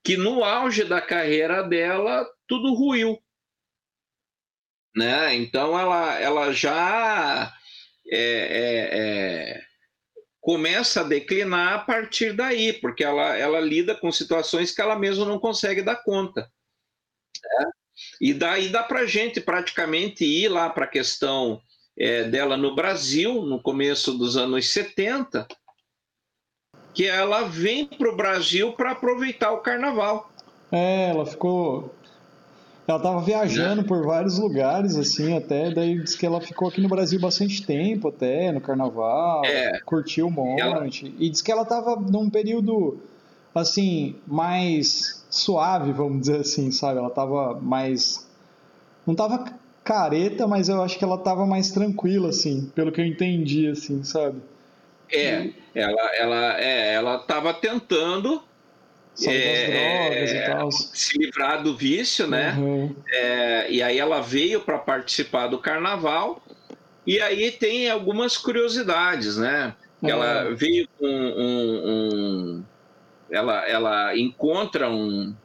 que 0.03 0.15
no 0.15 0.43
auge 0.43 0.83
da 0.83 1.01
carreira 1.01 1.63
dela 1.63 2.29
tudo 2.47 2.73
ruiu, 2.73 3.19
né? 4.95 5.33
Então 5.35 5.77
ela, 5.79 6.19
ela 6.19 6.53
já 6.53 7.51
é, 8.07 8.19
é, 8.19 8.99
é, 8.99 9.61
começa 10.39 11.01
a 11.01 11.07
declinar 11.07 11.73
a 11.73 11.79
partir 11.79 12.33
daí, 12.33 12.73
porque 12.73 13.03
ela, 13.03 13.35
ela 13.35 13.59
lida 13.59 13.95
com 13.95 14.11
situações 14.11 14.71
que 14.71 14.81
ela 14.81 14.97
mesma 14.97 15.25
não 15.25 15.39
consegue 15.39 15.81
dar 15.81 16.03
conta. 16.03 16.41
Né? 17.43 17.71
E 18.19 18.33
daí 18.33 18.69
dá 18.69 18.83
para 18.83 19.05
gente 19.05 19.39
praticamente 19.41 20.25
ir 20.25 20.49
lá 20.49 20.69
para 20.69 20.85
a 20.85 20.89
questão 20.89 21.61
é, 21.97 22.23
dela 22.25 22.57
no 22.57 22.75
Brasil, 22.75 23.43
no 23.43 23.61
começo 23.61 24.17
dos 24.17 24.35
anos 24.37 24.69
70, 24.69 25.47
que 26.93 27.07
ela 27.07 27.43
vem 27.43 27.85
para 27.85 28.09
o 28.09 28.15
Brasil 28.15 28.73
para 28.73 28.91
aproveitar 28.91 29.51
o 29.51 29.57
carnaval. 29.57 30.29
É, 30.71 31.09
ela 31.09 31.25
ficou. 31.25 31.93
Ela 32.87 32.97
estava 32.97 33.21
viajando 33.21 33.83
por 33.83 34.05
vários 34.05 34.37
lugares, 34.37 34.95
assim, 34.95 35.37
até. 35.37 35.71
Daí 35.71 35.99
diz 35.99 36.15
que 36.15 36.25
ela 36.25 36.41
ficou 36.41 36.67
aqui 36.67 36.81
no 36.81 36.89
Brasil 36.89 37.19
bastante 37.19 37.65
tempo, 37.65 38.09
até, 38.09 38.51
no 38.51 38.59
carnaval. 38.59 39.45
É. 39.45 39.79
Curtiu 39.85 40.27
um 40.27 40.31
monte. 40.31 40.61
Ela... 40.61 40.87
E 41.19 41.29
diz 41.29 41.41
que 41.41 41.51
ela 41.51 41.61
estava 41.61 41.95
num 41.95 42.29
período, 42.29 42.97
assim, 43.53 44.15
mais 44.27 45.25
suave, 45.29 45.91
vamos 45.93 46.21
dizer 46.21 46.41
assim, 46.41 46.71
sabe? 46.71 46.99
Ela 46.99 47.07
estava 47.07 47.59
mais. 47.61 48.27
Não 49.05 49.13
estava 49.13 49.45
careta, 49.83 50.47
mas 50.47 50.69
eu 50.69 50.81
acho 50.81 50.97
que 50.97 51.03
ela 51.03 51.15
estava 51.15 51.45
mais 51.45 51.71
tranquila, 51.71 52.29
assim, 52.29 52.71
pelo 52.75 52.91
que 52.91 53.01
eu 53.01 53.05
entendi, 53.05 53.67
assim, 53.67 54.03
sabe? 54.03 54.37
É, 55.11 55.49
ela, 55.73 56.15
ela, 56.15 56.61
é, 56.61 56.93
ela 56.93 57.15
estava 57.15 57.53
tentando 57.53 58.43
é, 59.27 60.69
se 60.71 61.17
livrar 61.17 61.61
do 61.61 61.75
vício, 61.75 62.27
né? 62.27 62.55
Uhum. 62.57 62.95
É, 63.09 63.71
e 63.71 63.83
aí 63.83 63.99
ela 63.99 64.21
veio 64.21 64.61
para 64.61 64.77
participar 64.77 65.47
do 65.47 65.59
carnaval. 65.59 66.41
E 67.05 67.19
aí 67.19 67.51
tem 67.51 67.89
algumas 67.89 68.37
curiosidades, 68.37 69.37
né? 69.37 69.73
Uhum. 70.01 70.09
ela 70.09 70.55
veio 70.55 70.87
com 70.97 71.05
um, 71.05 71.81
um, 71.85 72.63
ela, 73.29 73.67
ela 73.67 74.17
encontra 74.17 74.89
um, 74.89 75.35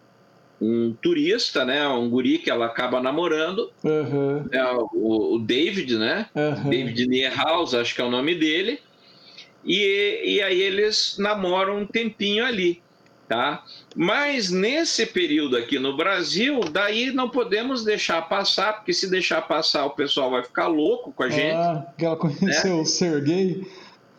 um 0.60 0.94
turista, 1.02 1.64
né? 1.64 1.86
Um 1.88 2.08
guri 2.08 2.38
que 2.38 2.50
ela 2.50 2.66
acaba 2.66 3.00
namorando, 3.00 3.70
uhum. 3.84 4.46
é, 4.50 4.64
o, 4.92 5.34
o, 5.34 5.38
David, 5.38 5.98
né? 5.98 6.26
David 6.68 7.06
Niehaus, 7.06 7.74
acho 7.74 7.94
que 7.94 8.00
é 8.00 8.04
o 8.04 8.10
nome 8.10 8.34
dele. 8.34 8.80
E, 9.66 10.36
e 10.36 10.42
aí 10.42 10.62
eles 10.62 11.16
namoram 11.18 11.78
um 11.78 11.86
tempinho 11.86 12.46
ali, 12.46 12.80
tá? 13.28 13.64
Mas 13.96 14.50
nesse 14.50 15.04
período 15.04 15.56
aqui 15.56 15.78
no 15.78 15.96
Brasil, 15.96 16.60
daí 16.70 17.10
não 17.10 17.28
podemos 17.28 17.84
deixar 17.84 18.22
passar, 18.28 18.74
porque 18.74 18.92
se 18.92 19.10
deixar 19.10 19.42
passar 19.42 19.84
o 19.84 19.90
pessoal 19.90 20.30
vai 20.30 20.44
ficar 20.44 20.68
louco 20.68 21.12
com 21.12 21.24
a 21.24 21.28
gente. 21.28 21.56
Ah, 21.56 21.84
que 21.98 22.04
ela 22.04 22.16
conheceu 22.16 22.76
né? 22.76 22.82
o 22.82 22.86
Sergei. 22.86 23.66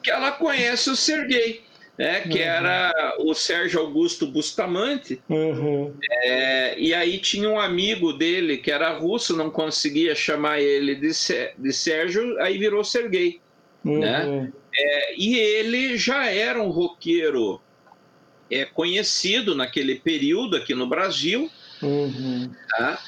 Que 0.04 0.12
ela 0.12 0.32
conhece 0.32 0.89
o 0.89 0.95
Sergei. 0.95 1.66
Né, 1.98 2.20
que 2.20 2.38
uhum. 2.38 2.45
era 2.45 3.16
o 3.18 3.34
Sérgio 3.34 3.80
Augusto 3.80 4.28
Bustamante. 4.28 5.20
Uhum. 5.28 5.91
É, 6.22 6.80
e 6.80 6.93
aí 6.93 7.18
tinha 7.18 7.50
um 7.50 7.60
amigo 7.60 8.14
dele 8.14 8.58
que 8.58 8.70
era 8.70 8.95
russo, 8.95 9.36
não 9.36 9.50
conseguia 9.50 10.14
chamar 10.14 10.60
ele 10.60 10.93
de, 10.93 11.10
de 11.58 11.74
Sérgio, 11.74 12.39
aí 12.39 12.56
virou 12.60 12.84
Sergei. 12.84 13.41
Uhum. 13.84 13.98
Né? 13.98 14.52
É, 14.78 15.15
e 15.15 15.36
ele 15.38 15.97
já 15.97 16.28
era 16.28 16.61
um 16.61 16.69
roqueiro 16.69 17.59
é, 18.51 18.65
conhecido 18.65 19.55
naquele 19.55 19.95
período 19.95 20.55
aqui 20.55 20.75
no 20.75 20.88
Brasil, 20.88 21.49
Uhum. 21.82 22.51
Tá? 22.69 22.99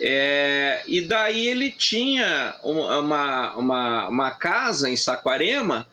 É, 0.00 0.82
e 0.86 1.00
daí 1.02 1.46
ele 1.46 1.70
tinha 1.70 2.56
uma, 2.62 3.56
uma, 3.56 4.08
uma 4.08 4.30
casa 4.32 4.90
em 4.90 4.96
Saquarema, 4.96 5.86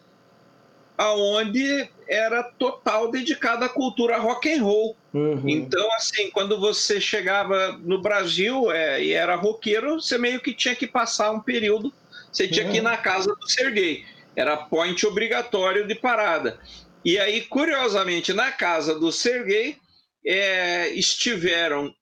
aonde 0.97 1.89
era 2.07 2.43
total 2.43 3.09
dedicada 3.09 3.65
à 3.65 3.69
cultura 3.69 4.17
rock 4.17 4.51
and 4.51 4.63
roll. 4.63 4.95
Uhum. 5.13 5.43
Então, 5.47 5.93
assim, 5.95 6.29
quando 6.31 6.59
você 6.59 6.99
chegava 6.99 7.79
no 7.83 8.01
Brasil 8.01 8.71
é, 8.71 9.03
e 9.03 9.13
era 9.13 9.35
roqueiro, 9.35 10.01
você 10.01 10.17
meio 10.17 10.39
que 10.39 10.53
tinha 10.53 10.75
que 10.75 10.87
passar 10.87 11.31
um 11.31 11.39
período, 11.39 11.93
você 12.31 12.47
tinha 12.47 12.65
uhum. 12.65 12.71
que 12.71 12.77
ir 12.77 12.81
na 12.81 12.97
casa 12.97 13.35
do 13.35 13.49
Serguei. 13.49 14.05
Era 14.35 14.57
point 14.57 15.05
obrigatório 15.05 15.87
de 15.87 15.95
parada. 15.95 16.59
E 17.03 17.17
aí, 17.19 17.41
curiosamente, 17.41 18.33
na 18.33 18.51
casa 18.51 18.97
do 18.97 19.11
Sergei 19.11 19.77
é, 20.25 20.89
estiveram 20.89 21.93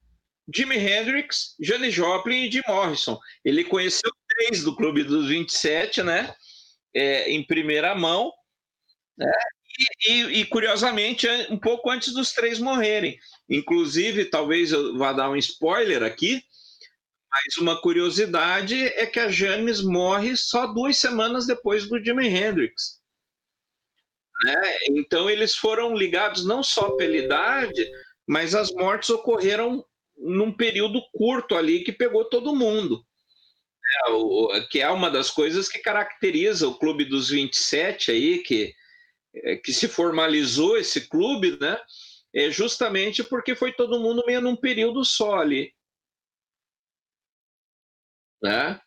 Jimi 0.53 0.77
Hendrix, 0.77 1.55
Janis 1.59 1.93
Joplin 1.93 2.45
e 2.45 2.51
Jim 2.51 2.61
Morrison. 2.67 3.19
Ele 3.45 3.63
conheceu 3.63 4.11
três 4.27 4.63
do 4.63 4.75
Clube 4.75 5.03
dos 5.03 5.27
27, 5.27 6.03
né? 6.03 6.33
É, 6.93 7.31
em 7.31 7.43
primeira 7.43 7.95
mão, 7.95 8.31
né? 9.17 9.31
E, 9.79 10.11
e, 10.11 10.39
e, 10.39 10.45
curiosamente, 10.45 11.27
um 11.49 11.57
pouco 11.57 11.89
antes 11.89 12.13
dos 12.13 12.33
três 12.33 12.59
morrerem. 12.59 13.17
Inclusive, 13.49 14.25
talvez 14.25 14.71
eu 14.71 14.97
vá 14.97 15.13
dar 15.13 15.29
um 15.29 15.37
spoiler 15.37 16.03
aqui, 16.03 16.43
mas 17.31 17.57
uma 17.57 17.79
curiosidade 17.79 18.75
é 18.75 19.05
que 19.05 19.19
a 19.19 19.29
Janis 19.29 19.81
morre 19.81 20.35
só 20.35 20.65
duas 20.67 20.97
semanas 20.97 21.45
depois 21.45 21.87
do 21.87 22.03
Jimi 22.03 22.27
Hendrix. 22.27 22.99
Né? 24.43 24.77
Então, 24.91 25.29
eles 25.29 25.55
foram 25.55 25.95
ligados 25.95 26.45
não 26.45 26.63
só 26.63 26.91
pela 26.91 27.15
idade, 27.15 27.89
mas 28.27 28.55
as 28.55 28.71
mortes 28.71 29.09
ocorreram 29.09 29.85
num 30.17 30.51
período 30.51 31.01
curto 31.13 31.55
ali 31.55 31.83
que 31.83 31.91
pegou 31.91 32.25
todo 32.25 32.55
mundo. 32.55 33.05
É, 34.05 34.11
o, 34.11 34.67
que 34.69 34.81
é 34.81 34.89
uma 34.89 35.09
das 35.09 35.29
coisas 35.29 35.67
que 35.67 35.79
caracteriza 35.79 36.67
o 36.67 36.75
Clube 36.75 37.05
dos 37.05 37.29
27 37.29 38.11
aí, 38.11 38.39
que, 38.39 38.73
é, 39.35 39.55
que 39.55 39.73
se 39.73 39.87
formalizou 39.87 40.77
esse 40.77 41.07
clube, 41.07 41.57
né? 41.59 41.79
É 42.33 42.51
justamente 42.51 43.23
porque 43.23 43.55
foi 43.55 43.71
todo 43.71 43.99
mundo 43.99 44.23
meio 44.25 44.41
num 44.41 44.55
período 44.55 45.03
só 45.03 45.37
ali. 45.39 45.73
Né? 48.41 48.79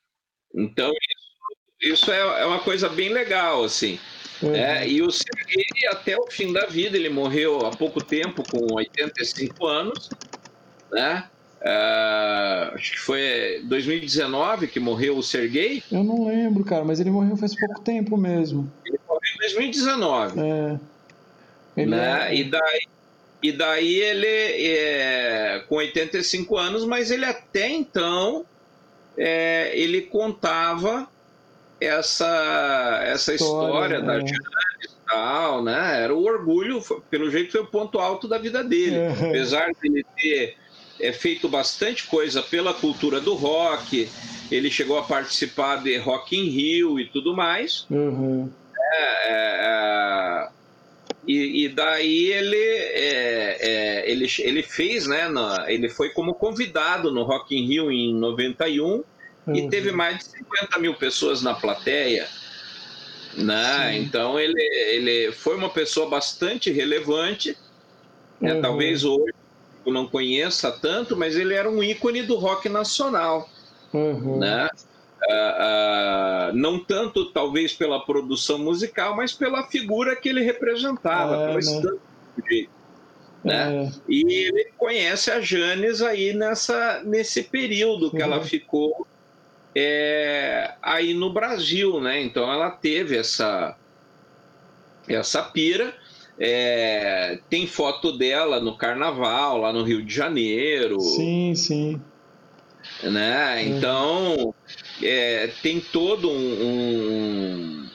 Então, 0.54 0.90
isso, 0.90 1.94
isso 1.94 2.10
é, 2.10 2.42
é 2.42 2.46
uma 2.46 2.60
coisa 2.60 2.88
bem 2.88 3.10
legal, 3.10 3.64
assim. 3.64 3.98
Uhum. 4.42 4.54
É, 4.54 4.88
e 4.88 5.00
o 5.02 5.10
Sergei, 5.10 5.88
até 5.88 6.16
o 6.16 6.26
fim 6.26 6.52
da 6.52 6.66
vida, 6.66 6.96
ele 6.96 7.08
morreu 7.08 7.64
há 7.64 7.70
pouco 7.70 8.02
tempo, 8.02 8.42
com 8.50 8.74
85 8.74 9.66
anos, 9.66 10.10
né? 10.90 11.28
Uh, 11.60 12.74
acho 12.74 12.92
que 12.92 12.98
foi 12.98 13.62
2019 13.64 14.66
que 14.66 14.80
morreu 14.80 15.16
o 15.16 15.22
Sergei. 15.22 15.80
Eu 15.92 16.02
não 16.02 16.26
lembro, 16.26 16.64
cara, 16.64 16.84
mas 16.84 16.98
ele 16.98 17.10
morreu 17.10 17.36
faz 17.36 17.54
pouco 17.54 17.80
tempo 17.82 18.16
mesmo. 18.16 18.70
Ele 18.84 18.98
morreu 19.08 19.20
em 19.36 19.38
2019. 19.38 20.40
É. 20.40 20.80
Ele 21.76 21.90
né? 21.90 22.28
É... 22.28 22.34
E, 22.34 22.44
daí, 22.44 22.80
e 23.44 23.52
daí 23.52 23.94
ele 24.00 24.26
é 24.26 25.64
com 25.68 25.76
85 25.76 26.56
anos, 26.58 26.84
mas 26.84 27.12
ele 27.12 27.24
até 27.24 27.70
então 27.70 28.44
é, 29.16 29.72
ele 29.74 30.02
contava 30.02 31.08
essa, 31.80 33.00
essa 33.04 33.34
história, 33.34 33.96
história 33.96 34.02
da 34.02 34.18
é. 34.18 34.20
e 34.20 34.88
tal, 35.08 35.62
né? 35.62 36.02
Era 36.02 36.14
o 36.14 36.24
orgulho, 36.24 36.82
pelo 37.10 37.30
jeito 37.30 37.52
foi 37.52 37.60
o 37.60 37.66
ponto 37.66 37.98
alto 37.98 38.28
da 38.28 38.38
vida 38.38 38.62
dele. 38.62 38.96
É. 38.96 39.10
Apesar 39.28 39.70
de 39.72 39.88
ele 39.88 40.06
ter 40.16 40.56
é, 41.00 41.12
feito 41.12 41.48
bastante 41.48 42.06
coisa 42.06 42.42
pela 42.42 42.72
cultura 42.72 43.20
do 43.20 43.34
rock, 43.34 44.08
ele 44.50 44.70
chegou 44.70 44.98
a 44.98 45.02
participar 45.02 45.82
de 45.82 45.96
Rock 45.98 46.36
in 46.36 46.48
Rio 46.48 47.00
e 47.00 47.06
tudo 47.06 47.34
mais. 47.34 47.86
Uhum. 47.90 48.50
É, 48.94 49.28
é, 49.28 50.48
e, 51.26 51.64
e, 51.64 51.68
daí 51.68 52.32
ele, 52.32 52.56
é, 52.56 53.56
é, 53.60 54.10
ele, 54.10 54.26
ele 54.40 54.62
fez, 54.62 55.06
né? 55.06 55.28
Na, 55.28 55.66
ele 55.68 55.88
foi 55.88 56.10
como 56.10 56.34
convidado 56.34 57.12
no 57.12 57.22
Rock 57.22 57.56
in 57.56 57.66
Rio 57.66 57.92
em 57.92 58.14
91 58.14 58.84
uhum. 58.84 59.04
e 59.54 59.68
teve 59.68 59.92
mais 59.92 60.18
de 60.18 60.24
50 60.24 60.78
mil 60.80 60.94
pessoas 60.94 61.40
na 61.42 61.54
plateia. 61.54 62.26
Né? 63.36 63.96
Então 63.96 64.38
ele, 64.38 64.60
ele 64.60 65.32
foi 65.32 65.56
uma 65.56 65.70
pessoa 65.70 66.08
bastante 66.08 66.70
relevante. 66.70 67.56
Né? 68.40 68.54
Uhum. 68.54 68.60
Talvez 68.60 69.04
hoje 69.04 69.32
não 69.86 70.06
conheça 70.06 70.70
tanto, 70.70 71.16
mas 71.16 71.36
ele 71.36 71.54
era 71.54 71.70
um 71.70 71.82
ícone 71.82 72.22
do 72.22 72.36
rock 72.36 72.68
nacional. 72.68 73.48
Uhum. 73.92 74.38
Né? 74.38 74.68
Uh, 75.22 76.50
uh, 76.50 76.56
não 76.56 76.80
tanto 76.80 77.26
talvez 77.26 77.72
pela 77.72 78.04
produção 78.04 78.58
musical, 78.58 79.16
mas 79.16 79.32
pela 79.32 79.62
figura 79.64 80.16
que 80.16 80.28
ele 80.28 80.42
representava, 80.42 81.50
é, 81.50 81.54
né? 81.54 81.60
jeito. 82.48 82.70
Né? 83.44 83.84
É. 83.84 83.90
E 84.08 84.46
ele 84.46 84.72
conhece 84.76 85.30
a 85.30 85.40
Janes 85.40 86.02
aí 86.02 86.32
nessa, 86.32 87.02
nesse 87.04 87.42
período 87.42 88.10
que 88.10 88.16
uhum. 88.16 88.22
ela 88.22 88.44
ficou 88.44 89.06
é, 89.74 90.74
aí 90.82 91.14
no 91.14 91.32
Brasil, 91.32 92.00
né? 92.00 92.20
Então 92.22 92.50
ela 92.52 92.70
teve 92.70 93.16
essa 93.16 93.76
essa 95.08 95.42
pira. 95.42 95.94
É, 96.38 97.38
tem 97.50 97.66
foto 97.66 98.16
dela 98.16 98.58
no 98.58 98.76
Carnaval 98.76 99.58
lá 99.58 99.72
no 99.72 99.82
Rio 99.82 100.02
de 100.02 100.14
Janeiro. 100.14 101.00
Sim, 101.00 101.54
sim. 101.54 102.00
Né? 103.02 103.62
É. 103.62 103.68
Então 103.68 104.54
é, 105.02 105.50
tem 105.62 105.80
todo 105.80 106.30
um, 106.30 106.32
um, 106.34 107.88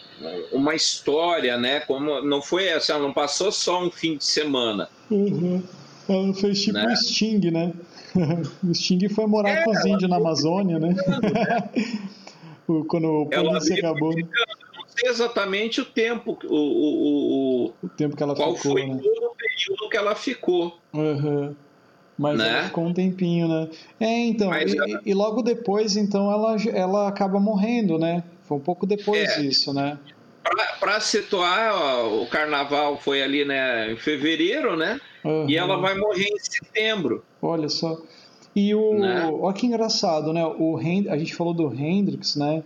uma 0.51 0.75
história, 0.75 1.57
né? 1.57 1.79
Como 1.81 2.21
não 2.21 2.41
foi 2.41 2.71
assim, 2.71 2.91
ela 2.91 3.01
não 3.01 3.13
passou 3.13 3.51
só 3.51 3.83
um 3.83 3.91
fim 3.91 4.17
de 4.17 4.25
semana. 4.25 4.89
Uhum. 5.09 5.63
Ela 6.07 6.33
fez 6.33 6.61
tipo 6.61 6.77
né? 6.77 6.95
Sting, 6.95 7.51
né? 7.51 7.73
o 8.63 8.73
Sting 8.73 9.09
foi 9.09 9.27
morar 9.27 9.49
é, 9.49 9.63
com 9.63 9.71
os 9.71 9.85
índios 9.85 10.09
na 10.09 10.17
Amazônia, 10.17 10.79
né? 10.79 10.95
Quando 12.87 13.07
o 13.07 13.25
polícia 13.29 13.75
acabou. 13.75 14.13
Né? 14.13 14.23
Não 14.75 14.83
sei 14.87 15.09
exatamente 15.09 15.79
o 15.79 15.85
tempo, 15.85 16.37
o, 16.43 16.55
o, 16.55 17.65
o, 17.65 17.73
o 17.83 17.89
tempo 17.89 18.15
que 18.15 18.23
ela 18.23 18.35
qual 18.35 18.55
ficou. 18.55 18.73
Qual 18.73 18.85
foi 18.85 18.87
né? 18.87 18.95
o 18.95 19.35
período 19.35 19.89
que 19.89 19.97
ela 19.97 20.15
ficou. 20.15 20.77
Uhum. 20.93 21.55
Mas 22.17 22.37
né? 22.37 22.49
ela 22.49 22.63
ficou 22.63 22.85
um 22.85 22.93
tempinho, 22.93 23.47
né? 23.47 23.69
É, 23.99 24.25
então, 24.25 24.49
Mas, 24.49 24.73
e, 24.73 24.77
ela... 24.77 25.01
e, 25.05 25.13
logo 25.13 25.41
depois, 25.41 25.95
então, 25.95 26.31
ela, 26.31 26.55
ela 26.73 27.07
acaba 27.07 27.39
morrendo, 27.39 27.99
né? 27.99 28.23
Foi 28.43 28.57
um 28.57 28.61
pouco 28.61 28.87
depois 28.87 29.29
é, 29.29 29.41
disso, 29.41 29.73
né? 29.73 29.99
Para 30.79 30.99
situar, 30.99 31.73
ó, 31.73 32.21
o 32.23 32.27
carnaval 32.27 32.97
foi 32.97 33.21
ali, 33.21 33.43
né, 33.45 33.91
em 33.91 33.97
fevereiro, 33.97 34.75
né? 34.75 34.99
Uhum. 35.23 35.47
E 35.49 35.57
ela 35.57 35.77
vai 35.77 35.95
morrer 35.95 36.25
em 36.25 36.39
setembro. 36.39 37.23
Olha 37.41 37.69
só. 37.69 38.01
E 38.55 38.73
o. 38.73 38.97
Né? 38.97 39.29
Olha 39.31 39.53
que 39.53 39.67
engraçado, 39.67 40.33
né? 40.33 40.43
O 40.45 40.79
Hend... 40.79 41.09
A 41.09 41.17
gente 41.17 41.35
falou 41.35 41.53
do 41.53 41.71
Hendrix, 41.71 42.35
né? 42.35 42.63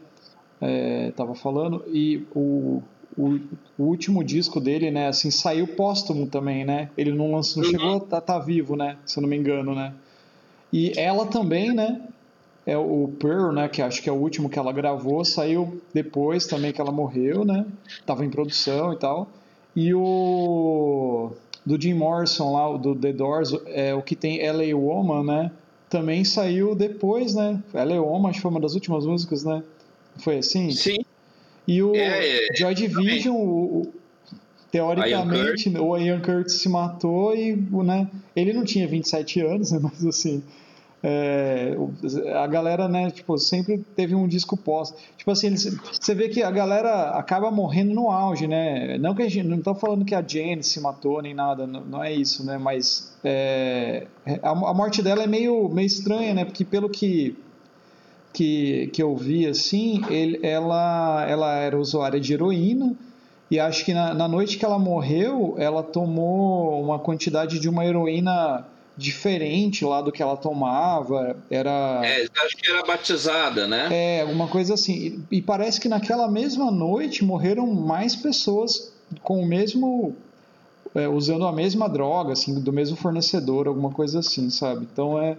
É, 0.62 1.12
tava 1.16 1.34
falando, 1.34 1.84
e 1.88 2.24
o, 2.36 2.84
o, 3.18 3.40
o, 3.78 3.84
último 3.84 4.24
disco 4.24 4.60
dele, 4.60 4.90
né, 4.92 5.08
assim, 5.08 5.30
saiu 5.30 5.68
póstumo 5.68 6.28
também, 6.28 6.64
né? 6.64 6.90
Ele 6.98 7.12
não 7.12 7.32
lançou, 7.32 7.62
não 7.62 7.70
uhum. 7.70 7.78
chegou 7.78 7.98
a 7.98 8.00
tá, 8.00 8.22
tá 8.22 8.40
vivo, 8.40 8.76
né? 8.76 8.98
Se 9.06 9.20
eu 9.20 9.22
não 9.22 9.30
me 9.30 9.38
engano, 9.38 9.76
né? 9.76 9.94
E 10.72 10.94
ela 10.98 11.26
também, 11.26 11.74
né? 11.74 12.02
É 12.66 12.78
o 12.78 13.12
Pearl, 13.20 13.52
né? 13.52 13.68
Que 13.68 13.82
acho 13.82 14.02
que 14.02 14.10
é 14.10 14.12
o 14.12 14.16
último 14.16 14.50
que 14.50 14.58
ela 14.58 14.72
gravou, 14.72 15.26
saiu 15.26 15.82
depois 15.94 16.46
também 16.46 16.72
que 16.72 16.80
ela 16.80 16.92
morreu, 16.92 17.44
né? 17.44 17.66
Tava 18.06 18.24
em 18.24 18.30
produção 18.30 18.94
e 18.94 18.98
tal. 18.98 19.28
E 19.76 19.94
o 19.94 21.32
do 21.66 21.80
Jim 21.80 21.94
Morrison 21.94 22.54
lá, 22.54 22.78
do 22.78 22.96
The 22.96 23.14
Doors, 23.14 23.54
é, 23.68 23.94
o 23.94 24.02
que 24.02 24.16
tem 24.16 24.40
LA 24.50 24.76
Woman, 24.76 25.24
né? 25.24 25.52
Também 25.90 26.24
saiu 26.24 26.74
depois, 26.74 27.36
né? 27.36 27.62
LA 27.74 28.02
Woman, 28.02 28.30
acho 28.30 28.38
que 28.38 28.42
foi 28.42 28.52
uma 28.52 28.60
das 28.60 28.74
últimas 28.74 29.06
músicas, 29.06 29.44
né? 29.44 29.64
Foi 30.18 30.38
assim? 30.38 30.72
Sim. 30.72 31.06
E 31.68 31.82
o 31.82 31.96
é, 31.96 32.48
é, 32.48 32.56
Joy 32.56 32.74
Division, 32.74 33.36
o, 33.36 33.82
o, 33.82 33.94
teoricamente, 34.72 35.70
Ian 35.70 35.82
o 35.82 35.98
Ian 35.98 36.22
Curtis 36.22 36.56
se 36.56 36.70
matou 36.70 37.36
e, 37.36 37.56
né? 37.56 38.08
Ele 38.36 38.54
não 38.54 38.64
tinha 38.64 38.88
27 38.88 39.42
anos, 39.42 39.72
né? 39.72 39.80
Mas 39.84 40.06
assim 40.06 40.44
é, 41.04 41.76
a 42.36 42.46
galera, 42.46 42.88
né, 42.88 43.10
tipo, 43.10 43.38
sempre 43.38 43.80
teve 43.96 44.14
um 44.14 44.28
disco 44.28 44.56
pós. 44.56 44.94
Tipo 45.18 45.32
assim, 45.32 45.48
eles, 45.48 45.76
você 46.00 46.14
vê 46.14 46.30
que 46.30 46.44
a 46.44 46.52
galera 46.52 47.12
acaba 47.12 47.50
morrendo 47.50 47.94
no 47.94 48.12
auge, 48.12 48.48
né? 48.48 48.98
Não 49.00 49.16
que 49.16 49.24
a 49.24 49.30
gente, 49.30 49.48
não 49.48 49.62
tô 49.62 49.74
falando 49.74 50.06
que 50.06 50.14
a 50.14 50.22
Jane 50.26 50.64
se 50.64 50.80
matou 50.80 51.22
nem 51.22 51.34
nada, 51.34 51.66
não, 51.66 51.82
não 51.82 52.04
é 52.04 52.14
isso, 52.14 52.46
né? 52.46 52.58
Mas 52.58 53.18
é, 53.24 54.06
a, 54.44 54.50
a, 54.50 54.74
morte 54.74 55.02
dela 55.02 55.24
é 55.24 55.28
meio, 55.28 55.68
meio 55.70 55.88
estranha, 55.88 56.34
né? 56.36 56.46
Porque 56.46 56.64
pelo 56.64 56.90
que 56.90 57.36
que, 58.34 58.88
que 58.94 59.02
eu 59.02 59.16
vi 59.16 59.48
assim, 59.48 60.02
ele, 60.10 60.40
ela, 60.44 61.26
ela 61.28 61.56
era 61.56 61.78
usuária 61.78 62.20
de 62.20 62.34
heroína. 62.34 62.96
E 63.50 63.60
acho 63.60 63.84
que 63.84 63.94
na, 63.94 64.14
na 64.14 64.28
noite 64.28 64.58
que 64.58 64.64
ela 64.64 64.80
morreu, 64.80 65.56
ela 65.58 65.84
tomou 65.84 66.82
uma 66.82 66.98
quantidade 67.00 67.60
de 67.60 67.68
uma 67.68 67.86
heroína 67.86 68.66
diferente 68.96 69.84
lá 69.84 70.02
do 70.02 70.12
que 70.12 70.22
ela 70.22 70.38
tomava. 70.38 71.36
Era. 71.50 72.02
É, 72.04 72.22
acho 72.22 72.58
que 72.58 72.72
era 72.72 72.84
batizada, 72.84 73.68
né? 73.68 73.90
É, 73.92 74.22
alguma 74.22 74.48
coisa 74.48 74.74
assim. 74.74 75.26
E, 75.30 75.38
e 75.38 75.42
parece 75.42 75.82
que 75.82 75.90
naquela 75.90 76.30
mesma 76.30 76.72
noite 76.72 77.26
morreram 77.26 77.68
mais 77.68 78.16
pessoas 78.16 78.94
com 79.22 79.42
o 79.42 79.46
mesmo. 79.46 80.16
É, 80.94 81.08
usando 81.08 81.46
a 81.48 81.54
mesma 81.54 81.88
droga, 81.88 82.34
assim, 82.34 82.60
do 82.60 82.74
mesmo 82.74 82.98
fornecedor, 82.98 83.66
alguma 83.66 83.92
coisa 83.92 84.20
assim, 84.20 84.50
sabe? 84.50 84.88
Então 84.92 85.22
é. 85.22 85.38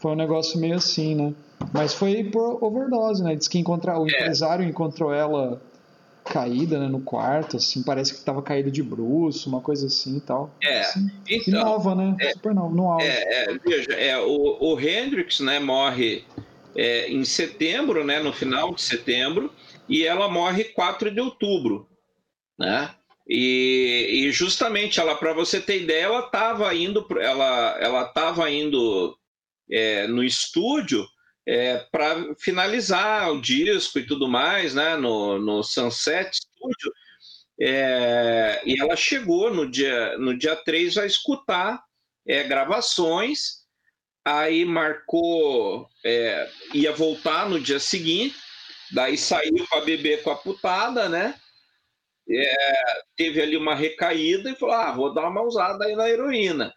Foi 0.00 0.12
um 0.12 0.16
negócio 0.16 0.58
meio 0.58 0.76
assim, 0.76 1.14
né? 1.14 1.34
Mas 1.72 1.94
foi 1.94 2.24
por 2.24 2.62
overdose, 2.62 3.22
né? 3.22 3.34
Diz 3.34 3.48
que 3.48 3.58
encontra, 3.58 3.98
o 3.98 4.08
é. 4.08 4.10
empresário 4.10 4.64
encontrou 4.64 5.12
ela 5.12 5.60
caída 6.24 6.78
né, 6.78 6.88
no 6.88 7.00
quarto, 7.00 7.56
assim, 7.56 7.82
parece 7.82 8.12
que 8.12 8.18
estava 8.18 8.42
caída 8.42 8.70
de 8.70 8.82
bruxo, 8.82 9.48
uma 9.48 9.60
coisa 9.60 9.86
assim 9.86 10.16
e 10.16 10.20
tal. 10.20 10.50
É, 10.62 10.80
assim, 10.80 11.10
então, 11.28 11.64
nova, 11.64 11.94
né? 11.94 12.16
É, 12.20 12.32
Super 12.32 12.54
nova, 12.54 12.74
no 12.74 12.90
auge. 12.90 13.06
É, 13.06 13.44
é, 13.44 13.58
veja, 13.58 13.92
é, 13.92 14.18
o, 14.18 14.58
o 14.60 14.80
Hendrix, 14.80 15.40
né, 15.40 15.60
morre 15.60 16.24
é, 16.74 17.08
em 17.08 17.24
setembro, 17.24 18.04
né, 18.04 18.18
no 18.18 18.32
final 18.32 18.74
de 18.74 18.82
setembro, 18.82 19.52
e 19.88 20.04
ela 20.04 20.28
morre 20.28 20.64
4 20.64 21.10
de 21.10 21.20
outubro, 21.20 21.88
né? 22.58 22.90
E, 23.28 24.24
e 24.26 24.32
justamente 24.32 25.00
ela, 25.00 25.14
para 25.16 25.32
você 25.32 25.60
ter 25.60 25.82
ideia, 25.82 26.04
ela 26.04 26.20
estava 26.20 26.72
indo, 26.74 27.04
ela, 27.20 27.76
ela 27.80 28.02
estava 28.02 28.48
indo 28.50 29.16
é, 29.70 30.06
no 30.06 30.22
estúdio 30.22 31.06
é, 31.46 31.78
para 31.92 32.34
finalizar 32.36 33.30
o 33.30 33.40
disco 33.40 33.98
e 33.98 34.06
tudo 34.06 34.28
mais, 34.28 34.74
né, 34.74 34.96
no, 34.96 35.38
no 35.38 35.62
Sunset 35.62 36.36
Studio. 36.36 36.92
É, 37.58 38.60
e 38.66 38.80
ela 38.80 38.96
chegou 38.96 39.52
no 39.54 39.70
dia, 39.70 40.18
no 40.18 40.36
dia 40.36 40.56
3 40.56 40.98
a 40.98 41.06
escutar 41.06 41.82
é, 42.26 42.42
gravações, 42.42 43.64
aí 44.24 44.64
marcou, 44.64 45.88
é, 46.04 46.50
ia 46.74 46.92
voltar 46.92 47.48
no 47.48 47.60
dia 47.60 47.78
seguinte, 47.78 48.36
daí 48.92 49.16
saiu 49.16 49.66
para 49.70 49.84
beber 49.84 50.22
com 50.22 50.30
a 50.30 50.36
putada, 50.36 51.08
né? 51.08 51.34
É, 52.28 53.02
teve 53.16 53.40
ali 53.40 53.56
uma 53.56 53.74
recaída 53.74 54.50
e 54.50 54.56
falou: 54.56 54.74
ah, 54.74 54.92
vou 54.92 55.14
dar 55.14 55.28
uma 55.28 55.42
usada 55.42 55.84
aí 55.84 55.94
na 55.94 56.10
heroína, 56.10 56.74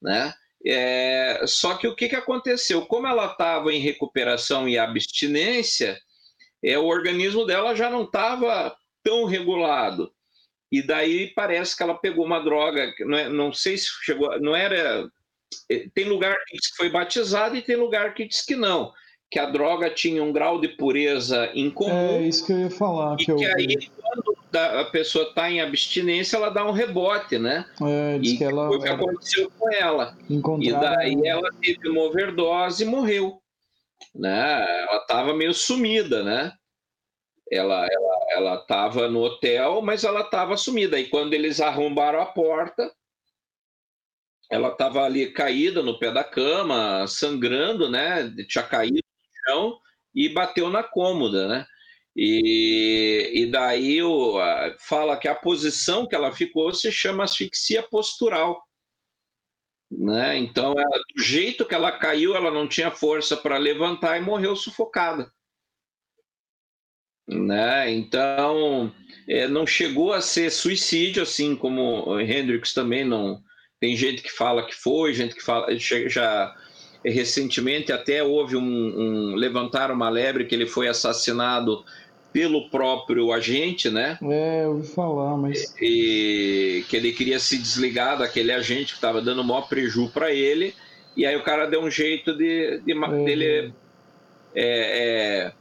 né? 0.00 0.34
É, 0.66 1.42
só 1.46 1.74
que 1.76 1.88
o 1.88 1.94
que, 1.94 2.08
que 2.08 2.16
aconteceu? 2.16 2.84
Como 2.86 3.06
ela 3.06 3.26
estava 3.26 3.72
em 3.72 3.80
recuperação 3.80 4.68
e 4.68 4.78
abstinência, 4.78 5.98
é, 6.62 6.78
o 6.78 6.86
organismo 6.86 7.46
dela 7.46 7.74
já 7.74 7.88
não 7.88 8.04
estava 8.04 8.76
tão 9.02 9.24
regulado. 9.24 10.12
E 10.70 10.82
daí 10.82 11.32
parece 11.34 11.76
que 11.76 11.82
ela 11.82 11.98
pegou 11.98 12.24
uma 12.24 12.38
droga, 12.40 12.92
não, 13.00 13.18
é, 13.18 13.28
não 13.28 13.52
sei 13.52 13.76
se 13.78 13.88
chegou, 14.02 14.38
não 14.40 14.54
era. 14.54 15.08
É, 15.68 15.88
tem 15.94 16.04
lugar 16.04 16.36
que 16.46 16.56
diz 16.56 16.70
que 16.70 16.76
foi 16.76 16.90
batizado 16.90 17.56
e 17.56 17.62
tem 17.62 17.76
lugar 17.76 18.14
que 18.14 18.28
diz 18.28 18.44
que 18.44 18.54
não 18.54 18.92
que 19.30 19.38
a 19.38 19.46
droga 19.46 19.88
tinha 19.88 20.22
um 20.22 20.32
grau 20.32 20.60
de 20.60 20.68
pureza 20.68 21.50
incomum. 21.54 22.18
É 22.18 22.22
isso 22.22 22.44
que 22.44 22.52
eu 22.52 22.58
ia 22.58 22.70
falar. 22.70 23.14
E 23.14 23.24
que, 23.24 23.34
que 23.34 23.46
aí, 23.46 23.88
quando 24.02 24.36
a 24.56 24.84
pessoa 24.86 25.28
está 25.28 25.48
em 25.48 25.60
abstinência, 25.60 26.36
ela 26.36 26.50
dá 26.50 26.66
um 26.66 26.72
rebote, 26.72 27.38
né? 27.38 27.64
É, 27.80 28.18
diz 28.18 28.32
e 28.32 28.38
que 28.38 28.44
ela, 28.44 28.66
foi 28.66 28.78
o 28.78 28.82
que 28.82 28.88
aconteceu 28.88 29.52
com 29.56 29.72
ela. 29.72 30.18
E 30.28 30.72
daí 30.72 31.20
ela 31.24 31.48
teve 31.60 31.88
uma 31.88 32.02
overdose 32.02 32.82
e 32.82 32.86
morreu. 32.86 33.40
Né? 34.12 34.82
Ela 34.88 34.96
estava 34.96 35.32
meio 35.32 35.54
sumida, 35.54 36.24
né? 36.24 36.52
Ela 37.48 37.86
ela 37.86 38.20
ela 38.30 38.54
estava 38.56 39.08
no 39.08 39.20
hotel, 39.20 39.80
mas 39.82 40.02
ela 40.02 40.22
estava 40.22 40.56
sumida. 40.56 40.98
E 40.98 41.08
quando 41.08 41.34
eles 41.34 41.60
arrombaram 41.60 42.20
a 42.20 42.26
porta, 42.26 42.90
ela 44.50 44.68
estava 44.68 45.04
ali 45.04 45.32
caída 45.32 45.82
no 45.82 45.98
pé 45.98 46.10
da 46.10 46.24
cama, 46.24 47.06
sangrando, 47.06 47.88
né? 47.88 48.28
Tinha 48.48 48.64
caído 48.64 49.09
e 50.14 50.28
bateu 50.28 50.70
na 50.70 50.82
cômoda, 50.82 51.48
né? 51.48 51.66
E, 52.16 53.30
e 53.34 53.46
daí 53.46 54.02
o, 54.02 54.36
fala 54.78 55.16
que 55.16 55.28
a 55.28 55.34
posição 55.34 56.06
que 56.06 56.14
ela 56.14 56.32
ficou 56.32 56.72
se 56.74 56.90
chama 56.90 57.24
asfixia 57.24 57.82
postural. 57.82 58.62
Né? 59.90 60.38
Então, 60.38 60.72
ela, 60.72 61.02
do 61.14 61.22
jeito 61.22 61.64
que 61.64 61.74
ela 61.74 61.90
caiu, 61.90 62.34
ela 62.36 62.50
não 62.50 62.68
tinha 62.68 62.90
força 62.90 63.36
para 63.36 63.58
levantar 63.58 64.18
e 64.18 64.20
morreu 64.20 64.54
sufocada. 64.54 65.32
Né? 67.28 67.90
Então, 67.90 68.92
é, 69.28 69.46
não 69.46 69.66
chegou 69.66 70.12
a 70.12 70.20
ser 70.20 70.50
suicídio, 70.50 71.22
assim 71.22 71.54
como 71.56 72.18
Hendrix 72.20 72.72
também 72.72 73.04
não. 73.04 73.42
Tem 73.80 73.96
gente 73.96 74.22
que 74.22 74.30
fala 74.30 74.66
que 74.66 74.74
foi, 74.74 75.14
gente 75.14 75.34
que 75.34 75.42
fala 75.42 75.74
já 75.76 76.54
recentemente 77.04 77.92
até 77.92 78.22
houve 78.22 78.56
um, 78.56 78.62
um 78.62 79.34
levantar 79.34 79.90
uma 79.90 80.08
lebre 80.08 80.44
que 80.44 80.54
ele 80.54 80.66
foi 80.66 80.88
assassinado 80.88 81.84
pelo 82.32 82.70
próprio 82.70 83.32
agente, 83.32 83.90
né? 83.90 84.18
É, 84.22 84.64
eu 84.64 84.72
ouvi 84.72 84.86
falar, 84.86 85.36
mas 85.36 85.74
e, 85.80 86.84
que 86.88 86.96
ele 86.96 87.12
queria 87.12 87.38
se 87.38 87.58
desligar 87.58 88.18
daquele 88.18 88.52
agente 88.52 88.92
que 88.92 88.98
estava 88.98 89.20
dando 89.20 89.42
maior 89.42 89.68
preju 89.68 90.08
para 90.10 90.32
ele 90.32 90.74
e 91.16 91.26
aí 91.26 91.36
o 91.36 91.42
cara 91.42 91.66
deu 91.66 91.80
um 91.80 91.90
jeito 91.90 92.36
de, 92.36 92.80
de 92.80 92.92
é. 92.92 93.24
dele 93.24 93.74
é, 94.54 95.46
é, 95.46 95.52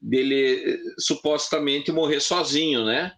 dele 0.00 0.78
supostamente 0.98 1.92
morrer 1.92 2.20
sozinho, 2.20 2.84
né? 2.84 3.12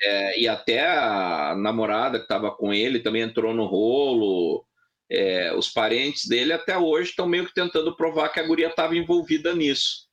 É, 0.00 0.40
e 0.40 0.46
até 0.46 0.86
a 0.86 1.56
namorada 1.56 2.18
que 2.18 2.24
estava 2.24 2.52
com 2.52 2.72
ele 2.72 3.00
também 3.00 3.22
entrou 3.22 3.52
no 3.52 3.66
rolo 3.66 4.64
é, 5.10 5.54
os 5.54 5.68
parentes 5.68 6.26
dele 6.26 6.52
até 6.52 6.76
hoje 6.76 7.10
estão 7.10 7.26
meio 7.26 7.46
que 7.46 7.54
tentando 7.54 7.96
provar 7.96 8.28
que 8.28 8.40
a 8.40 8.46
guria 8.46 8.68
estava 8.68 8.96
envolvida 8.96 9.54
nisso, 9.54 10.06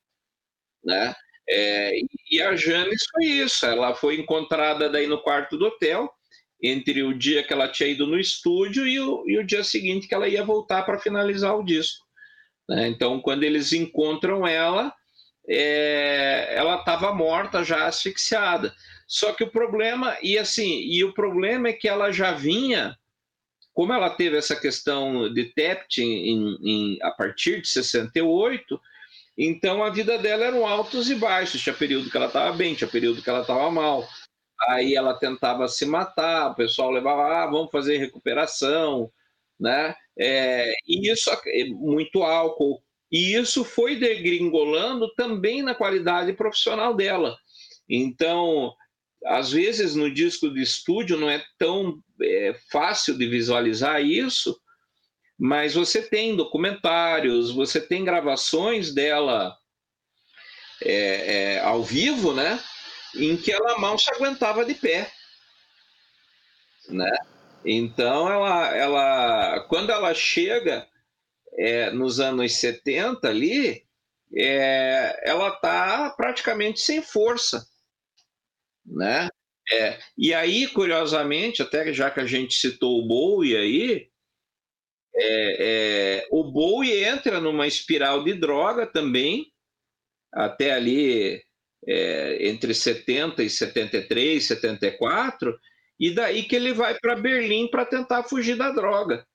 né? 0.84 1.14
É, 1.48 1.92
e 2.30 2.42
a 2.42 2.56
Janis 2.56 3.04
foi 3.12 3.24
isso, 3.24 3.64
ela 3.66 3.94
foi 3.94 4.18
encontrada 4.18 4.88
daí 4.88 5.06
no 5.06 5.22
quarto 5.22 5.56
do 5.56 5.66
hotel, 5.66 6.10
entre 6.60 7.02
o 7.02 7.16
dia 7.16 7.42
que 7.42 7.52
ela 7.52 7.68
tinha 7.68 7.88
ido 7.88 8.06
no 8.06 8.18
estúdio 8.18 8.86
e 8.86 8.98
o, 8.98 9.22
e 9.28 9.38
o 9.38 9.46
dia 9.46 9.62
seguinte 9.62 10.08
que 10.08 10.14
ela 10.14 10.26
ia 10.26 10.42
voltar 10.42 10.82
para 10.82 10.98
finalizar 10.98 11.56
o 11.56 11.64
disco. 11.64 12.04
Né? 12.68 12.88
Então, 12.88 13.20
quando 13.20 13.44
eles 13.44 13.72
encontram 13.72 14.46
ela, 14.46 14.92
é, 15.48 16.54
ela 16.56 16.76
estava 16.76 17.12
morta, 17.12 17.62
já 17.62 17.86
asfixiada. 17.86 18.74
Só 19.06 19.32
que 19.32 19.44
o 19.44 19.50
problema, 19.50 20.16
e 20.20 20.36
assim, 20.36 20.80
e 20.80 21.04
o 21.04 21.14
problema 21.14 21.68
é 21.68 21.72
que 21.72 21.88
ela 21.88 22.10
já 22.10 22.32
vinha 22.32 22.96
como 23.76 23.92
ela 23.92 24.08
teve 24.08 24.38
essa 24.38 24.56
questão 24.56 25.30
de 25.30 25.52
TEPT 25.52 26.02
em, 26.02 26.56
em, 26.62 26.98
a 27.02 27.10
partir 27.10 27.60
de 27.60 27.68
68, 27.68 28.80
então 29.36 29.84
a 29.84 29.90
vida 29.90 30.16
dela 30.16 30.46
eram 30.46 30.66
altos 30.66 31.10
e 31.10 31.14
baixos. 31.14 31.60
Tinha 31.60 31.74
período 31.74 32.10
que 32.10 32.16
ela 32.16 32.28
estava 32.28 32.56
bem, 32.56 32.74
tinha 32.74 32.88
período 32.88 33.20
que 33.20 33.28
ela 33.28 33.42
estava 33.42 33.70
mal. 33.70 34.08
Aí 34.70 34.94
ela 34.94 35.12
tentava 35.18 35.68
se 35.68 35.84
matar, 35.84 36.52
o 36.52 36.54
pessoal 36.54 36.90
levava, 36.90 37.26
ah, 37.26 37.46
vamos 37.46 37.70
fazer 37.70 37.98
recuperação, 37.98 39.12
né? 39.60 39.94
É, 40.18 40.72
e 40.88 41.12
isso 41.12 41.30
é 41.30 41.64
muito 41.66 42.22
álcool. 42.22 42.82
E 43.12 43.34
isso 43.34 43.62
foi 43.62 43.96
degringolando 43.96 45.12
também 45.16 45.60
na 45.60 45.74
qualidade 45.74 46.32
profissional 46.32 46.94
dela. 46.94 47.36
Então, 47.86 48.72
às 49.26 49.50
vezes 49.50 49.94
no 49.94 50.12
disco 50.12 50.48
de 50.50 50.62
estúdio 50.62 51.16
não 51.16 51.28
é 51.28 51.44
tão 51.58 51.98
é, 52.22 52.54
fácil 52.70 53.18
de 53.18 53.26
visualizar 53.26 54.00
isso, 54.00 54.58
mas 55.38 55.74
você 55.74 56.00
tem 56.00 56.36
documentários, 56.36 57.50
você 57.50 57.80
tem 57.80 58.04
gravações 58.04 58.94
dela 58.94 59.54
é, 60.82 61.54
é, 61.54 61.60
ao 61.60 61.82
vivo, 61.82 62.32
né? 62.32 62.62
Em 63.14 63.36
que 63.36 63.52
ela 63.52 63.78
mal 63.78 63.98
se 63.98 64.10
aguentava 64.10 64.64
de 64.64 64.74
pé, 64.74 65.10
né? 66.88 67.10
Então 67.64 68.30
ela, 68.30 68.76
ela 68.76 69.60
quando 69.68 69.90
ela 69.90 70.14
chega 70.14 70.86
é, 71.58 71.90
nos 71.90 72.20
anos 72.20 72.54
70 72.54 73.28
ali, 73.28 73.84
é, 74.34 75.20
ela 75.28 75.48
está 75.48 76.10
praticamente 76.10 76.80
sem 76.80 77.02
força 77.02 77.66
né? 78.86 79.28
É, 79.72 79.98
e 80.16 80.32
aí, 80.32 80.68
curiosamente, 80.68 81.60
até 81.60 81.92
já 81.92 82.10
que 82.10 82.20
a 82.20 82.26
gente 82.26 82.54
citou 82.54 83.00
o 83.00 83.06
Bowie 83.06 83.56
aí, 83.56 84.08
é, 85.14 85.56
é, 85.58 86.28
o 86.30 86.44
Bowie 86.44 87.04
entra 87.04 87.40
numa 87.40 87.66
espiral 87.66 88.22
de 88.22 88.34
droga 88.34 88.86
também, 88.86 89.50
até 90.32 90.72
ali 90.72 91.42
é, 91.86 92.48
entre 92.48 92.74
70 92.74 93.42
e 93.42 93.50
73, 93.50 94.44
74, 94.44 95.58
e 95.98 96.10
daí 96.14 96.42
que 96.44 96.54
ele 96.54 96.72
vai 96.74 96.98
para 96.98 97.16
Berlim 97.16 97.68
para 97.68 97.86
tentar 97.86 98.24
fugir 98.24 98.56
da 98.56 98.70
droga, 98.70 99.26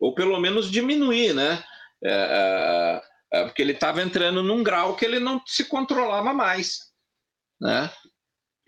ou 0.00 0.14
pelo 0.14 0.38
menos 0.40 0.70
diminuir, 0.70 1.32
né? 1.32 1.62
É, 2.02 3.02
é, 3.32 3.44
porque 3.44 3.62
ele 3.62 3.72
estava 3.72 4.02
entrando 4.02 4.42
num 4.42 4.62
grau 4.62 4.96
que 4.96 5.04
ele 5.04 5.20
não 5.20 5.40
se 5.46 5.64
controlava 5.64 6.34
mais, 6.34 6.78
né? 7.60 7.90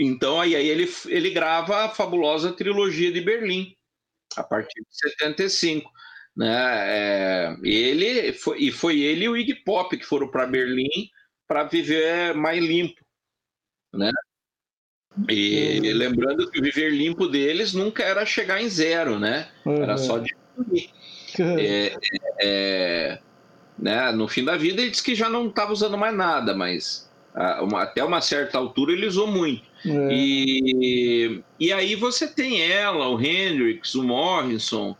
Então 0.03 0.40
aí, 0.40 0.57
aí 0.57 0.68
ele, 0.68 0.88
ele 1.07 1.30
grava 1.30 1.84
a 1.84 1.88
fabulosa 1.88 2.53
trilogia 2.53 3.12
de 3.12 3.20
Berlim, 3.20 3.76
a 4.36 4.42
partir 4.42 4.80
de 4.80 4.86
75. 4.90 5.90
né? 6.36 6.48
É, 6.88 7.57
ele 7.62 8.32
foi, 8.32 8.59
e 8.59 8.72
foi 8.72 9.00
ele 9.00 9.24
e 9.24 9.28
o 9.28 9.36
Iggy 9.36 9.55
Pop 9.64 9.96
que 9.96 10.05
foram 10.05 10.28
para 10.28 10.46
Berlim 10.46 11.09
para 11.46 11.64
viver 11.64 12.34
mais 12.34 12.62
limpo, 12.64 13.00
né? 13.94 14.11
E 15.28 15.78
uhum. 15.78 15.98
lembrando 15.98 16.50
que 16.50 16.59
o 16.59 16.62
viver 16.62 16.90
limpo 16.90 17.28
deles 17.28 17.74
nunca 17.74 18.03
era 18.03 18.24
chegar 18.24 18.62
em 18.62 18.68
zero, 18.68 19.20
né? 19.20 19.50
Uhum. 19.64 19.82
Era 19.82 19.98
só 19.98 20.18
diminuir. 20.18 20.90
Uhum. 20.90 20.92
É, 21.59 21.96
é, 22.42 23.18
né? 23.78 24.12
No 24.12 24.28
fim 24.28 24.44
da 24.44 24.55
vida 24.55 24.82
ele 24.82 24.90
disse 24.90 25.03
que 25.03 25.14
já 25.14 25.30
não 25.30 25.48
estava 25.48 25.72
usando 25.72 25.96
mais 25.96 26.14
nada, 26.14 26.55
mas 26.55 27.11
uma, 27.62 27.83
até 27.83 28.05
uma 28.05 28.20
certa 28.20 28.59
altura 28.59 28.93
ele 28.93 29.07
usou 29.07 29.26
muito. 29.26 29.62
É. 29.85 30.09
E, 30.12 31.43
e 31.59 31.72
aí 31.72 31.95
você 31.95 32.28
tem 32.28 32.61
ela, 32.62 33.09
o 33.09 33.20
Hendrix, 33.20 33.95
o 33.95 34.03
Morrison, 34.03 34.97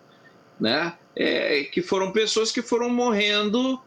né? 0.59 0.95
É, 1.14 1.64
que 1.64 1.83
foram 1.83 2.11
pessoas 2.11 2.51
que 2.51 2.62
foram 2.62 2.89
morrendo 2.89 3.78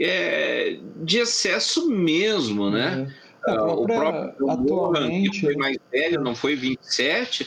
é, 0.00 0.78
de 0.96 1.18
excesso 1.18 1.88
mesmo, 1.90 2.70
né? 2.70 3.14
É. 3.46 3.52
o 3.60 3.84
próprio 3.84 4.50
atualmente... 4.50 5.30
que 5.30 5.40
foi 5.40 5.56
mais 5.56 5.76
velho, 5.90 6.20
não 6.20 6.34
foi 6.34 6.54
27, 6.54 7.46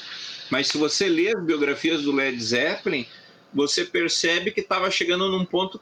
mas 0.51 0.67
se 0.67 0.77
você 0.77 1.07
lê 1.07 1.35
as 1.35 1.43
biografias 1.43 2.03
do 2.03 2.11
Led 2.11 2.41
Zeppelin, 2.41 3.05
você 3.53 3.85
percebe 3.85 4.51
que 4.51 4.59
estava 4.59 4.91
chegando 4.91 5.29
num 5.29 5.45
ponto 5.45 5.79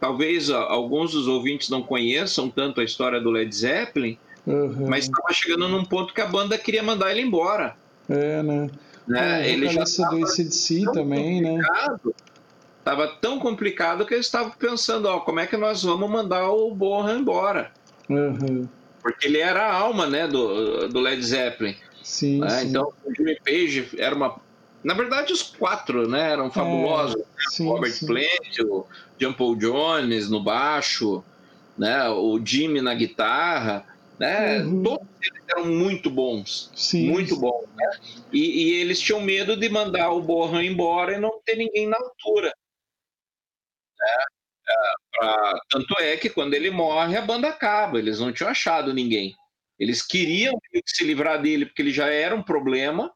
talvez 0.00 0.50
alguns 0.50 1.12
dos 1.12 1.28
ouvintes 1.28 1.68
não 1.68 1.82
conheçam 1.82 2.48
tanto 2.48 2.80
a 2.80 2.84
história 2.84 3.20
do 3.20 3.30
Led 3.30 3.54
Zeppelin, 3.54 4.18
uhum. 4.46 4.88
mas 4.88 5.04
estava 5.04 5.32
chegando 5.32 5.68
num 5.68 5.84
ponto 5.84 6.14
que 6.14 6.20
a 6.20 6.26
banda 6.26 6.56
queria 6.56 6.82
mandar 6.82 7.10
ele 7.10 7.20
embora. 7.20 7.76
É, 8.08 8.42
né? 8.42 8.70
né? 9.06 9.46
É, 9.46 9.50
ele 9.50 9.68
já 9.68 9.84
do 9.84 10.24
ACDC 10.24 10.84
também, 10.92 11.42
né? 11.42 11.60
Estava 12.78 13.06
tão 13.06 13.38
complicado 13.38 14.06
que 14.06 14.14
eles 14.14 14.26
estavam 14.26 14.52
pensando, 14.58 15.06
ó, 15.06 15.20
como 15.20 15.38
é 15.38 15.46
que 15.46 15.56
nós 15.56 15.82
vamos 15.82 16.08
mandar 16.08 16.50
o 16.50 16.74
Bonham 16.74 17.18
embora? 17.18 17.70
Uhum. 18.08 18.66
Porque 19.02 19.26
ele 19.26 19.38
era 19.38 19.66
a 19.66 19.74
alma, 19.74 20.06
né, 20.06 20.26
do, 20.26 20.88
do 20.88 20.98
Led 20.98 21.22
Zeppelin. 21.22 21.76
Sim, 22.02 22.40
né? 22.40 22.48
sim. 22.48 22.68
Então, 22.68 22.92
o 23.04 23.14
Jimmy 23.14 23.38
Page 23.44 23.90
era 23.98 24.14
uma 24.14 24.36
na 24.82 24.94
verdade, 24.94 25.32
os 25.32 25.42
quatro 25.42 26.08
né, 26.08 26.32
eram 26.32 26.50
fabulosos. 26.50 27.20
É, 27.20 27.50
sim, 27.50 27.68
Robert 27.68 27.92
sim. 27.92 28.06
Plant, 28.06 28.58
o 28.60 28.86
John 29.18 29.32
Paul 29.32 29.56
Jones 29.56 30.30
no 30.30 30.42
baixo, 30.42 31.22
né, 31.76 32.08
o 32.08 32.40
Jimmy 32.44 32.80
na 32.80 32.94
guitarra. 32.94 33.86
Né, 34.18 34.62
uhum. 34.62 34.82
Todos 34.82 35.08
eles 35.22 35.42
eram 35.48 35.66
muito 35.66 36.10
bons. 36.10 36.70
Sim, 36.74 37.10
muito 37.10 37.36
bons. 37.36 37.66
Né? 37.74 37.90
E, 38.32 38.38
e, 38.40 38.72
eles 38.74 39.00
tinham 39.00 39.20
medo 39.20 39.56
de 39.56 39.68
mandar 39.68 40.10
o 40.10 40.22
Borran 40.22 40.62
embora 40.62 41.16
e 41.16 41.20
não 41.20 41.40
ter 41.44 41.56
ninguém 41.56 41.86
na 41.86 41.96
altura. 41.96 42.54
Né? 43.98 44.24
É, 44.68 44.74
pra, 45.12 45.60
tanto 45.70 45.94
é 46.00 46.16
que 46.16 46.30
quando 46.30 46.54
ele 46.54 46.70
morre, 46.70 47.16
a 47.16 47.22
banda 47.22 47.48
acaba. 47.48 47.98
Eles 47.98 48.20
não 48.20 48.32
tinham 48.32 48.50
achado 48.50 48.92
ninguém. 48.92 49.34
Eles 49.78 50.02
queriam 50.02 50.54
se 50.84 51.04
livrar 51.04 51.40
dele 51.40 51.64
porque 51.64 51.80
ele 51.80 51.92
já 51.92 52.08
era 52.08 52.34
um 52.34 52.42
problema 52.42 53.10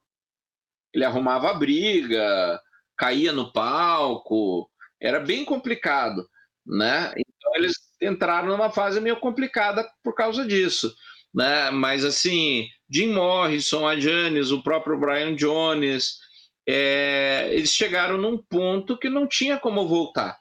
ele 0.95 1.05
arrumava 1.05 1.53
briga, 1.53 2.61
caía 2.97 3.33
no 3.33 3.53
palco, 3.53 4.71
era 5.01 5.19
bem 5.19 5.45
complicado, 5.45 6.27
né? 6.65 7.13
Então 7.19 7.57
eles 7.57 7.75
entraram 8.01 8.49
numa 8.49 8.71
fase 8.71 9.01
meio 9.01 9.19
complicada 9.19 9.87
por 10.03 10.15
causa 10.15 10.47
disso, 10.47 10.95
né? 11.35 11.71
Mas 11.71 12.05
assim, 12.05 12.69
Jim 12.89 13.13
Morrison, 13.13 13.87
a 13.87 13.99
Janis, 13.99 14.53
o 14.53 14.63
próprio 14.63 14.99
Brian 14.99 15.35
Jones, 15.35 16.19
é, 16.67 17.49
eles 17.53 17.71
chegaram 17.71 18.17
num 18.17 18.39
ponto 18.39 18.97
que 18.97 19.11
não 19.11 19.27
tinha 19.27 19.59
como 19.59 19.89
voltar, 19.89 20.39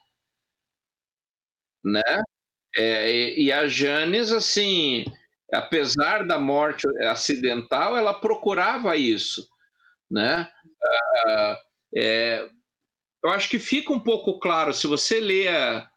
né? 1.83 2.21
É, 2.75 3.39
e 3.39 3.51
a 3.51 3.67
Janis, 3.67 4.31
assim, 4.31 5.05
apesar 5.51 6.25
da 6.25 6.39
morte 6.39 6.87
acidental, 7.05 7.97
ela 7.97 8.13
procurava 8.13 8.95
isso 8.95 9.47
né? 10.13 10.47
Uh, 11.25 11.55
é, 11.95 12.49
eu 13.23 13.29
acho 13.31 13.49
que 13.49 13.57
fica 13.57 13.91
um 13.91 13.99
pouco 13.99 14.39
claro 14.39 14.73
se 14.73 14.85
você 14.85 15.19
lê 15.19 15.47
a, 15.47 15.89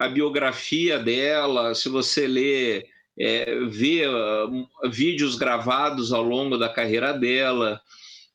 a 0.00 0.08
biografia 0.08 0.98
dela, 0.98 1.74
se 1.74 1.88
você 1.88 2.26
lê, 2.26 2.88
é, 3.18 3.54
vê 3.66 4.06
uh, 4.08 4.90
vídeos 4.90 5.36
gravados 5.36 6.12
ao 6.12 6.22
longo 6.22 6.58
da 6.58 6.68
carreira 6.68 7.12
dela 7.12 7.80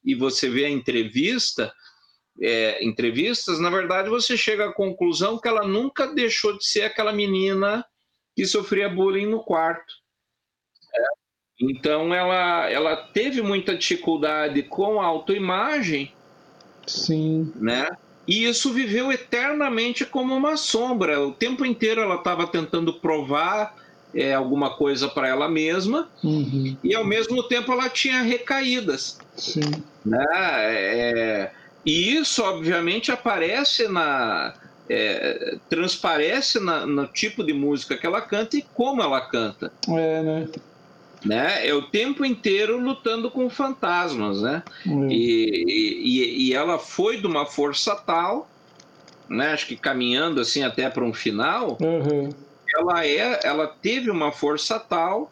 e 0.04 0.16
você 0.16 0.50
vê 0.50 0.66
a 0.66 0.70
entrevista, 0.70 1.74
é, 2.42 2.86
entrevistas, 2.86 3.60
na 3.60 3.70
verdade 3.70 4.10
você 4.10 4.38
chega 4.38 4.70
à 4.70 4.74
conclusão 4.74 5.40
que 5.40 5.48
ela 5.48 5.68
nunca 5.68 6.08
deixou 6.08 6.58
de 6.58 6.66
ser 6.66 6.84
aquela 6.84 7.12
menina 7.12 7.86
que 8.36 8.46
sofria 8.46 8.88
bullying 8.88 9.26
no 9.26 9.44
quarto. 9.44 9.94
É. 10.96 11.27
Então 11.60 12.14
ela, 12.14 12.70
ela 12.70 12.96
teve 12.96 13.42
muita 13.42 13.76
dificuldade 13.76 14.62
com 14.64 15.02
a 15.02 15.06
autoimagem. 15.06 16.12
Sim. 16.86 17.52
Né? 17.56 17.88
E 18.28 18.46
isso 18.46 18.72
viveu 18.74 19.12
eternamente 19.12 20.06
como 20.06 20.36
uma 20.36 20.58
sombra. 20.58 21.22
O 21.26 21.32
tempo 21.32 21.66
inteiro 21.66 22.02
ela 22.02 22.16
estava 22.16 22.46
tentando 22.46 22.94
provar 22.94 23.76
é, 24.14 24.34
alguma 24.34 24.72
coisa 24.72 25.08
para 25.08 25.28
ela 25.28 25.50
mesma 25.50 26.10
uhum. 26.24 26.78
e 26.84 26.96
ao 26.96 27.06
mesmo 27.06 27.44
tempo 27.44 27.72
ela 27.72 27.90
tinha 27.90 28.22
recaídas. 28.22 29.18
Sim. 29.36 29.72
Né? 30.06 30.26
É, 30.32 31.52
e 31.86 32.16
isso 32.16 32.44
obviamente 32.44 33.12
aparece 33.12 33.88
na 33.88 34.54
é, 34.90 35.58
transparece 35.70 36.60
na, 36.60 36.86
no 36.86 37.08
tipo 37.08 37.44
de 37.44 37.54
música 37.54 37.98
que 37.98 38.06
ela 38.06 38.22
canta 38.22 38.58
e 38.58 38.62
como 38.62 39.02
ela 39.02 39.22
canta. 39.22 39.72
É, 39.90 40.22
né? 40.22 40.48
Né? 41.26 41.68
É 41.68 41.74
o 41.74 41.82
tempo 41.82 42.26
inteiro 42.26 42.80
lutando 42.80 43.30
com 43.32 43.50
fantasmas, 43.50 44.42
né? 44.42 44.64
Uhum. 44.86 45.10
E, 45.10 45.64
e, 45.68 46.48
e, 46.48 46.54
ela 46.54 46.78
foi 46.78 47.18
de 47.18 47.28
uma 47.28 47.46
força 47.46 47.96
tal, 47.96 48.50
né? 49.30 49.52
Acho 49.52 49.68
que 49.68 49.76
caminhando 49.76 50.40
assim 50.40 50.64
até 50.64 50.90
para 50.90 51.04
um 51.04 51.14
final, 51.14 51.78
uhum. 51.82 52.30
ela 52.76 53.06
é, 53.06 53.40
ela 53.44 53.68
teve 53.68 54.10
uma 54.10 54.32
força 54.32 54.80
tal 54.80 55.32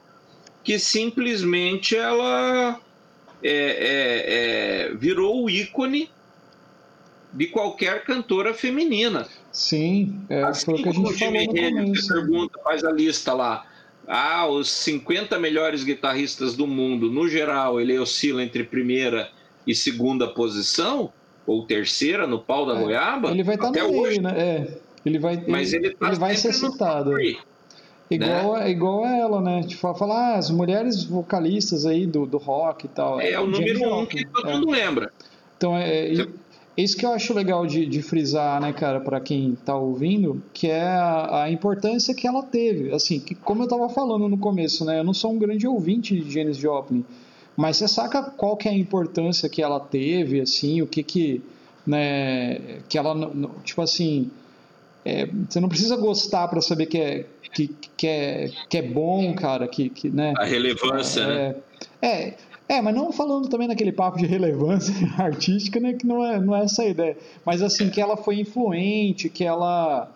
que 0.64 0.80
simplesmente 0.80 1.96
ela 1.96 2.80
é, 3.44 3.52
é, 3.52 4.90
é, 4.90 4.96
virou 4.96 5.44
o 5.44 5.50
ícone 5.50 6.10
de 7.32 7.48
qualquer 7.48 8.04
cantora 8.04 8.54
feminina. 8.54 9.28
Sim, 9.52 10.20
é, 10.30 10.42
assim 10.44 10.66
foi 10.66 10.74
o 10.74 10.84
que 10.84 10.90
a 10.90 10.92
gente 10.92 11.20
falou 11.20 12.08
pergunta, 12.08 12.60
faz 12.64 12.84
a 12.84 12.92
lista 12.92 13.34
lá 13.34 13.66
ah, 14.08 14.48
os 14.48 14.70
50 14.70 15.38
melhores 15.40 15.84
guitarristas 15.84 16.56
do 16.56 16.68
mundo, 16.68 17.10
no 17.10 17.28
geral, 17.28 17.80
ele 17.80 17.98
oscila 17.98 18.44
entre 18.44 18.64
primeira 18.64 19.30
e 19.66 19.74
segunda 19.74 20.28
posição, 20.28 21.12
ou 21.46 21.66
terceira 21.66 22.26
no 22.28 22.40
pau 22.40 22.66
da 22.66 22.76
é, 22.76 22.82
goiaba. 22.82 23.32
Ele 23.32 23.44
vai 23.44 23.56
estar 23.56 23.72
tá 23.72 23.84
no 23.84 23.90
meio, 23.90 24.02
hoje. 24.02 24.22
né? 24.22 24.34
É, 24.36 24.78
ele 25.06 25.20
vai, 25.20 25.44
Mas 25.48 25.74
ele, 25.74 25.88
ele, 25.88 25.96
tá 25.96 26.08
ele 26.08 26.16
vai 26.18 26.36
ser 26.36 26.54
citado. 26.54 27.14
Igual, 28.10 28.54
né? 28.54 28.70
igual 28.70 29.04
a 29.04 29.18
ela, 29.18 29.42
né? 29.42 29.64
Tipo, 29.64 29.94
falar 29.96 30.34
ah, 30.34 30.36
as 30.36 30.52
mulheres 30.52 31.04
vocalistas 31.04 31.86
aí 31.86 32.06
do, 32.06 32.26
do 32.26 32.38
rock 32.38 32.86
e 32.86 32.90
tal. 32.90 33.20
É, 33.20 33.32
é 33.32 33.40
o 33.40 33.48
número 33.48 34.00
um 34.00 34.06
que 34.06 34.26
todo 34.26 34.48
é. 34.48 34.54
mundo 34.54 34.70
lembra. 34.70 35.12
Então, 35.58 35.76
é, 35.76 36.14
é 36.14 36.28
isso 36.78 36.98
que 36.98 37.06
eu 37.06 37.12
acho 37.12 37.34
legal 37.34 37.66
de, 37.66 37.86
de 37.86 38.02
frisar, 38.02 38.60
né, 38.60 38.74
cara, 38.74 39.00
para 39.00 39.20
quem 39.20 39.54
está 39.54 39.76
ouvindo, 39.76 40.44
que 40.54 40.70
é 40.70 40.84
a, 40.84 41.44
a, 41.44 41.52
importância 41.52 42.14
que 42.14 42.28
ela 42.28 42.44
teve. 42.44 42.94
Assim, 42.94 43.20
que, 43.20 43.34
como 43.34 43.62
eu 43.62 43.66
estava 43.66 43.88
falando 43.90 44.28
no 44.28 44.38
começo, 44.38 44.84
né, 44.84 45.00
eu 45.00 45.04
não 45.04 45.14
sou 45.14 45.32
um 45.32 45.40
grande 45.40 45.66
ouvinte 45.66 46.20
de 46.20 46.32
Janis 46.32 46.58
Joplin, 46.58 47.06
mas 47.56 47.78
você 47.78 47.88
saca 47.88 48.22
qual 48.24 48.58
que 48.58 48.68
é 48.68 48.72
a 48.72 48.78
importância 48.78 49.48
que 49.48 49.62
ela 49.62 49.80
teve, 49.80 50.42
assim, 50.42 50.82
o 50.82 50.88
que 50.88 51.02
que, 51.02 51.42
né, 51.88 52.82
que 52.90 52.98
ela, 52.98 53.16
tipo 53.64 53.82
assim, 53.82 54.30
é, 55.06 55.28
você 55.48 55.60
não 55.60 55.70
precisa 55.70 55.96
gostar 55.96 56.48
para 56.50 56.60
saber 56.60 56.88
que 56.88 56.98
é, 56.98 57.26
que, 57.54 57.70
que, 57.96 58.08
é, 58.08 58.52
que 58.68 58.78
é 58.78 58.82
bom, 58.82 59.34
cara, 59.34 59.66
que, 59.68 59.90
que 59.90 60.10
né? 60.10 60.34
A 60.38 60.44
relevância, 60.44 61.22
é, 61.22 61.28
né? 61.28 61.56
É, 62.02 62.34
é, 62.68 62.82
mas 62.82 62.96
não 62.96 63.12
falando 63.12 63.48
também 63.48 63.68
naquele 63.68 63.92
papo 63.92 64.18
de 64.18 64.26
relevância 64.26 64.94
artística, 65.18 65.80
né, 65.80 65.94
que 65.94 66.06
não 66.06 66.24
é, 66.26 66.40
não 66.40 66.56
é 66.56 66.64
essa 66.64 66.82
a 66.82 66.88
ideia. 66.88 67.18
Mas 67.46 67.62
assim, 67.62 67.90
que 67.90 68.02
ela 68.02 68.18
foi 68.18 68.40
influente, 68.40 69.30
que 69.30 69.44
ela. 69.44 70.12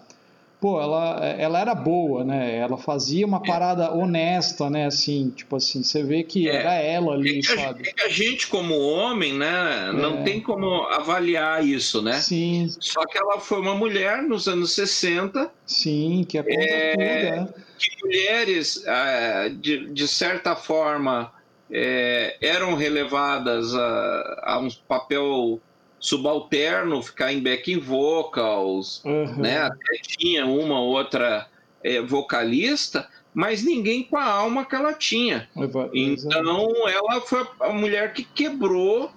Pô, 0.60 0.82
ela, 0.82 1.26
ela 1.26 1.58
era 1.58 1.74
boa, 1.74 2.26
né? 2.26 2.58
Ela 2.58 2.78
fazia 2.78 3.26
uma 3.26 3.42
parada 3.42 3.94
honesta, 3.94 4.70
né? 4.70 4.88
Assim, 4.88 5.32
tipo 5.34 5.56
assim, 5.56 5.82
você 5.82 6.04
vê 6.04 6.22
que 6.22 6.50
é. 6.50 6.56
era 6.56 6.74
ela 6.74 7.14
ali, 7.14 7.40
é 7.40 7.44
sabe? 7.44 7.88
É 7.88 7.94
que 7.94 8.02
a 8.02 8.10
gente, 8.10 8.46
como 8.48 8.78
homem, 8.78 9.36
né, 9.36 9.90
não 9.94 10.20
é. 10.20 10.24
tem 10.24 10.42
como 10.42 10.84
avaliar 10.88 11.66
isso, 11.66 12.02
né? 12.02 12.20
Sim. 12.20 12.68
Só 12.78 13.06
que 13.06 13.18
ela 13.18 13.40
foi 13.40 13.62
uma 13.62 13.74
mulher 13.74 14.22
nos 14.22 14.50
anos 14.50 14.74
60. 14.74 15.50
Sim, 15.66 16.26
que 16.28 16.38
é 16.38 16.42
é, 16.42 16.92
tudo, 16.92 17.02
é. 17.04 17.48
Que 17.78 18.06
mulheres, 18.06 18.84
ah, 18.86 19.50
de, 19.62 19.94
de 19.94 20.08
certa 20.10 20.58
forma 20.58 21.32
é, 21.72 22.38
eram 22.42 22.76
relevadas 22.76 23.74
a, 23.76 24.42
a, 24.44 24.60
um 24.60 24.70
papel 24.88 25.60
subalterno, 26.00 27.04
ficar 27.04 27.32
em 27.32 27.42
backing 27.42 27.80
vocals, 27.80 29.04
uhum. 29.04 29.36
né? 29.38 29.60
Até 29.60 29.98
tinha 30.02 30.46
uma 30.46 30.80
outra 30.80 31.48
é, 31.84 32.02
vocalista, 32.02 33.08
mas 33.34 33.64
ninguém 33.64 34.04
com 34.04 34.18
a 34.18 34.26
alma 34.26 34.66
que 34.66 34.76
ela 34.76 34.94
tinha. 34.94 35.50
Então, 35.94 36.68
ela 36.88 37.22
foi 37.22 37.46
a 37.60 37.70
mulher 37.74 38.14
que 38.14 38.24
quebrou, 38.24 39.12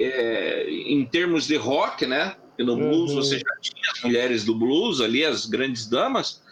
é, 0.00 0.68
em 0.68 1.04
termos 1.04 1.46
de 1.46 1.56
rock, 1.56 2.06
né? 2.06 2.36
E 2.58 2.64
no 2.64 2.76
blues 2.76 3.12
uhum. 3.12 3.16
você 3.16 3.38
já 3.38 3.56
tinha 3.60 3.92
as 3.94 4.02
mulheres 4.02 4.44
do 4.44 4.54
blues 4.54 5.00
ali, 5.00 5.24
as 5.24 5.46
grandes 5.46 5.86
damas, 5.86 6.42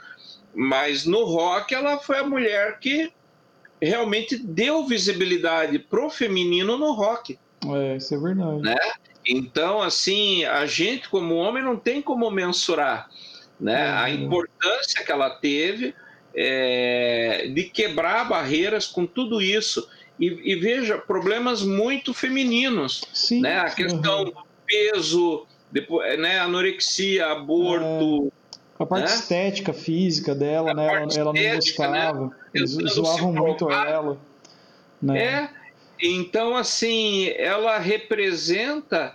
mas 0.54 1.04
no 1.04 1.24
rock 1.24 1.74
ela 1.74 1.98
foi 1.98 2.18
a 2.18 2.24
mulher 2.24 2.78
que 2.78 3.12
realmente 3.80 4.36
deu 4.36 4.86
visibilidade 4.86 5.78
pro 5.78 6.10
feminino 6.10 6.76
no 6.76 6.92
rock. 6.92 7.38
É, 7.66 7.96
isso 7.96 8.14
é 8.14 8.18
verdade. 8.18 8.62
Né? 8.62 8.76
Então, 9.26 9.82
assim, 9.82 10.44
a 10.44 10.66
gente 10.66 11.08
como 11.08 11.34
homem 11.34 11.62
não 11.62 11.76
tem 11.76 12.00
como 12.00 12.30
mensurar 12.30 13.08
né? 13.60 13.90
Uhum. 13.90 13.98
a 13.98 14.10
importância 14.10 15.04
que 15.04 15.10
ela 15.10 15.30
teve 15.30 15.94
é, 16.34 17.50
de 17.52 17.64
quebrar 17.64 18.28
barreiras 18.28 18.86
com 18.86 19.06
tudo 19.06 19.40
isso. 19.40 19.88
E, 20.18 20.52
e, 20.52 20.54
veja, 20.56 20.96
problemas 20.98 21.62
muito 21.62 22.14
femininos. 22.14 23.02
Sim, 23.12 23.40
né? 23.40 23.58
A 23.58 23.70
questão 23.70 24.20
uhum. 24.20 24.24
do 24.26 24.36
peso, 24.66 25.46
depois, 25.70 26.18
né? 26.18 26.38
anorexia, 26.38 27.26
aborto. 27.26 28.32
É. 28.32 28.45
A 28.78 28.84
parte 28.84 29.08
né? 29.08 29.14
estética, 29.14 29.72
física 29.72 30.34
dela, 30.34 30.74
né? 30.74 30.86
Ela, 30.86 31.08
ela, 31.14 31.32
não 31.32 31.54
gostava. 31.54 32.26
Né? 32.26 32.30
Eles 32.54 32.70
zoavam 32.70 33.32
muito 33.32 33.70
ela. 33.70 34.18
Né? 35.00 35.18
É. 35.24 35.50
Então, 36.02 36.56
assim, 36.56 37.28
ela 37.36 37.78
representa 37.78 39.14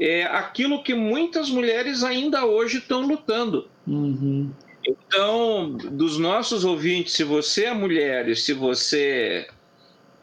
é, 0.00 0.24
aquilo 0.24 0.82
que 0.82 0.94
muitas 0.94 1.48
mulheres 1.48 2.02
ainda 2.02 2.44
hoje 2.44 2.78
estão 2.78 3.02
lutando. 3.02 3.68
Uhum. 3.86 4.50
Então, 4.86 5.72
dos 5.72 6.18
nossos 6.18 6.64
ouvintes, 6.64 7.12
se 7.12 7.22
você 7.22 7.66
é 7.66 7.74
mulher 7.74 8.28
e 8.28 8.34
se 8.34 8.52
você 8.52 9.46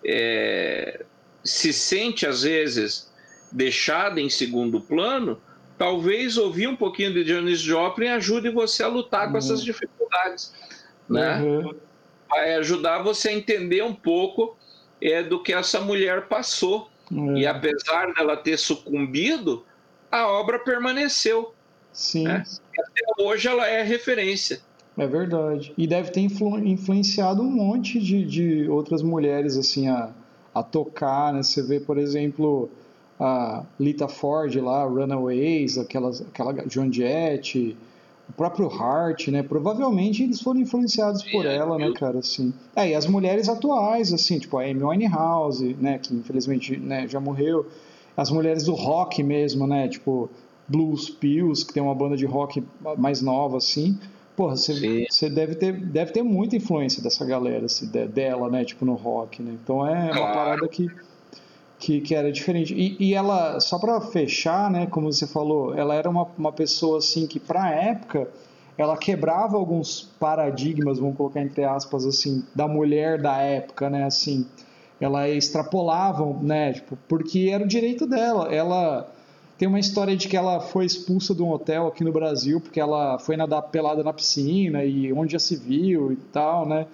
é, 0.04 1.06
se 1.44 1.72
sente, 1.72 2.26
às 2.26 2.42
vezes, 2.42 3.12
deixada 3.52 4.20
em 4.20 4.30
segundo 4.30 4.82
plano, 4.82 5.40
talvez 5.78 6.38
ouvir 6.38 6.68
um 6.68 6.76
pouquinho 6.76 7.14
de 7.14 7.26
Janis 7.26 7.60
Joplin 7.60 8.08
ajude 8.10 8.50
você 8.50 8.84
a 8.84 8.88
lutar 8.88 9.26
uhum. 9.26 9.32
com 9.34 9.38
essas 9.38 9.64
dificuldades. 9.64 10.54
Né? 11.10 11.42
Uhum. 11.42 11.76
Vai 12.30 12.56
ajudar 12.56 13.04
você 13.04 13.30
a 13.30 13.34
entender 13.34 13.84
um 13.84 13.94
pouco 13.94 14.56
é, 15.02 15.22
do 15.22 15.42
que 15.42 15.54
essa 15.54 15.80
mulher 15.80 16.28
passou. 16.28 16.90
Uhum. 17.12 17.38
E 17.38 17.46
apesar 17.46 18.14
dela 18.14 18.36
ter 18.36 18.58
sucumbido, 18.58 19.64
a 20.12 20.28
obra 20.28 20.60
permaneceu. 20.60 21.54
Sim. 21.94 22.24
Né? 22.24 22.44
Até 22.78 23.24
hoje 23.24 23.48
ela 23.48 23.68
é 23.68 23.84
referência. 23.84 24.62
É 24.98 25.06
verdade. 25.06 25.74
E 25.78 25.86
deve 25.86 26.12
ter 26.12 26.22
influ 26.22 26.58
influenciado 26.60 27.42
um 27.42 27.52
monte 27.52 28.00
de, 28.00 28.26
de 28.26 28.70
outras 28.70 29.02
mulheres 29.02 29.58
assim 29.58 29.90
a, 29.90 30.10
a 30.54 30.64
tocar, 30.64 31.34
né? 31.34 31.44
Você 31.44 31.62
vê, 31.62 31.82
por 31.82 31.98
exemplo, 31.98 32.70
a 33.20 33.64
Lita 33.80 34.08
Ford 34.08 34.54
lá, 34.56 34.84
Runaways, 34.84 35.78
aquelas, 35.78 36.22
aquela 36.22 36.54
Joan 36.68 36.92
Jett, 36.92 37.78
o 38.30 38.34
próprio 38.34 38.68
Hart, 38.68 39.28
né? 39.28 39.44
Provavelmente 39.44 40.24
eles 40.24 40.42
foram 40.42 40.60
influenciados 40.60 41.24
por 41.24 41.46
é, 41.46 41.56
ela, 41.56 41.78
né, 41.78 41.92
cara, 41.94 42.20
assim. 42.20 42.54
É, 42.76 42.90
e 42.90 42.96
as 42.96 43.06
mulheres 43.06 43.48
atuais, 43.48 44.12
assim, 44.12 44.40
tipo 44.40 44.58
a 44.58 44.64
Amy 44.64 44.84
Winehouse, 44.84 45.76
né, 45.80 46.00
que 46.00 46.14
infelizmente 46.14 46.76
né, 46.78 47.08
já 47.08 47.20
morreu. 47.20 47.68
As 48.18 48.32
mulheres 48.32 48.64
do 48.64 48.74
rock 48.74 49.22
mesmo, 49.22 49.68
né, 49.68 49.88
tipo 49.88 50.30
Blues 50.68 51.10
Pills, 51.10 51.66
que 51.66 51.74
tem 51.74 51.84
uma 51.84 51.94
banda 51.94 52.18
de 52.18 52.26
rock 52.26 52.64
mais 52.98 53.22
nova, 53.22 53.58
assim. 53.58 53.98
Porra, 54.36 54.58
você 54.58 55.30
deve 55.30 55.56
ter, 55.56 55.72
deve 55.72 56.12
ter 56.12 56.22
muita 56.22 56.58
influência 56.58 57.02
dessa 57.02 57.24
galera, 57.24 57.68
assim, 57.68 57.88
dela, 57.88 58.50
né? 58.50 58.66
Tipo, 58.66 58.84
no 58.84 58.94
rock, 58.94 59.42
né? 59.42 59.56
Então 59.64 59.88
é 59.88 60.12
uma 60.12 60.34
parada 60.34 60.68
que, 60.68 60.90
que, 61.86 62.02
que 62.02 62.16
era 62.16 62.32
diferente. 62.32 62.74
E, 62.74 62.98
e 63.00 63.14
ela, 63.14 63.60
só 63.60 63.78
para 63.78 64.02
fechar, 64.02 64.72
né? 64.72 64.88
Como 64.88 65.14
você 65.14 65.28
falou, 65.28 65.76
ela 65.76 65.94
era 65.94 66.10
uma, 66.10 66.28
uma 66.36 66.52
pessoa, 66.52 66.98
assim, 66.98 67.28
que 67.28 67.40
pra 67.40 67.70
época 67.70 68.28
ela 68.76 68.98
quebrava 68.98 69.56
alguns 69.56 70.02
paradigmas, 70.20 70.98
vamos 70.98 71.16
colocar 71.16 71.42
entre 71.42 71.64
aspas, 71.64 72.06
assim, 72.06 72.44
da 72.56 72.68
mulher 72.68 73.22
da 73.22 73.38
época, 73.38 73.88
né? 73.88 74.04
Assim, 74.04 74.48
ela 75.00 75.30
extrapolava, 75.30 76.26
né? 76.42 76.74
Tipo, 76.74 76.98
porque 77.08 77.52
era 77.54 77.64
o 77.64 77.68
direito 77.68 78.08
dela. 78.08 78.52
Ela 78.52 79.08
tem 79.56 79.68
uma 79.68 79.80
história 79.80 80.18
de 80.18 80.28
que 80.28 80.36
ela 80.36 80.60
foi 80.60 80.86
expulsa 80.86 81.36
de 81.36 81.44
um 81.44 81.52
hotel 81.52 81.86
aqui 81.86 82.04
no 82.04 82.12
Brasil 82.12 82.60
porque 82.60 82.80
ela 82.80 83.20
foi 83.20 83.38
nadar 83.38 83.62
pelada 83.62 84.04
na 84.04 84.12
piscina 84.12 84.84
e 84.84 85.14
onde 85.14 85.34
já 85.34 85.40
se 85.40 85.56
viu 85.56 86.12
e 86.12 86.16
tal, 86.16 86.68
né? 86.68 86.88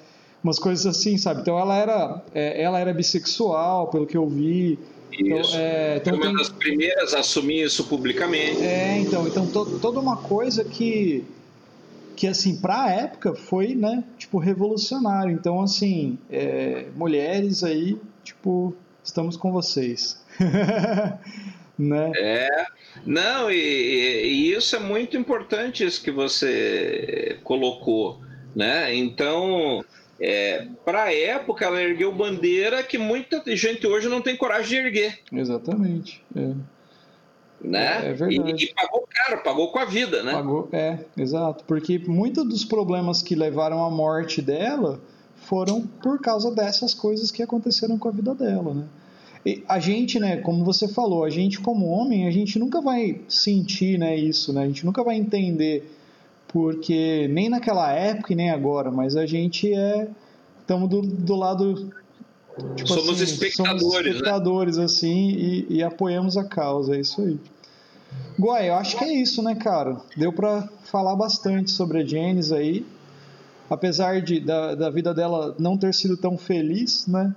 Umas 0.43 0.57
coisas 0.57 0.85
assim, 0.85 1.17
sabe? 1.17 1.41
Então 1.41 1.57
ela 1.57 1.77
era, 1.77 2.21
é, 2.33 2.61
ela 2.61 2.79
era 2.79 2.93
bissexual, 2.93 3.87
pelo 3.87 4.07
que 4.07 4.17
eu 4.17 4.27
vi. 4.27 4.79
Então, 5.13 5.39
isso. 5.39 5.51
Então, 5.51 5.61
é, 5.61 5.97
então 5.97 6.13
uma 6.15 6.25
tem... 6.25 6.35
das 6.35 6.49
primeiras 6.49 7.13
a 7.13 7.19
assumir 7.19 7.63
isso 7.63 7.83
publicamente. 7.85 8.61
É, 8.61 8.97
então, 8.97 9.27
então 9.27 9.45
to, 9.45 9.79
toda 9.79 9.99
uma 9.99 10.17
coisa 10.17 10.63
que 10.63 11.23
que 12.15 12.27
assim 12.27 12.57
para 12.57 12.83
a 12.83 12.91
época 12.91 13.33
foi, 13.33 13.73
né, 13.73 14.03
tipo 14.17 14.37
revolucionário. 14.37 15.31
Então 15.31 15.61
assim, 15.61 16.17
é, 16.29 16.85
mulheres 16.95 17.63
aí, 17.63 17.97
tipo, 18.23 18.75
estamos 19.03 19.35
com 19.35 19.51
vocês. 19.51 20.23
né? 21.77 22.11
É, 22.15 22.65
não, 23.05 23.49
e, 23.49 23.55
e, 23.55 24.53
isso 24.53 24.75
é 24.75 24.79
muito 24.79 25.17
importante 25.17 25.85
isso 25.85 26.03
que 26.03 26.11
você 26.11 27.39
colocou, 27.43 28.21
né? 28.55 28.93
Então, 28.93 29.83
é, 30.21 30.67
para 30.85 31.05
a 31.05 31.13
época, 31.13 31.65
ela 31.65 31.81
ergueu 31.81 32.13
bandeira 32.13 32.83
que 32.83 32.97
muita 32.97 33.43
gente 33.55 33.87
hoje 33.87 34.07
não 34.07 34.21
tem 34.21 34.37
coragem 34.37 34.69
de 34.69 34.75
erguer. 34.75 35.19
Exatamente. 35.33 36.23
É. 36.35 36.53
Né? 37.59 38.05
É, 38.05 38.09
é 38.09 38.13
verdade. 38.13 38.63
E, 38.63 38.65
e, 38.65 38.73
pagou 38.73 39.07
caro, 39.09 39.43
pagou 39.43 39.71
com 39.71 39.79
a 39.79 39.85
vida, 39.85 40.21
né? 40.21 40.33
Pagou, 40.33 40.69
é, 40.71 40.99
exato. 41.17 41.63
Porque 41.65 41.97
muitos 41.97 42.47
dos 42.47 42.63
problemas 42.63 43.23
que 43.23 43.33
levaram 43.33 43.83
à 43.83 43.89
morte 43.89 44.43
dela 44.43 45.01
foram 45.37 45.81
por 45.81 46.21
causa 46.21 46.51
dessas 46.51 46.93
coisas 46.93 47.31
que 47.31 47.41
aconteceram 47.41 47.97
com 47.97 48.07
a 48.07 48.11
vida 48.11 48.35
dela, 48.35 48.73
né? 48.75 48.85
a 49.67 49.79
gente, 49.79 50.19
né, 50.19 50.37
como 50.37 50.63
você 50.63 50.87
falou, 50.87 51.23
a 51.23 51.29
gente 51.31 51.59
como 51.59 51.87
homem, 51.87 52.27
a 52.27 52.31
gente 52.31 52.59
nunca 52.59 52.79
vai 52.79 53.21
sentir, 53.27 53.97
né, 53.97 54.15
isso, 54.15 54.53
né? 54.53 54.61
A 54.61 54.67
gente 54.67 54.85
nunca 54.85 55.03
vai 55.03 55.15
entender 55.15 55.83
porque 56.51 57.27
nem 57.29 57.49
naquela 57.49 57.91
época 57.93 58.33
e 58.33 58.35
nem 58.35 58.51
agora, 58.51 58.91
mas 58.91 59.15
a 59.15 59.25
gente 59.25 59.73
é 59.73 60.07
estamos 60.59 60.89
do, 60.89 61.01
do 61.01 61.35
lado 61.35 61.89
tipo 62.75 62.87
somos 62.87 63.21
assim, 63.21 63.23
espectadores, 63.23 63.81
somos 63.81 64.05
espectadores 64.05 64.77
né? 64.77 64.83
assim 64.83 65.29
e, 65.29 65.65
e, 65.69 65.83
apoiamos 65.83 66.37
a 66.37 66.43
causa, 66.43 66.95
é 66.95 66.99
isso 66.99 67.21
aí. 67.21 67.39
Guai, 68.37 68.69
eu 68.69 68.75
acho 68.75 68.97
que 68.97 69.03
é 69.05 69.13
isso, 69.13 69.41
né, 69.41 69.55
cara? 69.55 70.01
Deu 70.17 70.33
para 70.33 70.67
falar 70.83 71.15
bastante 71.15 71.71
sobre 71.71 72.01
a 72.01 72.05
Janice 72.05 72.53
aí, 72.53 72.85
apesar 73.69 74.21
de 74.21 74.41
da, 74.41 74.75
da 74.75 74.89
vida 74.89 75.13
dela 75.13 75.55
não 75.57 75.77
ter 75.77 75.93
sido 75.93 76.17
tão 76.17 76.37
feliz, 76.37 77.07
né? 77.07 77.33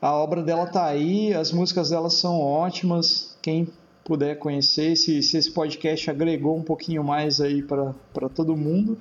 A 0.00 0.12
obra 0.12 0.44
dela 0.44 0.66
tá 0.66 0.86
aí, 0.86 1.34
as 1.34 1.50
músicas 1.50 1.90
dela 1.90 2.08
são 2.08 2.40
ótimas. 2.40 3.36
Quem 3.42 3.66
puder 4.08 4.38
conhecer, 4.38 4.96
se, 4.96 5.22
se 5.22 5.36
esse 5.36 5.50
podcast 5.50 6.10
agregou 6.10 6.56
um 6.56 6.62
pouquinho 6.62 7.04
mais 7.04 7.42
aí 7.42 7.62
para 7.62 8.28
todo 8.34 8.56
mundo, 8.56 8.98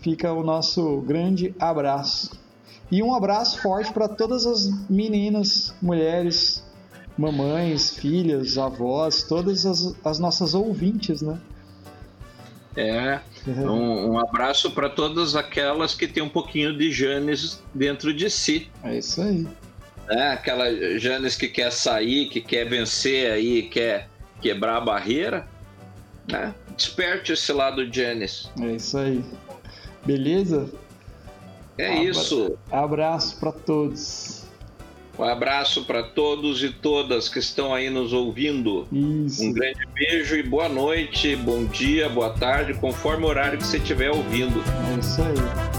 fica 0.00 0.32
o 0.32 0.42
nosso 0.42 1.00
grande 1.02 1.54
abraço. 1.56 2.32
E 2.90 3.00
um 3.00 3.14
abraço 3.14 3.62
forte 3.62 3.92
para 3.92 4.08
todas 4.08 4.44
as 4.44 4.68
meninas, 4.90 5.72
mulheres, 5.80 6.64
mamães, 7.16 7.96
filhas, 7.96 8.58
avós, 8.58 9.22
todas 9.22 9.64
as, 9.64 9.96
as 10.04 10.18
nossas 10.18 10.52
ouvintes, 10.52 11.22
né? 11.22 11.40
É, 12.76 13.20
um, 13.46 14.10
um 14.10 14.18
abraço 14.18 14.70
para 14.72 14.90
todas 14.90 15.34
aquelas 15.36 15.94
que 15.94 16.08
têm 16.08 16.22
um 16.22 16.28
pouquinho 16.28 16.76
de 16.76 16.90
Janes 16.90 17.62
dentro 17.72 18.12
de 18.12 18.28
si. 18.28 18.68
É 18.82 18.98
isso 18.98 19.22
aí 19.22 19.46
né? 20.08 20.32
Aquela 20.32 20.98
Janis 20.98 21.36
que 21.36 21.48
quer 21.48 21.70
sair, 21.72 22.28
que 22.28 22.40
quer 22.40 22.68
vencer 22.68 23.30
aí, 23.30 23.62
quer 23.62 24.08
quebrar 24.40 24.76
a 24.76 24.80
barreira, 24.80 25.46
né? 26.30 26.54
Desperte 26.76 27.32
esse 27.32 27.52
lado 27.52 27.92
Janis. 27.92 28.50
É 28.60 28.72
isso 28.72 28.98
aí. 28.98 29.24
Beleza? 30.04 30.70
É 31.78 31.88
Abra... 31.88 32.04
isso. 32.04 32.58
Abraço 32.70 33.38
para 33.38 33.52
todos. 33.52 34.46
Um 35.18 35.24
abraço 35.24 35.84
para 35.86 36.02
todos 36.02 36.62
e 36.62 36.70
todas 36.70 37.28
que 37.28 37.38
estão 37.38 37.74
aí 37.74 37.88
nos 37.88 38.12
ouvindo. 38.12 38.86
Isso. 38.92 39.44
Um 39.44 39.52
grande 39.52 39.80
beijo 39.94 40.36
e 40.36 40.42
boa 40.42 40.68
noite, 40.68 41.34
bom 41.36 41.64
dia, 41.64 42.06
boa 42.08 42.34
tarde, 42.34 42.74
conforme 42.74 43.24
o 43.24 43.28
horário 43.28 43.56
que 43.56 43.64
você 43.64 43.78
estiver 43.78 44.10
ouvindo. 44.10 44.62
É 44.94 45.00
isso 45.00 45.22
aí. 45.22 45.75